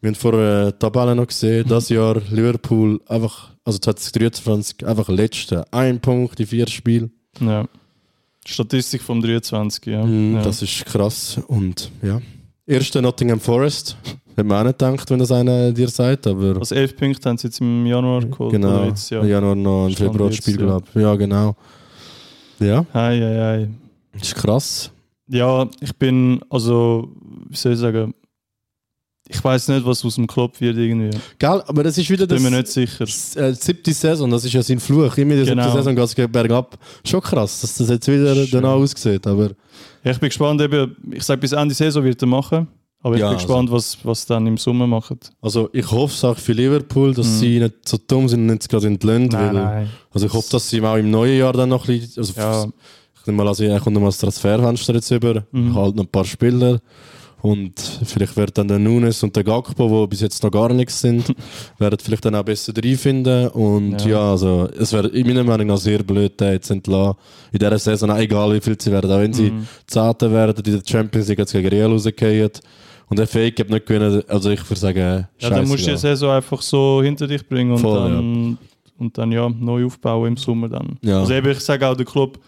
wir 0.00 0.08
haben 0.08 0.14
vor 0.14 0.32
der 0.32 0.78
Tabelle 0.78 1.14
noch 1.14 1.26
gesehen, 1.26 1.66
das 1.66 1.88
Jahr 1.88 2.20
Liverpool 2.30 3.00
einfach, 3.08 3.50
also 3.64 3.78
2023, 3.78 4.86
einfach 4.86 5.08
letzte. 5.08 5.64
Ein 5.72 5.98
Punkt 6.00 6.38
in 6.40 6.46
vier 6.46 6.66
Spielen. 6.68 7.10
Ja. 7.40 7.66
Statistik 8.46 9.02
vom 9.02 9.20
23, 9.20 9.86
ja. 9.86 10.04
Mhm, 10.04 10.36
ja. 10.36 10.42
Das 10.42 10.62
ist 10.62 10.84
krass. 10.86 11.40
Und 11.48 11.90
ja. 12.02 12.20
Erste 12.66 13.02
Nottingham 13.02 13.40
Forest. 13.40 13.96
Hätte 14.36 14.44
man 14.44 14.58
auch 14.58 14.64
nicht 14.64 14.78
gedacht, 14.78 15.10
wenn 15.10 15.18
das 15.18 15.30
einer 15.30 15.70
dir 15.72 15.88
sagt, 15.88 16.26
aber. 16.26 16.56
also 16.58 16.74
11 16.74 16.96
Punkte 16.96 17.28
haben 17.28 17.38
sie 17.38 17.46
jetzt 17.46 17.60
im 17.60 17.86
Januar 17.86 18.24
geholt. 18.24 18.52
Genau. 18.52 18.84
Jetzt, 18.84 19.10
ja. 19.10 19.22
ja. 19.22 19.26
Januar 19.36 19.54
noch 19.54 19.86
ein 19.86 19.94
Februarspiel, 19.94 20.56
glaube 20.56 20.86
ich. 20.94 21.00
Ja, 21.00 21.14
genau. 21.14 21.54
Ja, 22.58 22.84
Hei, 22.94 23.18
hei, 23.20 23.38
hei. 23.38 23.68
ist 24.20 24.34
krass. 24.34 24.90
Ja, 25.28 25.68
ich 25.80 25.94
bin, 25.96 26.40
also, 26.50 27.08
wie 27.48 27.56
soll 27.56 27.72
ich 27.72 27.78
sagen, 27.78 28.14
ich 29.28 29.42
weiß 29.42 29.68
nicht, 29.68 29.86
was 29.86 30.04
aus 30.04 30.16
dem 30.16 30.26
Klopp 30.26 30.60
wird 30.60 30.76
irgendwie. 30.76 31.16
Gell, 31.38 31.62
aber 31.66 31.82
das 31.82 31.96
ist 31.98 32.10
wieder 32.10 32.26
Bin 32.26 32.36
das. 32.42 32.42
mir 32.42 32.50
nicht 32.58 32.68
sicher. 32.68 33.04
s- 33.04 33.36
äh, 33.36 33.54
siebte 33.54 33.92
Saison, 33.92 34.30
das 34.30 34.44
ist 34.44 34.52
ja 34.52 34.62
sein 34.62 34.78
Fluch. 34.80 35.16
Immer 35.16 35.34
der 35.36 35.44
Genau. 35.46 35.62
siebten 35.64 35.76
Saison 35.78 35.94
geht 35.96 36.04
es 36.26 36.32
bergab. 36.32 36.78
Schon 37.04 37.20
krass, 37.22 37.60
dass 37.62 37.76
das 37.78 37.88
jetzt 37.88 38.06
wieder 38.08 38.34
Schön. 38.34 38.48
danach 38.52 38.74
aussieht. 38.74 39.26
Aber 39.26 39.50
Ja, 40.04 40.10
ich 40.10 40.18
bin 40.20 40.28
gespannt, 40.28 40.60
eben, 40.60 40.94
ich 41.10 41.22
sage, 41.22 41.40
bis 41.40 41.52
Ende 41.52 41.74
Saison 41.74 42.04
wird 42.04 42.20
er 42.22 42.26
machen. 42.28 42.68
Aber 43.02 43.14
ich 43.16 43.20
Ja, 43.20 43.28
bin 43.28 43.36
gespannt, 43.38 43.70
was, 43.70 43.98
was 44.02 44.24
dann 44.24 44.46
im 44.46 44.56
Sommer 44.56 44.86
macht. 44.86 45.30
also 45.42 45.68
ich 45.74 45.90
hoffe 45.90 46.14
es 46.14 46.24
auch 46.24 46.38
für 46.38 46.52
Liverpool, 46.52 47.12
dass 47.12 47.26
Mhm. 47.26 47.38
sie 47.38 47.58
nicht 47.60 47.74
so 47.86 47.98
dumm 48.06 48.28
sind 48.28 48.40
und 48.40 48.46
nicht 48.46 48.68
gerade 48.68 48.86
entlöhnt. 48.86 49.32
weil- 49.34 49.88
Also 50.12 50.26
ich 50.26 50.32
hoffe, 50.32 50.48
dass 50.52 50.70
sie 50.70 50.80
auch 50.82 50.96
im 50.96 51.10
neuen 51.10 51.38
Jahr 51.38 51.52
dann 51.52 51.68
noch 51.70 51.86
ein 51.88 51.98
bisschen. 52.00 52.22
Also 52.22 52.32
Ja. 52.36 52.64
Ich 53.20 53.26
nehme 53.26 53.38
mal, 53.42 53.48
also 53.48 53.64
er 53.64 53.80
kommt 53.80 53.94
noch 53.94 54.00
mal 54.02 54.08
das 54.08 54.18
Transferfenster 54.18 54.94
jetzt 54.94 55.10
über, 55.10 55.44
Mhm. 55.52 55.74
halt 55.74 55.96
noch 55.96 56.04
ein 56.04 56.08
paar 56.10 56.24
Spieler. 56.26 56.78
Und 57.44 57.74
vielleicht 58.06 58.38
wird 58.38 58.56
dann 58.56 58.68
der 58.68 58.78
Nunes 58.78 59.22
und 59.22 59.36
der 59.36 59.44
Gakpo, 59.44 60.06
die 60.06 60.08
bis 60.08 60.22
jetzt 60.22 60.42
noch 60.42 60.50
gar 60.50 60.72
nichts 60.72 60.98
sind, 61.02 61.26
werden 61.78 61.98
vielleicht 62.02 62.24
dann 62.24 62.34
auch 62.36 62.42
besser 62.42 62.72
reinfinden. 62.74 63.48
Und 63.48 64.00
ja, 64.06 64.08
Ja. 64.12 64.30
also 64.30 64.66
es 64.80 64.94
wäre 64.94 65.08
in 65.08 65.26
meiner 65.26 65.44
Meinung 65.44 65.66
nach 65.66 65.76
sehr 65.76 66.02
blöd, 66.02 66.40
den 66.40 66.52
jetzt 66.52 66.70
entlassen. 66.70 67.16
In 67.52 67.58
dieser 67.58 67.78
Saison, 67.78 68.10
auch 68.10 68.16
egal 68.16 68.54
wie 68.54 68.60
viel 68.62 68.80
sie 68.80 68.90
werden, 68.90 69.12
auch 69.12 69.18
wenn 69.18 69.34
sie 69.34 69.50
Mhm. 69.50 69.66
Zehnte 69.86 70.32
werden, 70.32 70.54
in 70.64 70.72
der 70.72 70.82
Champions 70.86 71.28
League 71.28 71.38
jetzt 71.40 71.52
gegen 71.52 71.68
Real 71.68 71.90
rausgehen. 71.92 72.50
Und 73.10 73.18
der 73.18 73.26
Fake 73.26 73.60
hat 73.60 73.68
nicht 73.68 73.84
gewinnen, 73.84 74.22
also 74.26 74.48
ich 74.48 74.62
würde 74.70 74.80
sagen, 74.80 75.26
Ja, 75.38 75.50
dann 75.50 75.68
musst 75.68 75.82
du 75.82 75.84
die 75.88 75.90
ja. 75.90 75.96
Saison 75.98 76.30
einfach 76.30 76.62
so 76.62 77.02
hinter 77.02 77.26
dich 77.26 77.46
bringen 77.46 77.72
und 77.72 77.78
Voll, 77.80 78.10
dann, 78.10 78.56
und 78.98 79.18
dann 79.18 79.30
ja, 79.32 79.50
neu 79.50 79.84
aufbauen 79.84 80.28
im 80.28 80.36
Sommer 80.38 80.70
dann. 80.70 80.96
Ja. 81.02 81.20
Also 81.20 81.34
eben, 81.34 81.50
ich 81.50 81.60
sage 81.60 81.86
auch, 81.86 81.94
der 81.94 82.06
Club, 82.06 82.38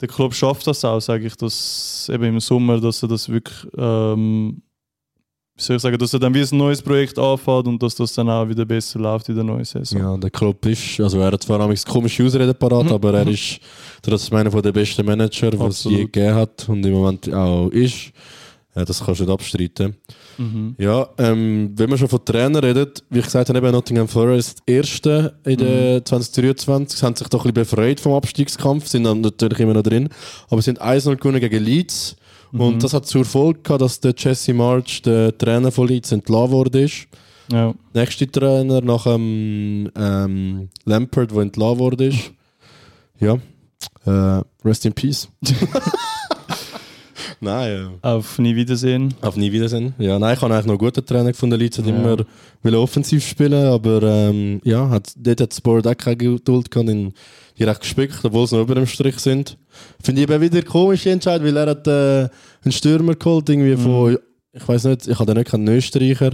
der 0.00 0.08
Club 0.08 0.34
schafft 0.34 0.66
das 0.66 0.84
auch, 0.84 1.00
sage 1.00 1.26
ich, 1.26 1.36
dass 1.36 2.10
eben 2.12 2.24
im 2.24 2.40
Sommer, 2.40 2.80
dass 2.80 3.02
er 3.02 3.08
das 3.08 3.28
wirklich, 3.28 3.66
ähm, 3.76 4.62
wie 5.56 5.62
soll 5.62 5.76
ich 5.76 5.82
sagen, 5.82 5.98
dass 5.98 6.12
er 6.12 6.20
dann 6.20 6.32
wie 6.34 6.42
ein 6.42 6.56
neues 6.56 6.80
Projekt 6.80 7.18
anfängt 7.18 7.66
und 7.66 7.82
dass 7.82 7.96
das 7.96 8.12
dann 8.12 8.28
auch 8.30 8.48
wieder 8.48 8.64
besser 8.64 9.00
läuft 9.00 9.28
in 9.28 9.34
der 9.34 9.44
neuen 9.44 9.64
Saison. 9.64 9.98
Ja, 9.98 10.16
der 10.16 10.30
Klopp 10.30 10.64
ist, 10.66 11.00
also 11.00 11.18
er 11.18 11.32
hat 11.32 11.42
zwar 11.42 11.58
manchmal 11.58 11.92
komische 11.92 12.24
Ausreden 12.24 12.54
parat, 12.54 12.92
aber 12.92 13.14
er 13.14 13.26
ist 13.26 13.58
trotzdem 14.00 14.38
einer 14.38 14.62
der 14.62 14.72
besten 14.72 15.04
Manager, 15.04 15.58
was 15.58 15.84
es 15.84 15.90
je 15.90 16.04
gegeben 16.04 16.34
hat 16.34 16.68
und 16.68 16.86
im 16.86 16.92
Moment 16.92 17.32
auch 17.34 17.68
ist. 17.70 18.12
Ja, 18.74 18.84
das 18.84 19.04
kannst 19.04 19.20
du 19.20 19.24
nicht 19.24 19.32
abstreiten. 19.32 19.96
Ja, 20.78 21.08
ähm, 21.18 21.72
wenn 21.74 21.90
wir 21.90 21.98
schon 21.98 22.08
von 22.08 22.24
Trainern 22.24 22.62
reden, 22.62 22.92
wie 23.10 23.18
ich 23.18 23.24
gesagt 23.24 23.48
habe, 23.48 23.58
eben 23.58 23.72
Nottingham 23.72 24.06
Forest 24.06 24.62
Erste 24.66 25.36
in 25.44 25.58
der 25.58 26.04
2023, 26.04 27.00
sie 27.00 27.04
haben 27.04 27.16
sich 27.16 27.26
doch 27.28 27.44
ein 27.44 27.52
bisschen 27.52 27.76
befreit 27.76 27.98
vom 27.98 28.12
Abstiegskampf, 28.12 28.86
sind 28.86 29.04
dann 29.04 29.20
natürlich 29.20 29.58
immer 29.58 29.74
noch 29.74 29.82
drin, 29.82 30.08
aber 30.48 30.62
sind 30.62 30.80
1-0 30.80 31.16
gewonnen 31.16 31.40
gegen 31.40 31.64
Leeds 31.64 32.16
und 32.52 32.82
das 32.82 32.94
hat 32.94 33.06
zur 33.06 33.24
Folge 33.24 33.60
gehabt, 33.60 33.82
dass 33.82 34.00
der 34.00 34.14
Jesse 34.16 34.54
March, 34.54 35.02
der 35.02 35.36
Trainer 35.36 35.70
von 35.72 35.88
Leeds, 35.88 36.12
entlassen 36.12 36.52
worden 36.52 36.84
ist. 36.84 37.08
Ja. 37.50 37.74
Nächster 37.94 38.30
Trainer 38.30 38.80
nach 38.80 39.04
dem 39.04 39.90
ähm, 39.96 40.68
Lampard, 40.84 41.30
der 41.30 41.42
entlassen 41.42 41.78
worden 41.78 42.10
ist. 42.10 42.32
Ja, 43.20 43.38
äh, 44.06 44.42
rest 44.64 44.86
in 44.86 44.92
peace. 44.92 45.28
Nein, 47.40 47.90
ja. 48.02 48.10
Auf 48.16 48.38
nie 48.38 48.56
Wiedersehen. 48.56 49.14
Auf 49.20 49.36
nie 49.36 49.52
Wiedersehen. 49.52 49.94
Ja, 49.98 50.18
nein, 50.18 50.34
ich 50.34 50.42
habe 50.42 50.52
eigentlich 50.52 50.66
noch 50.66 50.72
einen 50.72 50.78
guten 50.78 51.06
Trainer 51.06 51.30
gefunden. 51.30 51.58
Leeds 51.58 51.78
hat 51.78 51.86
immer 51.86 52.16
will 52.62 52.74
offensiv 52.74 53.24
spielen, 53.26 53.66
aber 53.66 54.02
ähm, 54.02 54.60
ja, 54.64 54.88
hat, 54.88 55.12
dort 55.16 55.40
hat 55.40 55.50
das 55.52 55.60
Board 55.60 55.86
auch 55.86 55.96
keine 55.96 56.16
Geduld 56.16 56.70
gehabt, 56.70 56.88
in 56.88 57.12
die 57.58 57.64
recht 57.64 57.80
gespickt, 57.80 58.24
obwohl 58.24 58.46
sie 58.46 58.56
noch 58.56 58.62
über 58.62 58.74
dem 58.74 58.86
Strich 58.86 59.18
sind. 59.18 59.56
Finde 60.02 60.22
ich 60.22 60.28
eben 60.28 60.40
wieder 60.40 60.62
komisch 60.62 61.06
Entscheid, 61.06 61.42
weil 61.42 61.56
er 61.56 61.66
hat 61.68 61.86
äh, 61.86 62.28
einen 62.64 62.72
Stürmer 62.72 63.14
geholt, 63.14 63.48
irgendwie 63.48 63.76
von, 63.76 64.18
ich 64.52 64.68
weiß 64.68 64.84
nicht, 64.84 65.06
ich 65.06 65.18
habe 65.18 65.34
nicht 65.34 65.50
keinen 65.50 65.68
Österreicher 65.68 66.32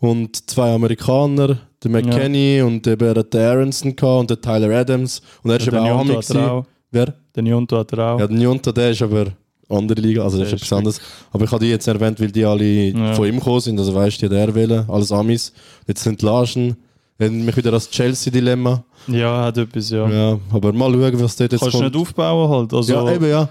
und 0.00 0.50
zwei 0.50 0.74
Amerikaner, 0.74 1.58
der 1.82 1.90
McKenny 1.90 2.62
und 2.62 2.86
eben 2.86 3.06
er 3.06 3.22
den 3.22 3.40
Aronson 3.40 3.92
und 3.92 4.30
der 4.30 4.40
Tyler 4.40 4.70
Adams 4.76 5.22
und 5.42 5.50
er 5.50 5.56
ist 5.58 5.66
Ja, 5.66 5.72
eben 5.72 6.10
auch 6.10 6.30
er. 6.30 6.66
Wer? 6.90 7.14
Den 7.34 7.46
Jonto 7.46 7.78
hat 7.78 7.92
er 7.92 7.98
auch. 8.00 8.20
Ja, 8.20 8.26
der 8.26 8.36
Njonto, 8.36 8.70
der 8.70 8.90
ist 8.90 9.00
aber 9.00 9.28
andere 9.72 10.00
Liga, 10.00 10.22
also 10.22 10.38
das 10.38 10.48
Der 10.48 10.56
ist 10.56 10.62
etwas 10.64 10.76
anderes. 10.78 11.00
Aber 11.32 11.44
ich 11.44 11.50
habe 11.52 11.64
die 11.64 11.70
jetzt 11.70 11.86
erwähnt, 11.86 12.20
weil 12.20 12.30
die 12.30 12.44
alle 12.44 12.64
Ja. 12.64 13.14
von 13.14 13.26
ihm 13.26 13.38
gekommen 13.38 13.60
sind, 13.60 13.78
also 13.78 13.94
weißt 13.94 14.22
du, 14.22 14.28
die 14.28 14.34
hat 14.36 14.48
er 14.48 14.54
wählen, 14.54 14.84
alles 14.88 15.10
Amis. 15.12 15.52
Jetzt 15.86 16.02
sind 16.02 16.20
Larschen, 16.22 16.76
erinnert 17.18 17.46
mich 17.46 17.56
wieder 17.56 17.68
an 17.70 17.74
das 17.74 17.90
Chelsea-Dilemma. 17.90 18.84
Ja, 19.08 19.44
hat 19.44 19.58
etwas, 19.58 19.90
ja. 19.90 20.08
Ja, 20.08 20.38
aber 20.52 20.72
mal 20.72 20.92
schauen, 20.92 21.20
was 21.20 21.36
dort 21.36 21.52
jetzt 21.52 21.60
Kannst 21.60 21.74
du 21.74 21.78
kommt. 21.80 21.94
nicht 21.94 22.00
aufbauen 22.00 22.48
halt. 22.50 22.72
Also, 22.72 22.92
ja, 22.92 23.12
eben, 23.12 23.28
ja. 23.28 23.48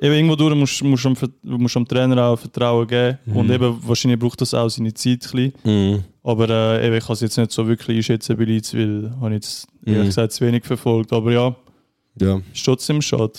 eben 0.00 0.14
irgendwo 0.14 0.36
durch 0.36 0.54
musst 0.54 0.82
musst 0.84 1.04
du 1.04 1.10
musst 1.58 1.74
du 1.74 1.78
am 1.80 1.88
Trainer 1.88 2.22
auch 2.22 2.36
Vertrauen 2.38 2.86
geben. 2.86 3.18
Mhm. 3.24 3.36
Und 3.36 3.50
eben, 3.50 3.78
wahrscheinlich 3.86 4.18
braucht 4.20 4.40
das 4.42 4.52
auch 4.54 4.68
seine 4.68 4.92
Zeit. 4.92 5.26
Ein 5.34 5.52
bisschen. 5.52 5.52
Mhm. 5.94 6.04
Aber 6.22 6.48
äh, 6.50 6.86
eben, 6.86 6.96
ich 6.96 7.04
kann 7.06 7.14
es 7.14 7.20
jetzt 7.20 7.38
nicht 7.38 7.50
so 7.50 7.66
wirklich 7.66 7.96
einschätzen 7.96 8.36
bei 8.36 8.44
Leeds, 8.44 8.74
weil 8.74 9.08
ich 9.28 9.32
jetzt 9.32 9.66
ehrlich 9.86 10.02
Mhm. 10.02 10.06
gesagt 10.06 10.32
zu 10.32 10.46
wenig 10.46 10.64
verfolgt. 10.66 11.12
Aber 11.14 11.32
ja, 11.32 11.54
Ja. 12.20 12.40
ist 12.52 12.62
trotzdem 12.64 13.00
schade. 13.00 13.32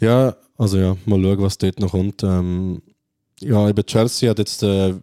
ja, 0.00 0.34
also 0.58 0.78
ja, 0.78 0.96
mal 1.06 1.22
schauen, 1.22 1.42
was 1.42 1.58
dort 1.58 1.80
noch 1.80 1.90
kommt. 1.92 2.22
Ähm, 2.22 2.82
ja, 3.40 3.68
eben 3.68 3.84
Chelsea 3.86 4.30
hat 4.30 4.38
jetzt 4.38 4.62
äh, 4.62 4.94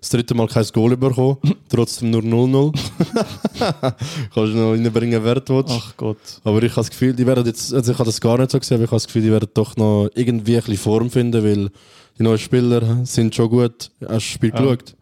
das 0.00 0.10
dritte 0.10 0.34
Mal 0.34 0.48
kein 0.48 0.66
Goal 0.72 0.96
bekommen, 0.96 1.38
trotzdem 1.68 2.10
nur 2.10 2.22
0-0. 2.22 2.72
Kannst 3.58 4.34
du 4.34 4.44
noch 4.56 4.72
reinbringen, 4.72 5.22
wer 5.24 5.36
du 5.40 5.56
willst. 5.56 5.74
Ach 5.76 5.96
Gott. 5.96 6.18
Aber 6.44 6.62
ich 6.62 6.70
habe 6.72 6.80
das 6.80 6.90
Gefühl, 6.90 7.12
die 7.14 7.26
werden 7.26 7.46
jetzt, 7.46 7.72
also 7.72 7.92
ich 7.92 7.98
habe 7.98 8.06
das 8.08 8.20
gar 8.20 8.38
nicht 8.38 8.50
so 8.50 8.58
gesehen, 8.58 8.76
aber 8.76 8.84
ich 8.84 8.90
habe 8.90 8.96
das 8.96 9.06
Gefühl, 9.06 9.22
die 9.22 9.30
werden 9.30 9.48
doch 9.54 9.76
noch 9.76 10.08
irgendwie 10.14 10.56
ein 10.56 10.62
bisschen 10.62 10.76
Form 10.76 11.10
finden, 11.10 11.42
weil 11.42 11.70
die 12.18 12.22
neuen 12.22 12.38
Spieler 12.38 13.04
sind 13.06 13.34
schon 13.34 13.48
gut. 13.48 13.90
Hast 14.00 14.00
du 14.00 14.06
das 14.06 14.22
Spiel 14.24 14.50
Ja. 14.50 14.60
geschaut? 14.60 14.94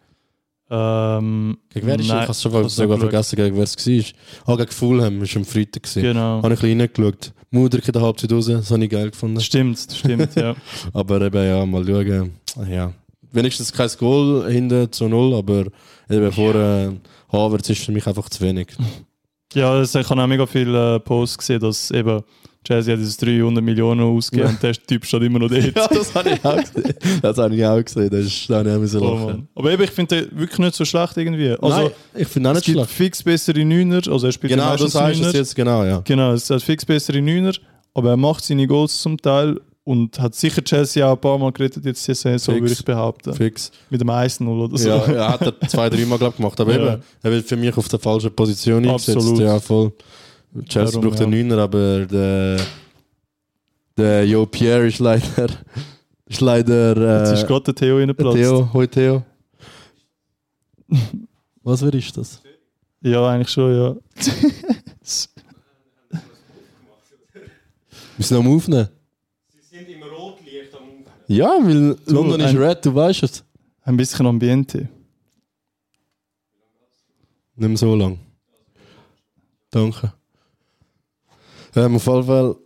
Ähm, 0.69 1.59
Gegen 1.73 1.87
wer 1.87 1.99
ist 2.01 2.09
nein, 2.09 2.23
Ich 2.23 2.29
habe 2.29 2.35
sogar 2.35 2.63
geschaut. 2.65 2.99
vergessen, 3.01 3.37
gegen 3.37 3.57
wer 3.57 3.63
es 3.65 3.77
war. 3.87 4.05
Ah, 4.47 4.57
gegen 4.57 4.73
Fulham, 4.73 5.21
war 5.21 5.37
am 5.37 5.45
Freitag. 5.45 5.83
Gewesen. 5.85 6.03
Genau. 6.03 6.43
Habe 6.43 6.55
ich 6.55 6.63
ein 6.63 6.79
bisschen 6.79 6.81
reingeschaut. 6.81 7.33
Mudrik 7.51 7.87
in 7.87 7.93
der 7.93 8.03
Halbzeit 8.03 8.33
raus, 8.33 8.47
das 8.47 8.71
habe 8.71 8.85
ich 8.85 8.91
geil 8.91 9.11
gefunden. 9.11 9.41
Stimmt, 9.41 9.79
stimmt, 9.93 10.35
ja. 10.35 10.57
Aber 10.93 11.21
eben, 11.21 11.45
ja, 11.47 11.65
mal 11.65 11.87
schauen. 11.87 12.33
Ja. 12.69 12.93
Wenigstens 13.31 13.73
kein 13.73 13.91
Goal 13.99 14.51
hinten 14.51 14.91
zu 14.91 15.09
null, 15.09 15.35
aber 15.35 15.67
eben 16.09 16.33
vor 16.33 16.55
äh, 16.55 16.91
Havertz 17.31 17.69
ist 17.69 17.85
für 17.85 17.93
mich 17.93 18.07
einfach 18.07 18.29
zu 18.31 18.41
wenig. 18.43 18.69
Ja, 19.53 19.73
also 19.73 19.99
ich 20.01 20.09
habe 20.09 20.23
auch 20.23 20.27
mega 20.27 20.47
viele 20.47 20.97
äh, 20.97 21.01
Posts 21.01 21.39
gesehen, 21.39 21.61
dass 21.61 21.91
eben 21.91 22.23
Chelsea 22.67 22.95
hat 22.95 23.01
jetzt 23.01 23.23
300 23.23 23.63
Millionen 23.63 24.01
ausgegeben 24.01 24.51
und 24.51 24.63
der 24.63 24.73
Typ 24.75 25.05
steht 25.05 25.23
immer 25.23 25.39
noch 25.39 25.49
dort. 25.49 25.65
Ja, 25.65 25.87
das 25.89 26.15
habe 26.15 26.31
ich 26.31 26.45
auch 26.45 26.57
gesehen. 26.57 26.95
Das 27.23 27.39
habe 27.39 27.55
ich 27.55 27.65
auch 27.65 27.85
gesehen. 27.85 28.11
Das 28.11 28.25
ist, 28.27 28.51
auch 28.51 28.63
müssen 28.79 29.01
Oh. 29.01 29.15
Mann. 29.17 29.49
Aber 29.55 29.73
eben, 29.73 29.83
ich 29.83 29.91
finde 29.91 30.23
den 30.27 30.39
wirklich 30.39 30.59
nicht 30.59 30.75
so 30.75 30.85
schlecht 30.85 31.17
irgendwie. 31.17 31.51
Also, 31.51 31.69
Nein, 31.69 31.91
ich 32.15 32.29
finde 32.29 32.51
auch 32.51 32.55
es 32.55 32.59
nicht 32.59 32.67
gibt 32.67 32.79
schlecht. 32.79 32.91
fix 32.91 33.23
bessere 33.23 33.65
Neuner, 33.65 34.01
also 34.09 34.27
er 34.27 34.33
spielt 34.33 34.53
Genau, 34.53 34.77
das 34.77 34.95
heißt 34.95 35.21
es 35.23 35.33
jetzt 35.33 35.55
genau, 35.55 35.85
ja. 35.85 36.01
Genau, 36.05 36.33
es 36.33 36.51
hat 36.51 36.63
fix 36.63 36.85
bessere 36.85 37.23
Neuner, 37.23 37.53
aber 37.95 38.11
er 38.11 38.17
macht 38.17 38.45
seine 38.45 38.67
Goals 38.67 39.01
zum 39.01 39.17
Teil 39.21 39.61
und 39.85 40.19
hat 40.19 40.35
sicher 40.35 40.65
Chelsea 40.65 41.07
auch 41.07 41.13
ein 41.15 41.21
paar 41.21 41.39
Mal 41.39 41.53
gerettet 41.53 41.85
jetzt 41.85 42.07
diese 42.09 42.17
Saison, 42.21 42.55
Fix. 42.57 42.63
würde 42.65 42.73
ich 42.75 42.85
behaupten. 42.85 43.33
Fix. 43.35 43.71
Mit 43.89 44.01
dem 44.01 44.11
1-0 44.11 44.45
oder 44.49 44.77
so. 44.77 44.89
Ja, 44.89 44.97
er 45.07 45.29
hat 45.29 45.43
er 45.43 45.69
zwei, 45.69 45.89
dreimal 45.89 46.19
glaub, 46.19 46.37
gemacht. 46.37 46.61
Aber 46.61 46.73
Ja. 46.77 46.95
eben, 46.95 47.03
er 47.23 47.31
wird 47.31 47.47
für 47.47 47.57
mich 47.57 47.77
auf 47.77 47.87
der 47.89 48.01
falschen 48.01 48.33
Position 48.35 48.85
eingesetzt. 48.85 49.17
Absolut. 49.17 49.41
Ja, 49.41 49.61
voll. 49.61 49.93
Chelsea 50.65 50.93
Darum, 51.01 51.09
braucht 51.11 51.21
ja. 51.21 51.27
einen 51.27 51.49
Neuner, 51.49 51.63
aber 51.63 52.07
der, 52.07 52.61
der 53.97 54.27
Jo 54.27 54.47
Pierre 54.47 54.87
ist 54.87 54.99
leider. 54.99 55.49
Ist 56.27 56.41
leider. 56.41 57.21
Jetzt 57.23 57.33
ist 57.33 57.45
Äh, 57.45 57.47
gerade 57.47 57.65
der 57.65 57.75
Theo 57.75 57.97
reingeplatzt. 57.99 58.37
Theo, 58.37 58.73
hoi 58.73 58.87
Theo. 58.89 59.23
Was 61.63 61.83
wer 61.83 61.95
ist 61.95 62.17
das? 62.17 62.41
Ja, 63.03 63.29
eigentlich 63.29 63.49
schon, 63.51 63.75
ja. 63.75 63.97
Wir 68.17 68.25
sind 68.25 68.39
am 68.39 68.49
Aufnehmen. 68.57 68.89
Sie 69.49 69.77
sind 69.77 69.89
im 69.91 70.03
Rotlicht 70.03 70.75
am 70.75 70.83
Aufnehmen. 70.85 71.05
Ja, 71.29 71.49
weil 71.63 71.97
London 72.07 72.41
ist 72.41 72.47
ein- 72.47 72.57
red, 72.57 72.85
du 72.85 72.95
weißt 72.95 73.23
es. 73.25 73.45
Ein 73.83 73.97
bisschen 73.97 74.27
Ambiente. 74.27 74.89
Nicht 77.57 77.69
mehr 77.69 77.77
so 77.77 77.95
lang. 77.95 78.19
Danke. 79.71 80.13
Ähm, 81.77 81.97
auf 81.97 82.07
jeden 82.07 82.25
Fall 82.25 82.57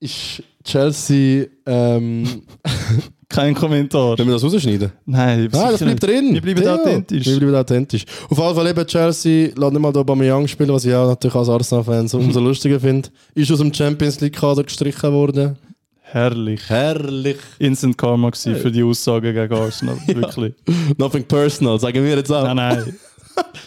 ist 0.00 0.42
Chelsea. 0.64 1.46
Ähm, 1.66 2.42
Kein 3.28 3.54
Kommentar. 3.54 4.16
wenn 4.18 4.26
wir 4.28 4.34
das 4.34 4.44
rausschneiden? 4.44 4.92
Nein, 5.04 5.40
Nein, 5.40 5.50
das 5.50 5.60
sicher 5.72 5.84
bleibt 5.84 6.02
nicht. 6.02 6.02
drin. 6.02 6.34
Wir 6.34 6.40
bleiben 6.42 6.62
Ja, 6.62 6.74
authentisch. 6.76 7.26
Wir 7.26 7.38
bleiben 7.40 7.54
authentisch. 7.56 8.04
Auf 8.30 8.38
jeden 8.38 8.54
Fall 8.54 8.66
eben 8.68 8.86
Chelsea, 8.86 9.46
lässt 9.56 9.72
nicht 9.72 9.80
mal 9.80 9.92
da 9.92 10.00
Aubameyang 10.00 10.46
spielen, 10.46 10.68
was 10.70 10.84
ich 10.84 10.94
auch 10.94 11.08
natürlich 11.08 11.34
als 11.34 11.48
Arsenal-Fan 11.48 12.06
so 12.06 12.18
umso 12.20 12.38
lustiger 12.40 12.78
finde. 12.78 13.08
Ist 13.34 13.50
aus 13.50 13.58
dem 13.58 13.74
Champions 13.74 14.20
League-Kader 14.20 14.62
gestrichen 14.62 15.12
worden. 15.12 15.56
Herrlich. 16.02 16.60
Herrlich. 16.68 17.38
Instant 17.58 17.98
Karma 17.98 18.30
gewesen 18.30 18.54
für 18.56 18.70
die 18.70 18.84
Aussage 18.84 19.32
gegen 19.34 19.52
Arsenal. 19.52 19.98
Wirklich. 20.06 20.54
Nothing 20.96 21.24
personal, 21.24 21.80
sagen 21.80 22.04
wir 22.04 22.16
jetzt 22.16 22.30
auch. 22.30 22.44
Nein, 22.44 22.56
nein. 22.56 22.96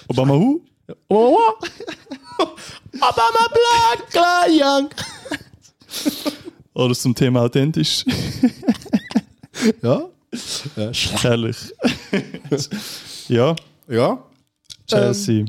Obama 0.08 0.36
Hu? 0.36 0.62
Oh, 1.10 1.36
Obama 2.40 3.48
Black, 3.52 4.10
klar, 4.10 4.46
Young. 4.50 4.90
Alles 6.74 7.02
zum 7.02 7.14
Thema 7.16 7.42
authentisch. 7.44 8.06
Ja. 9.82 10.04
ja. 10.78 10.92
Herrlich. 11.22 11.58
ja, 13.28 13.54
Ja. 13.90 14.24
Chelsea. 14.88 15.44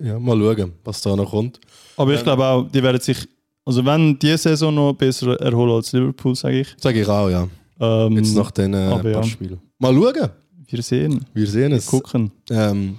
Ja, 0.00 0.18
mal 0.18 0.36
schauen, 0.40 0.72
was 0.82 1.00
da 1.02 1.14
noch 1.14 1.30
kommt. 1.30 1.60
Aber 1.96 2.12
ich 2.14 2.22
glaube 2.24 2.44
auch, 2.44 2.64
die 2.68 2.82
werden 2.82 3.00
sich, 3.00 3.28
also 3.64 3.84
wenn 3.84 4.18
die 4.18 4.36
Saison 4.36 4.74
noch 4.74 4.92
besser 4.94 5.40
erholen 5.40 5.70
als 5.70 5.92
Liverpool, 5.92 6.34
sage 6.34 6.62
ich. 6.62 6.74
Sage 6.78 7.00
ich 7.02 7.06
auch, 7.08 7.28
ja. 7.28 7.46
Ähm, 7.80 8.16
Jetzt 8.16 8.34
nach 8.34 8.50
den 8.50 8.74
äh, 8.74 8.88
paar 8.88 9.06
ja. 9.06 9.22
Spielen. 9.22 9.60
Mal 9.78 9.94
schauen. 9.94 10.32
Wir 10.66 10.82
sehen. 10.82 11.24
Wir 11.32 11.46
sehen 11.46 11.72
es. 11.72 11.86
Gucken. 11.86 12.32
Ähm, 12.50 12.98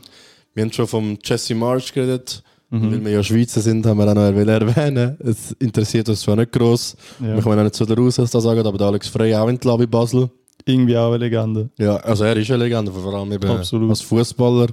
wir 0.53 0.63
haben 0.63 0.71
schon 0.71 0.87
vom 0.87 1.17
Jesse 1.21 1.53
March 1.53 1.93
geredet. 1.93 2.41
Mhm. 2.71 2.91
Weil 2.91 3.05
wir 3.05 3.11
ja 3.13 3.23
Schweizer 3.23 3.61
sind, 3.61 3.85
haben 3.85 3.97
wir 3.97 4.07
auch 4.07 4.13
noch 4.13 4.21
erwähnen. 4.21 5.17
Es 5.19 5.51
interessiert 5.53 6.07
uns 6.07 6.21
zwar 6.21 6.35
nicht 6.35 6.51
gross. 6.51 6.95
Ja. 7.19 7.35
Wir 7.35 7.41
können 7.41 7.59
auch 7.59 7.63
nicht 7.63 7.75
so 7.75 7.85
daraus, 7.85 8.17
was 8.19 8.29
da 8.29 8.39
sagen, 8.39 8.65
aber 8.65 8.77
der 8.77 8.87
Alex 8.87 9.07
Frey 9.07 9.33
auch 9.35 9.47
in 9.47 9.59
Lavi 9.63 9.87
Basel. 9.87 10.29
Irgendwie 10.65 10.95
auch 10.97 11.09
eine 11.09 11.17
Legende. 11.17 11.69
Ja, 11.79 11.95
also 11.97 12.25
er 12.25 12.37
ist 12.37 12.51
eine 12.51 12.63
Legende, 12.65 12.91
vor 12.91 13.13
allem 13.13 13.31
eben 13.31 13.49
Absolut. 13.49 13.89
als 13.89 14.01
Fußballer, 14.01 14.67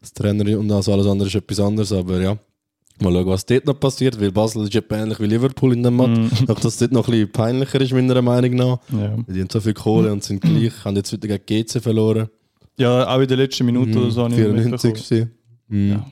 als 0.00 0.12
Trainer 0.12 0.58
und 0.58 0.70
als 0.70 0.88
alles 0.88 1.06
andere 1.06 1.28
ist 1.28 1.34
etwas 1.34 1.58
anderes. 1.58 1.92
Aber 1.92 2.20
ja, 2.20 2.36
mal 3.00 3.12
schauen, 3.12 3.26
was 3.26 3.46
dort 3.46 3.66
noch 3.66 3.80
passiert, 3.80 4.20
weil 4.20 4.30
Basel 4.30 4.62
ist 4.64 4.74
etwa 4.76 4.98
ähnlich 4.98 5.18
wie 5.18 5.26
Liverpool 5.26 5.72
in 5.72 5.82
dem 5.82 5.96
Match. 5.96 6.44
Doch 6.46 6.60
dass 6.60 6.74
es 6.74 6.78
dort 6.78 6.92
noch 6.92 7.08
ein 7.08 7.12
bisschen 7.12 7.32
peinlicher 7.32 7.80
ist, 7.80 7.92
meiner 7.92 8.22
Meinung 8.22 8.54
nach. 8.54 8.78
Ja. 8.92 9.16
Die 9.26 9.40
haben 9.40 9.48
so 9.50 9.60
viel 9.60 9.74
Kohle 9.74 10.12
und 10.12 10.22
sind 10.22 10.40
gleich, 10.40 10.72
haben 10.84 10.94
jetzt 10.94 11.10
wieder 11.12 11.36
gegen 11.36 11.64
GC 11.66 11.80
verloren. 11.82 12.28
ja, 12.78 13.08
auch 13.08 13.18
in 13.20 13.26
der 13.26 13.38
letzten 13.38 13.66
Minute 13.66 13.98
oder 13.98 14.10
so 14.12 14.22
habe 14.22 14.34
ich 14.34 14.40
94. 14.40 14.70
mitbekommen. 14.92 14.94
gewesen. 14.94 15.30
Mhm. 15.68 15.90
Ja. 15.90 16.06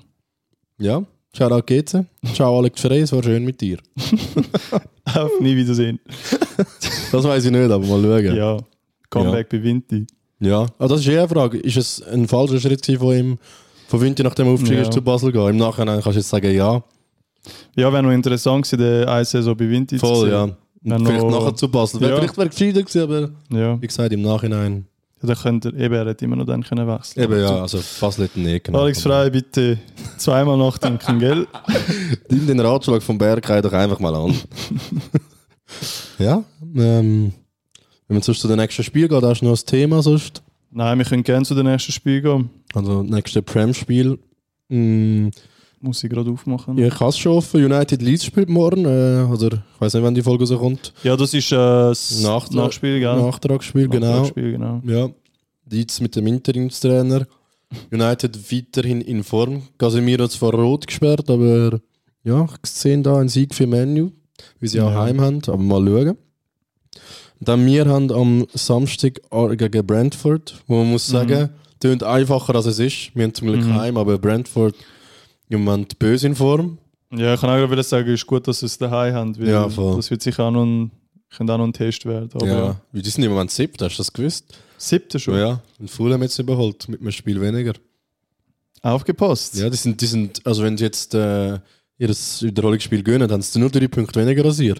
Ja, 0.80 1.02
ciao 1.32 1.50
auch 1.50 1.64
GC. 1.64 2.04
Ciao 2.34 2.58
Alex 2.58 2.80
Frey, 2.80 3.00
es 3.00 3.12
war 3.12 3.22
schön 3.22 3.44
mit 3.44 3.60
dir. 3.60 3.78
Auf 5.14 5.40
nie 5.40 5.56
wiedersehen. 5.56 5.98
Das 7.12 7.24
weiß 7.24 7.44
ich 7.46 7.50
nicht, 7.50 7.70
aber 7.70 7.84
mal 7.86 8.02
schauen. 8.02 8.36
Ja. 8.36 8.56
Comeback 9.10 9.48
bei 9.48 9.62
Vinti. 9.62 10.06
Ja, 10.40 10.66
aber 10.78 10.88
das 10.88 11.00
ist 11.00 11.08
eher 11.08 11.20
eine 11.20 11.28
Frage. 11.28 11.58
Ist 11.58 11.76
es 11.76 12.02
ein 12.02 12.28
falscher 12.28 12.60
Schritt 12.60 12.84
von 12.98 13.16
ihm, 13.16 13.38
von 13.88 14.00
Winter 14.00 14.22
nach 14.24 14.34
dem 14.34 14.48
Aufstieg 14.48 14.76
Ja. 14.78 14.90
zu 14.90 15.00
Basel 15.02 15.32
gehen? 15.32 15.48
Im 15.48 15.56
Nachhinein 15.56 16.00
kannst 16.02 16.16
du 16.16 16.20
jetzt 16.20 16.28
sagen, 16.28 16.54
ja, 16.54 16.82
Ja, 17.76 17.92
wäre 17.92 18.02
noch 18.02 18.10
interessant 18.12 18.64
gewesen, 18.68 18.78
der 18.82 19.08
eine 19.08 19.24
Saison 19.24 19.56
bei 19.56 19.68
Vinti 19.68 19.96
zu 19.98 20.06
voll, 20.06 20.20
sehen. 20.26 20.30
ja. 20.30 20.42
Und 20.44 20.56
Wenn 20.82 21.06
vielleicht 21.06 21.24
noch- 21.26 21.40
nachher 21.40 21.54
zu 21.56 21.68
Basel. 21.70 22.02
Ja. 22.02 22.16
Vielleicht 22.16 22.36
wäre 22.36 22.48
es 22.48 22.54
gescheiter 22.56 22.82
gewesen, 22.82 23.02
aber 23.02 23.30
Ja, 23.58 23.80
wie 23.82 23.86
gesagt, 23.86 24.12
im 24.12 24.22
Nachhinein. 24.22 24.86
Ja 25.22 25.28
dann 25.28 25.36
könnte 25.36 25.68
er, 25.70 25.84
eben, 25.84 25.94
er 25.94 26.06
hätte 26.06 26.24
immer 26.24 26.36
noch 26.36 26.46
dann 26.46 26.62
können 26.62 26.86
wechseln 26.86 27.24
Eben 27.24 27.40
ja, 27.40 27.62
also 27.62 27.80
Basel 28.00 28.24
hätte 28.24 28.38
ihn 28.38 28.46
eh 28.46 28.58
genommen. 28.60 28.84
Alex 28.84 29.02
Frey, 29.02 29.30
bitte 29.30 29.78
zweimal 30.16 30.56
nachdenken, 30.56 31.18
gell? 31.18 31.46
Nimm 32.28 32.46
den 32.46 32.60
Ratschlag 32.60 33.02
vom 33.02 33.18
Berg 33.18 33.46
doch 33.62 33.72
einfach 33.72 33.98
mal 33.98 34.14
an. 34.14 34.34
ja, 36.18 36.44
ähm, 36.76 37.32
wenn 38.06 38.16
wir 38.16 38.22
sonst 38.22 38.40
zu 38.40 38.48
den 38.48 38.58
nächsten 38.58 38.84
Spiel 38.84 39.08
gehen, 39.08 39.20
da 39.20 39.28
hast 39.28 39.40
du 39.40 39.46
noch 39.46 39.58
ein 39.58 39.66
Thema 39.66 40.02
sonst. 40.02 40.42
Nein, 40.70 40.98
wir 40.98 41.04
können 41.04 41.22
gerne 41.22 41.44
zu 41.44 41.54
den 41.54 41.66
nächsten 41.66 41.92
Spiel 41.92 42.22
gehen. 42.22 42.50
Also 42.74 43.02
nächste 43.02 43.42
Prem-Spiel. 43.42 44.18
Mm, 44.68 45.28
Muss 45.80 46.02
ich 46.02 46.10
gerade 46.10 46.30
aufmachen. 46.30 46.76
ja, 46.76 46.88
ich 46.88 46.98
habe 46.98 47.10
es 47.10 47.18
schon 47.18 47.32
offen. 47.32 47.64
United 47.64 48.02
Leeds 48.02 48.24
spielt 48.24 48.48
morgen. 48.48 48.84
Äh, 48.84 49.24
oder 49.32 49.46
ich 49.74 49.80
weiß 49.80 49.94
nicht, 49.94 50.02
wann 50.02 50.14
die 50.14 50.22
Folge 50.22 50.44
so 50.46 50.58
kommt. 50.58 50.92
Ja, 51.04 51.16
das 51.16 51.32
ist 51.34 51.52
äh, 51.52 51.56
das 51.56 52.20
Nach- 52.20 52.50
Nachspiel, 52.50 52.98
gell? 52.98 53.14
Nachtragsspiel, 53.16 53.88
genau. 53.88 54.06
Nachtragsspiel, 54.06 54.52
genau. 54.52 54.80
Ja, 54.84 55.08
Leeds 55.70 56.00
mit 56.00 56.16
dem 56.16 56.26
Interimstrainer. 56.26 57.26
United 57.92 58.50
weiterhin 58.52 59.00
in 59.02 59.22
Form. 59.22 59.62
Casemiro 59.78 60.24
hat 60.24 60.32
zwar 60.32 60.52
rot 60.54 60.86
gesperrt, 60.86 61.28
aber 61.30 61.80
ja, 62.24 62.44
ich 62.64 62.70
sehe 62.70 62.98
da 63.02 63.18
einen 63.18 63.28
Sieg 63.28 63.54
für 63.54 63.66
Menu, 63.66 64.10
wie 64.58 64.68
sie 64.68 64.80
auch 64.80 64.90
Ja. 64.90 65.02
heim 65.02 65.20
haben. 65.20 65.40
Aber 65.46 65.58
mal 65.58 65.84
schauen. 65.86 66.16
Dann 67.40 67.64
wir 67.66 67.86
haben 67.86 68.10
am 68.10 68.46
Samstag 68.52 69.20
gegen 69.56 69.86
Brentford, 69.86 70.60
wo 70.66 70.78
man 70.78 70.90
muss 70.90 71.06
sagen, 71.06 71.50
tönt 71.78 72.02
einfacher 72.02 72.56
als 72.56 72.66
es 72.66 72.80
ist. 72.80 73.10
Wir 73.14 73.24
haben 73.24 73.34
zum 73.34 73.46
Glück 73.48 73.64
Mhm. 73.64 73.74
heim, 73.74 73.96
aber 73.96 74.18
Brentford 74.18 74.74
Moment 75.56 75.98
böse 75.98 76.26
in 76.26 76.34
Form. 76.34 76.78
Ja, 77.12 77.34
ich 77.34 77.40
kann 77.40 77.48
auch 77.50 77.66
gerade 77.68 77.82
sagen, 77.82 78.08
es 78.08 78.20
ist 78.20 78.26
gut, 78.26 78.46
dass 78.46 78.60
sie 78.60 78.66
es 78.66 78.76
daheim 78.76 79.14
haben, 79.14 79.38
weil 79.38 79.48
Ja, 79.48 79.68
voll. 79.68 79.96
das 79.96 80.10
wird 80.10 80.22
sicher 80.22 80.44
auch 80.44 80.50
noch 80.50 80.64
ein, 80.64 80.90
könnte 81.34 81.52
auch 81.54 81.58
noch 81.58 81.64
ein 81.64 81.72
Test 81.72 82.04
werden. 82.04 82.28
Aber 82.34 82.46
ja. 82.46 82.58
ja. 82.66 82.80
Wie 82.92 83.00
Die 83.02 83.08
sind 83.10 83.24
im 83.24 83.30
Moment 83.32 83.50
siebter, 83.50 83.86
hast 83.86 83.96
du 83.96 84.00
das 84.00 84.12
gewusst? 84.12 84.58
Siebte 84.76 85.18
schon. 85.18 85.38
Ja, 85.38 85.60
und 85.78 85.90
Fulham 85.90 86.22
jetzt 86.22 86.38
überholt 86.38 86.88
mit 86.88 87.00
einem 87.00 87.10
Spiel 87.12 87.40
weniger. 87.40 87.72
Aufgepasst. 88.82 89.56
Ja, 89.56 89.68
die 89.70 89.76
sind, 89.76 90.00
die 90.00 90.06
sind 90.06 90.46
also 90.46 90.62
wenn 90.62 90.76
sie 90.76 90.84
jetzt 90.84 91.14
äh, 91.14 91.54
ihr 91.98 92.08
Wiederholungsspiel 92.10 93.02
gönnen, 93.02 93.30
haben 93.30 93.42
sie 93.42 93.58
nur 93.58 93.70
drei 93.70 93.88
Punkte 93.88 94.20
weniger 94.20 94.44
als 94.44 94.60
ihr. 94.60 94.76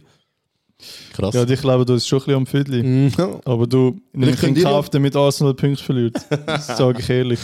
Krass. 1.15 1.35
Ja, 1.35 1.43
ich 1.49 1.61
glaube, 1.61 1.85
du 1.85 1.95
ist 1.95 2.07
schon 2.07 2.21
ein 2.21 2.25
bisschen 2.25 2.37
am 2.37 2.47
Viertel. 2.47 2.83
Mhm. 2.85 3.13
Aber 3.45 3.67
du, 3.67 4.01
könnt 4.13 4.57
in 4.59 4.63
Kauf, 4.63 4.89
damit 4.91 5.17
Arsenal 5.17 5.55
Punkte 5.55 5.83
verliert. 5.83 6.17
Das 6.47 6.69
sage 6.69 7.01
ich 7.01 7.11
ehrlich. 7.11 7.41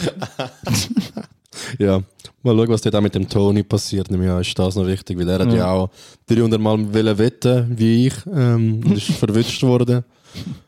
ja, 1.77 2.01
mal 2.45 2.55
schauen, 2.55 2.69
was 2.69 2.85
auch 2.93 3.01
mit 3.01 3.15
dem 3.15 3.27
Tony 3.27 3.63
passiert. 3.63 4.09
Nämlich, 4.11 4.27
ja, 4.27 4.39
ist 4.39 4.57
das 4.57 4.75
noch 4.75 4.85
wichtig, 4.87 5.17
weil 5.17 5.27
er 5.29 5.39
hat 5.39 5.49
Ja. 5.49 5.55
ja 5.57 5.71
auch 5.71 5.89
300 6.27 6.59
Mal 6.61 6.93
wollen 6.93 7.17
wetten 7.17 7.77
wie 7.77 8.07
ich 8.07 8.13
ähm, 8.27 8.81
und 8.85 8.97
ist 8.97 9.11
verwünscht 9.19 9.61
worden. 9.63 10.03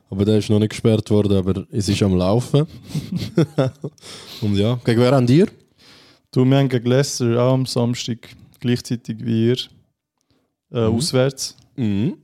Aber 0.10 0.24
der 0.26 0.38
ist 0.38 0.50
noch 0.50 0.60
nicht 0.60 0.70
gesperrt 0.70 1.10
worden, 1.10 1.38
aber 1.38 1.66
es 1.72 1.90
ist 1.90 2.02
am 2.02 2.16
Laufen. 2.16 2.66
und 4.42 4.56
ja, 4.56 4.80
gegen 4.84 5.02
wer 5.02 5.12
haben 5.12 5.28
ihr? 5.28 5.48
Du, 6.32 6.46
wir 6.46 6.58
haben 6.58 6.70
gegen 6.70 6.86
Leicester 6.88 7.42
auch 7.42 7.54
am 7.54 7.66
Samstag 7.66 8.30
gleichzeitig 8.60 9.18
wie 9.26 9.48
ihr 9.50 9.58
äh, 10.72 10.88
Mhm. 10.90 10.96
auswärts. 10.96 11.56
Mhm. 11.76 12.18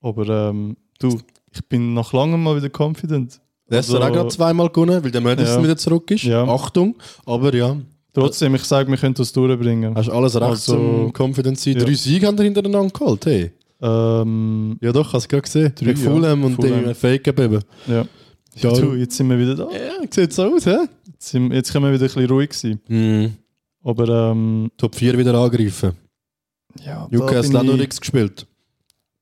Aber 0.00 0.28
ähm, 0.50 0.76
du, 0.98 1.20
ich 1.52 1.64
bin 1.68 1.94
nach 1.94 2.12
langem 2.12 2.42
mal 2.42 2.56
wieder 2.60 2.70
confident. 2.76 3.40
Leicester 3.68 3.94
Also- 3.94 4.06
auch 4.08 4.12
gerade 4.12 4.28
zweimal 4.30 4.68
gewonnen, 4.68 5.02
weil 5.02 5.10
der 5.10 5.20
Madison 5.20 5.56
Ja. 5.58 5.62
wieder 5.64 5.76
zurück 5.76 6.10
ist. 6.10 6.24
Ja. 6.24 6.44
Achtung, 6.44 6.96
aber 7.24 7.54
ja, 7.54 7.76
Trotzdem, 8.14 8.54
ich 8.54 8.64
sage, 8.64 8.90
wir 8.90 8.96
können 8.96 9.14
das 9.14 9.32
durchbringen. 9.32 9.94
hast 9.94 10.08
alles 10.08 10.34
recht 10.36 10.42
Also- 10.44 10.72
zum 10.74 11.12
Confidence 11.12 11.62
sein. 11.64 11.74
Ja. 11.76 11.84
Drei 11.84 11.94
Siege 11.94 12.26
haben 12.26 12.38
wir 12.38 12.44
hintereinander 12.44 12.90
geholt, 12.90 13.26
hey. 13.26 13.52
Ähm, 13.82 14.78
Ja 14.80 14.92
doch, 14.92 15.12
hast 15.12 15.24
du 15.24 15.28
gerade 15.28 15.42
gesehen. 15.42 15.72
Drei, 15.74 15.86
Gegen 15.86 15.98
Fulham 15.98 16.40
ja. 16.40 16.46
und 16.46 16.54
Fulham. 16.54 16.94
Fake 16.94 17.26
eben. 17.28 17.60
ja. 17.86 18.04
Ja. 18.56 18.70
Du, 18.72 18.94
jetzt 18.94 19.16
sind 19.16 19.28
wir 19.28 19.36
wieder 19.38 19.56
da. 19.56 19.64
Ja, 19.64 20.06
sieht 20.08 20.32
so 20.32 20.44
aus, 20.44 20.64
hä? 20.64 20.76
Jetzt, 21.10 21.28
sind, 21.28 21.52
jetzt 21.52 21.72
können 21.72 21.86
wir 21.86 21.92
wieder 21.92 22.04
ein 22.04 22.06
bisschen 22.14 22.26
ruhig 22.30 22.52
sein. 22.52 22.80
Mhm. 22.86 23.32
Aber 23.82 24.30
ähm, 24.30 24.70
Top 24.78 24.94
4 24.94 25.18
wieder 25.18 25.34
angreifen. 25.34 25.92
ja, 26.86 27.08
Newcastle 27.10 27.58
hat 27.58 27.66
nur 27.66 27.80
X 27.80 28.00
gespielt. 28.00 28.46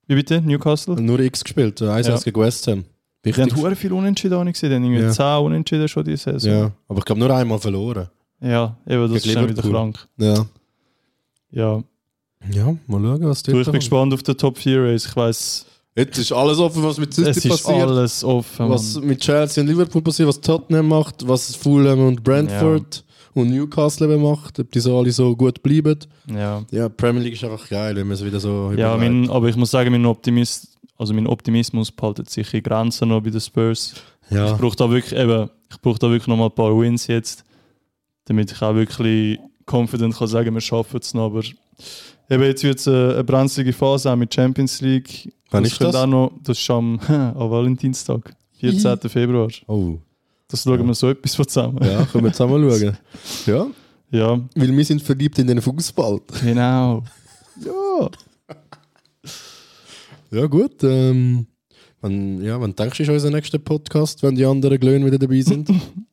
Wie 0.06 0.14
bitte? 0.16 0.42
Newcastle? 0.42 1.00
Nur 1.00 1.18
X 1.20 1.42
gespielt. 1.44 1.80
1 1.80 2.06
Ja. 2.08 2.18
gegen 2.18 2.40
West 2.40 2.66
Ham. 2.66 2.84
Wir 3.22 3.32
haben 3.32 3.46
Wichtig. 3.46 3.56
hure 3.62 3.74
viel 3.76 3.92
Unentschieden 3.94 4.34
auch 4.34 4.44
nicht 4.44 4.54
gesehen. 4.54 4.68
Die 4.70 4.76
haben 4.76 4.84
irgendwie 4.84 5.02
Ja. 5.04 5.10
10 5.12 5.44
Unentschieden 5.46 5.88
schon 5.88 6.04
diese 6.04 6.32
Saison. 6.32 6.50
Ja, 6.52 6.70
aber 6.88 6.98
ich 6.98 7.04
glaube 7.06 7.20
nur 7.20 7.30
einmal 7.34 7.58
verloren. 7.58 8.08
Ja, 8.42 8.76
eben, 8.86 9.12
das 9.12 9.24
ist 9.24 9.34
dann 9.36 9.48
wieder 9.48 9.62
krank. 9.62 10.06
Ja. 10.18 10.46
Ja. 11.50 11.82
Ja, 12.50 12.76
mal 12.88 13.00
schauen, 13.00 13.24
was 13.28 13.42
Du, 13.44 13.58
ich 13.60 13.64
bin 13.66 13.74
gespannt 13.74 14.12
auf 14.12 14.22
den 14.24 14.36
Top 14.36 14.58
4 14.58 14.82
Race. 14.82 15.06
Ich 15.06 15.14
weiss, 15.16 15.66
Jetzt 15.94 16.18
ist 16.18 16.32
alles 16.32 16.58
offen, 16.58 16.82
was 16.82 16.98
mit 16.98 17.10
es 17.10 17.16
City 17.16 17.48
ist 17.48 17.62
passiert. 17.64 17.86
alles 17.88 18.24
offen. 18.24 18.68
Was 18.70 18.98
mit 19.00 19.20
Chelsea 19.20 19.62
und 19.62 19.68
Liverpool 19.68 20.00
passiert, 20.02 20.26
was 20.28 20.40
Tottenham 20.40 20.88
macht, 20.88 21.28
was 21.28 21.54
Fulham 21.54 22.00
und 22.00 22.24
Brentford 22.24 23.04
und 23.34 23.50
Newcastle 23.50 24.12
eben 24.12 24.22
macht, 24.22 24.58
ob 24.58 24.70
die 24.72 24.80
so 24.80 24.98
alle 24.98 25.12
so 25.12 25.36
gut 25.36 25.62
bleiben. 25.62 25.98
Ja, 26.26 26.64
Ja, 26.70 26.88
Premier 26.88 27.22
League 27.22 27.34
ist 27.34 27.44
einfach 27.44 27.68
geil, 27.68 27.94
wenn 27.96 28.06
man 28.06 28.14
es 28.14 28.24
wieder 28.24 28.40
so 28.40 28.72
ja 28.76 28.96
mein, 28.96 29.28
aber 29.30 29.48
ich 29.48 29.56
muss 29.56 29.70
sagen, 29.70 29.92
mein, 29.92 30.06
Optimist, 30.06 30.78
also 30.98 31.12
mein 31.14 31.26
Optimismus 31.26 31.92
behaltet 31.92 32.30
sich 32.30 32.52
in 32.54 32.62
Grenzen 32.62 33.08
noch 33.10 33.20
bei 33.22 33.30
den 33.30 33.40
Spurs. 33.40 33.94
ja. 34.30 34.52
Ich 34.52 34.58
brauche 34.58 34.76
da 34.76 34.90
wirklich, 34.90 35.18
eben, 35.18 35.50
ich 35.70 35.80
brauche 35.80 35.98
da 35.98 36.08
wirklich 36.10 36.26
noch 36.26 36.36
mal 36.38 36.46
ein 36.46 36.54
paar 36.54 36.76
Wins 36.78 37.06
jetzt, 37.06 37.44
damit 38.24 38.52
ich 38.52 38.62
auch 38.62 38.74
wirklich 38.74 39.38
confident 39.70 40.16
kann 40.16 40.28
sagen, 40.28 40.54
wir 40.54 40.60
schaffen 40.60 41.00
es 41.00 41.14
noch. 41.14 41.26
Aber 41.26 41.42
eben 42.30 42.42
jetzt 42.42 42.62
wird 42.64 42.78
es 42.78 42.88
eine, 42.88 43.22
brenzlige 43.24 43.72
Phase 43.72 44.10
auch 44.10 44.16
mit 44.16 44.32
Champions 44.34 44.80
League. 44.80 45.32
Wann 45.50 45.64
das 45.64 45.72
ist 45.72 45.80
das? 45.80 45.94
Auch 45.94 46.06
noch, 46.06 46.32
das 46.42 46.58
ist 46.58 46.70
am, 46.70 46.98
am 47.08 47.50
Valentinstag, 47.50 48.34
14. 48.60 48.98
Februar. 49.08 49.48
Oh, 49.66 49.98
Das 50.48 50.62
schauen 50.62 50.86
wir 50.86 50.94
so 50.94 51.10
etwas 51.10 51.34
von 51.34 51.46
zusammen. 51.48 51.78
ja, 51.82 52.04
können 52.06 52.24
wir 52.24 52.32
zusammen 52.32 52.70
schauen. 52.80 52.96
Ja, 53.46 53.66
Ja, 54.10 54.40
weil 54.54 54.76
wir 54.76 54.84
sind 54.84 55.02
verliebt 55.02 55.38
in 55.38 55.46
den 55.46 55.60
Fußball. 55.60 56.20
genau. 56.42 57.02
Ja. 57.64 58.10
Ja, 60.30 60.46
gut. 60.46 60.82
Ähm, 60.82 61.46
wann, 62.00 62.42
ja, 62.42 62.58
wann 62.58 62.74
denkst 62.74 62.96
du, 62.96 63.02
ist 63.02 63.08
unser 63.10 63.30
nächster 63.30 63.58
Podcast, 63.58 64.22
wenn 64.22 64.34
die 64.34 64.46
anderen 64.46 64.80
Glöhn 64.80 65.04
wieder 65.04 65.18
dabei 65.18 65.42
sind? 65.42 65.68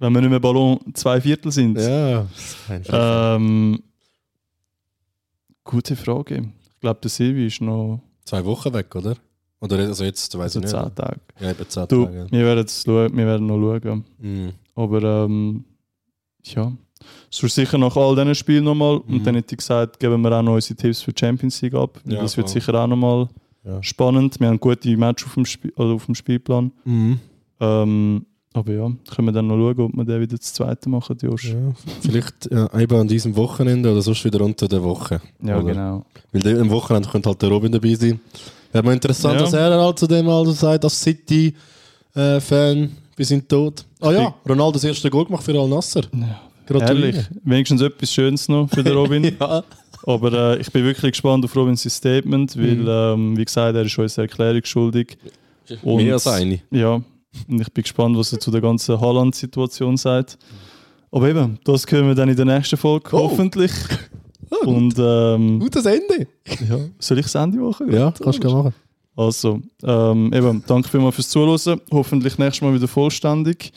Wenn 0.00 0.12
wir 0.12 0.20
nicht 0.20 0.30
mehr 0.30 0.40
Ballon 0.40 0.78
zwei 0.94 1.20
Viertel 1.20 1.50
sind. 1.50 1.78
ja. 1.78 2.26
Ähm, 2.90 3.82
gute 5.64 5.96
Frage. 5.96 6.52
Ich 6.74 6.80
glaube, 6.80 7.00
der 7.02 7.10
Silvi 7.10 7.46
ist 7.46 7.60
noch 7.60 8.00
Zwei 8.24 8.44
Wochen 8.44 8.72
weg, 8.74 8.94
oder? 8.94 9.16
Oder 9.60 9.78
also 9.78 10.04
jetzt, 10.04 10.36
weiß 10.36 10.52
so 10.52 10.60
ich 10.60 10.66
zehn 10.66 10.82
nicht. 10.84 10.96
Tage. 10.96 11.20
Ja, 11.40 11.50
eben 11.50 11.68
zehn 11.68 11.88
Du, 11.88 12.04
Tage. 12.04 12.26
wir 12.30 12.44
werden, 12.44 12.64
es 12.64 12.82
schauen, 12.84 13.16
wir 13.16 13.26
werden 13.26 13.46
noch 13.46 13.80
schauen. 13.80 14.04
Mhm. 14.18 14.52
Aber 14.76 15.02
ähm, 15.24 15.64
ja, 16.44 16.72
es 17.30 17.42
wird 17.42 17.52
sicher 17.52 17.78
nach 17.78 17.96
all 17.96 18.14
diesen 18.14 18.34
Spielen 18.34 18.64
nochmal. 18.64 19.00
Mhm. 19.06 19.14
Und 19.14 19.26
dann 19.26 19.34
hätte 19.34 19.54
ich 19.54 19.58
gesagt, 19.58 19.98
geben 19.98 20.20
wir 20.22 20.30
auch 20.32 20.42
noch 20.42 20.54
unsere 20.54 20.76
Tipps 20.76 21.02
für 21.02 21.12
die 21.12 21.18
Champions 21.18 21.60
League 21.62 21.74
ab. 21.74 22.00
Ja, 22.04 22.20
das 22.20 22.36
wird 22.36 22.48
voll. 22.48 22.60
sicher 22.60 22.74
auch 22.74 22.86
nochmal 22.86 23.28
Ja. 23.64 23.82
spannend. 23.82 24.38
Wir 24.38 24.48
haben 24.48 24.60
gute 24.60 24.96
Match 24.96 25.24
auf 25.26 25.34
dem, 25.34 25.44
Spiel, 25.46 25.72
also 25.76 25.94
auf 25.94 26.06
dem 26.06 26.14
Spielplan. 26.14 26.70
Mhm. 26.84 27.18
Ähm, 27.60 28.26
aber 28.58 28.72
ja, 28.72 28.90
können 29.14 29.28
wir 29.28 29.32
dann 29.32 29.46
noch 29.46 29.56
schauen, 29.56 29.80
ob 29.80 29.96
wir 29.96 30.04
den 30.04 30.20
wieder 30.20 30.36
das 30.36 30.52
zweite 30.52 30.88
machen, 30.88 31.16
Josh. 31.22 31.46
Ja, 31.52 31.54
Ja, 31.58 31.74
vielleicht 32.00 32.48
ja, 32.50 32.78
eben 32.80 32.96
an 33.00 33.08
diesem 33.08 33.34
Wochenende 33.36 33.90
oder 33.90 34.02
sonst 34.02 34.24
wieder 34.24 34.40
unter 34.42 34.68
der 34.68 34.82
Woche. 34.82 35.20
Oder? 35.42 35.62
genau. 35.62 36.04
Weil 36.32 36.60
am 36.60 36.70
Wochenende 36.70 37.08
könnte 37.08 37.28
halt 37.28 37.40
der 37.42 37.48
Robin 37.48 37.72
dabei 37.72 37.94
sein. 37.94 38.20
Wäre 38.72 38.84
mal 38.84 38.92
interessant, 38.92 39.36
Ja. 39.40 39.46
was 39.46 39.52
er 39.54 39.80
halt 39.80 39.98
zu 39.98 40.06
dem 40.06 40.28
also 40.28 40.52
sagt, 40.52 40.84
als 40.84 41.00
City-Fan 42.14 42.90
bis 43.16 43.30
in 43.30 43.40
den 43.40 43.48
Tod. 43.48 43.84
Ah 44.00 44.12
ja, 44.12 44.34
Ronaldo 44.48 44.72
das 44.72 44.84
erste 44.84 45.10
Goal 45.10 45.24
gemacht 45.24 45.42
für 45.44 45.58
Al 45.58 45.68
Nasser. 45.68 46.02
Ja, 46.14 46.40
Gratuliere. 46.66 47.06
Ehrlich, 47.08 47.26
wenigstens 47.44 47.80
etwas 47.80 48.12
Schönes 48.12 48.48
noch 48.48 48.68
für 48.68 48.82
den 48.82 48.92
Robin. 48.96 49.24
Ja. 49.40 49.64
Aber 50.06 50.32
äh, 50.56 50.60
ich 50.60 50.70
bin 50.70 50.84
wirklich 50.84 51.12
gespannt 51.12 51.44
auf 51.44 51.54
Robins 51.56 51.82
Statement, 51.82 52.56
weil, 52.56 52.76
Mhm. 52.76 52.88
ähm, 52.88 53.36
wie 53.36 53.44
gesagt, 53.44 53.74
er 53.74 53.82
ist 53.82 53.98
uns 53.98 54.18
eine 54.18 54.28
Erklärung 54.28 54.64
schuldig. 54.64 55.18
Und- 55.82 55.96
Mehr 56.02 56.14
als 56.14 56.26
eine. 56.26 56.60
Ja, 56.70 57.00
und 57.48 57.60
ich 57.60 57.72
bin 57.72 57.82
gespannt, 57.82 58.16
was 58.16 58.32
er 58.32 58.40
zu 58.40 58.50
der 58.50 58.60
ganzen 58.60 59.00
Haaland-Situation 59.00 59.96
sagt. 59.96 60.38
Aber 61.10 61.28
eben, 61.28 61.58
das 61.64 61.86
können 61.86 62.08
wir 62.08 62.14
dann 62.14 62.28
in 62.28 62.36
der 62.36 62.44
nächsten 62.44 62.76
Folge, 62.76 63.10
Oh. 63.12 63.30
hoffentlich. 63.30 63.72
Ah, 64.50 64.56
gut. 64.64 64.68
Und 64.76 64.94
ähm, 64.98 65.60
Gutes 65.60 65.84
Ende. 65.84 66.26
ja, 66.70 66.78
soll 66.98 67.18
ich 67.18 67.26
das 67.26 67.34
Ende 67.34 67.58
machen? 67.58 67.92
Ja, 67.92 68.10
kannst 68.18 68.38
du 68.38 68.48
gerne 68.48 68.62
machen. 68.62 68.74
Also, 69.14 69.60
ähm, 69.82 70.32
eben, 70.32 70.64
danke 70.66 70.88
vielmals 70.88 71.16
fürs 71.16 71.28
Zuhören. 71.28 71.82
Hoffentlich 71.92 72.38
nächstes 72.38 72.62
Mal 72.62 72.72
wieder 72.72 72.88
vollständig. 72.88 73.72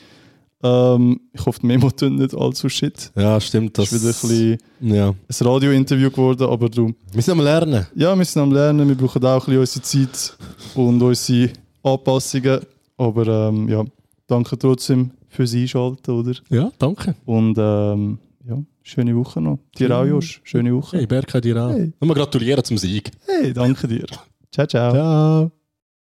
Ähm, 0.62 1.20
ich 1.34 1.44
hoffe, 1.44 1.60
die 1.60 1.66
Memo 1.66 1.90
tun 1.90 2.14
nicht 2.16 2.34
allzu 2.34 2.70
shit. 2.70 3.12
Ja, 3.16 3.38
stimmt. 3.38 3.76
Das 3.76 3.90
Das 3.90 4.02
ist 4.02 4.02
wieder 4.32 4.48
ein 4.48 4.58
bisschen 4.80 4.94
ja. 4.94 5.08
ein 5.10 5.46
Radio-Interview 5.46 6.10
geworden, 6.10 6.48
aber 6.48 6.70
du, 6.70 6.94
Wir 7.12 7.20
sind 7.20 7.32
am 7.38 7.44
Lernen. 7.44 7.86
ja, 7.94 8.16
wir 8.16 8.24
sind 8.24 8.40
am 8.40 8.52
Lernen, 8.52 8.88
wir 8.88 8.94
brauchen 8.96 9.22
auch 9.26 9.46
ein 9.46 9.54
bisschen 9.54 9.82
unsere 9.82 9.82
Zeit 9.82 10.36
und 10.74 11.02
unsere 11.02 11.50
Anpassungen. 11.82 12.60
Aber 13.02 13.26
ähm, 13.26 13.68
ja, 13.68 13.84
danke 14.26 14.56
trotzdem 14.56 15.10
fürs 15.28 15.54
Einschalten, 15.54 16.10
oder? 16.10 16.34
Ja, 16.50 16.70
danke. 16.78 17.14
Und 17.24 17.56
ähm, 17.58 18.18
ja, 18.46 18.62
schöne 18.82 19.16
Woche 19.16 19.40
noch. 19.40 19.58
Dir 19.76 19.96
auch, 19.96 20.04
Josh. 20.04 20.40
Schöne 20.44 20.74
Woche. 20.74 20.98
Hey, 20.98 21.06
Berka, 21.06 21.40
dir 21.40 21.56
auch. 21.56 21.70
Hey. 21.70 21.92
Nochmal 22.00 22.16
gratulieren 22.16 22.62
zum 22.62 22.78
Sieg. 22.78 23.10
Hey, 23.26 23.52
danke 23.52 23.88
dir. 23.88 24.06
Ciao, 24.52 24.66
ciao. 24.66 24.92
Ciao. 24.92 25.52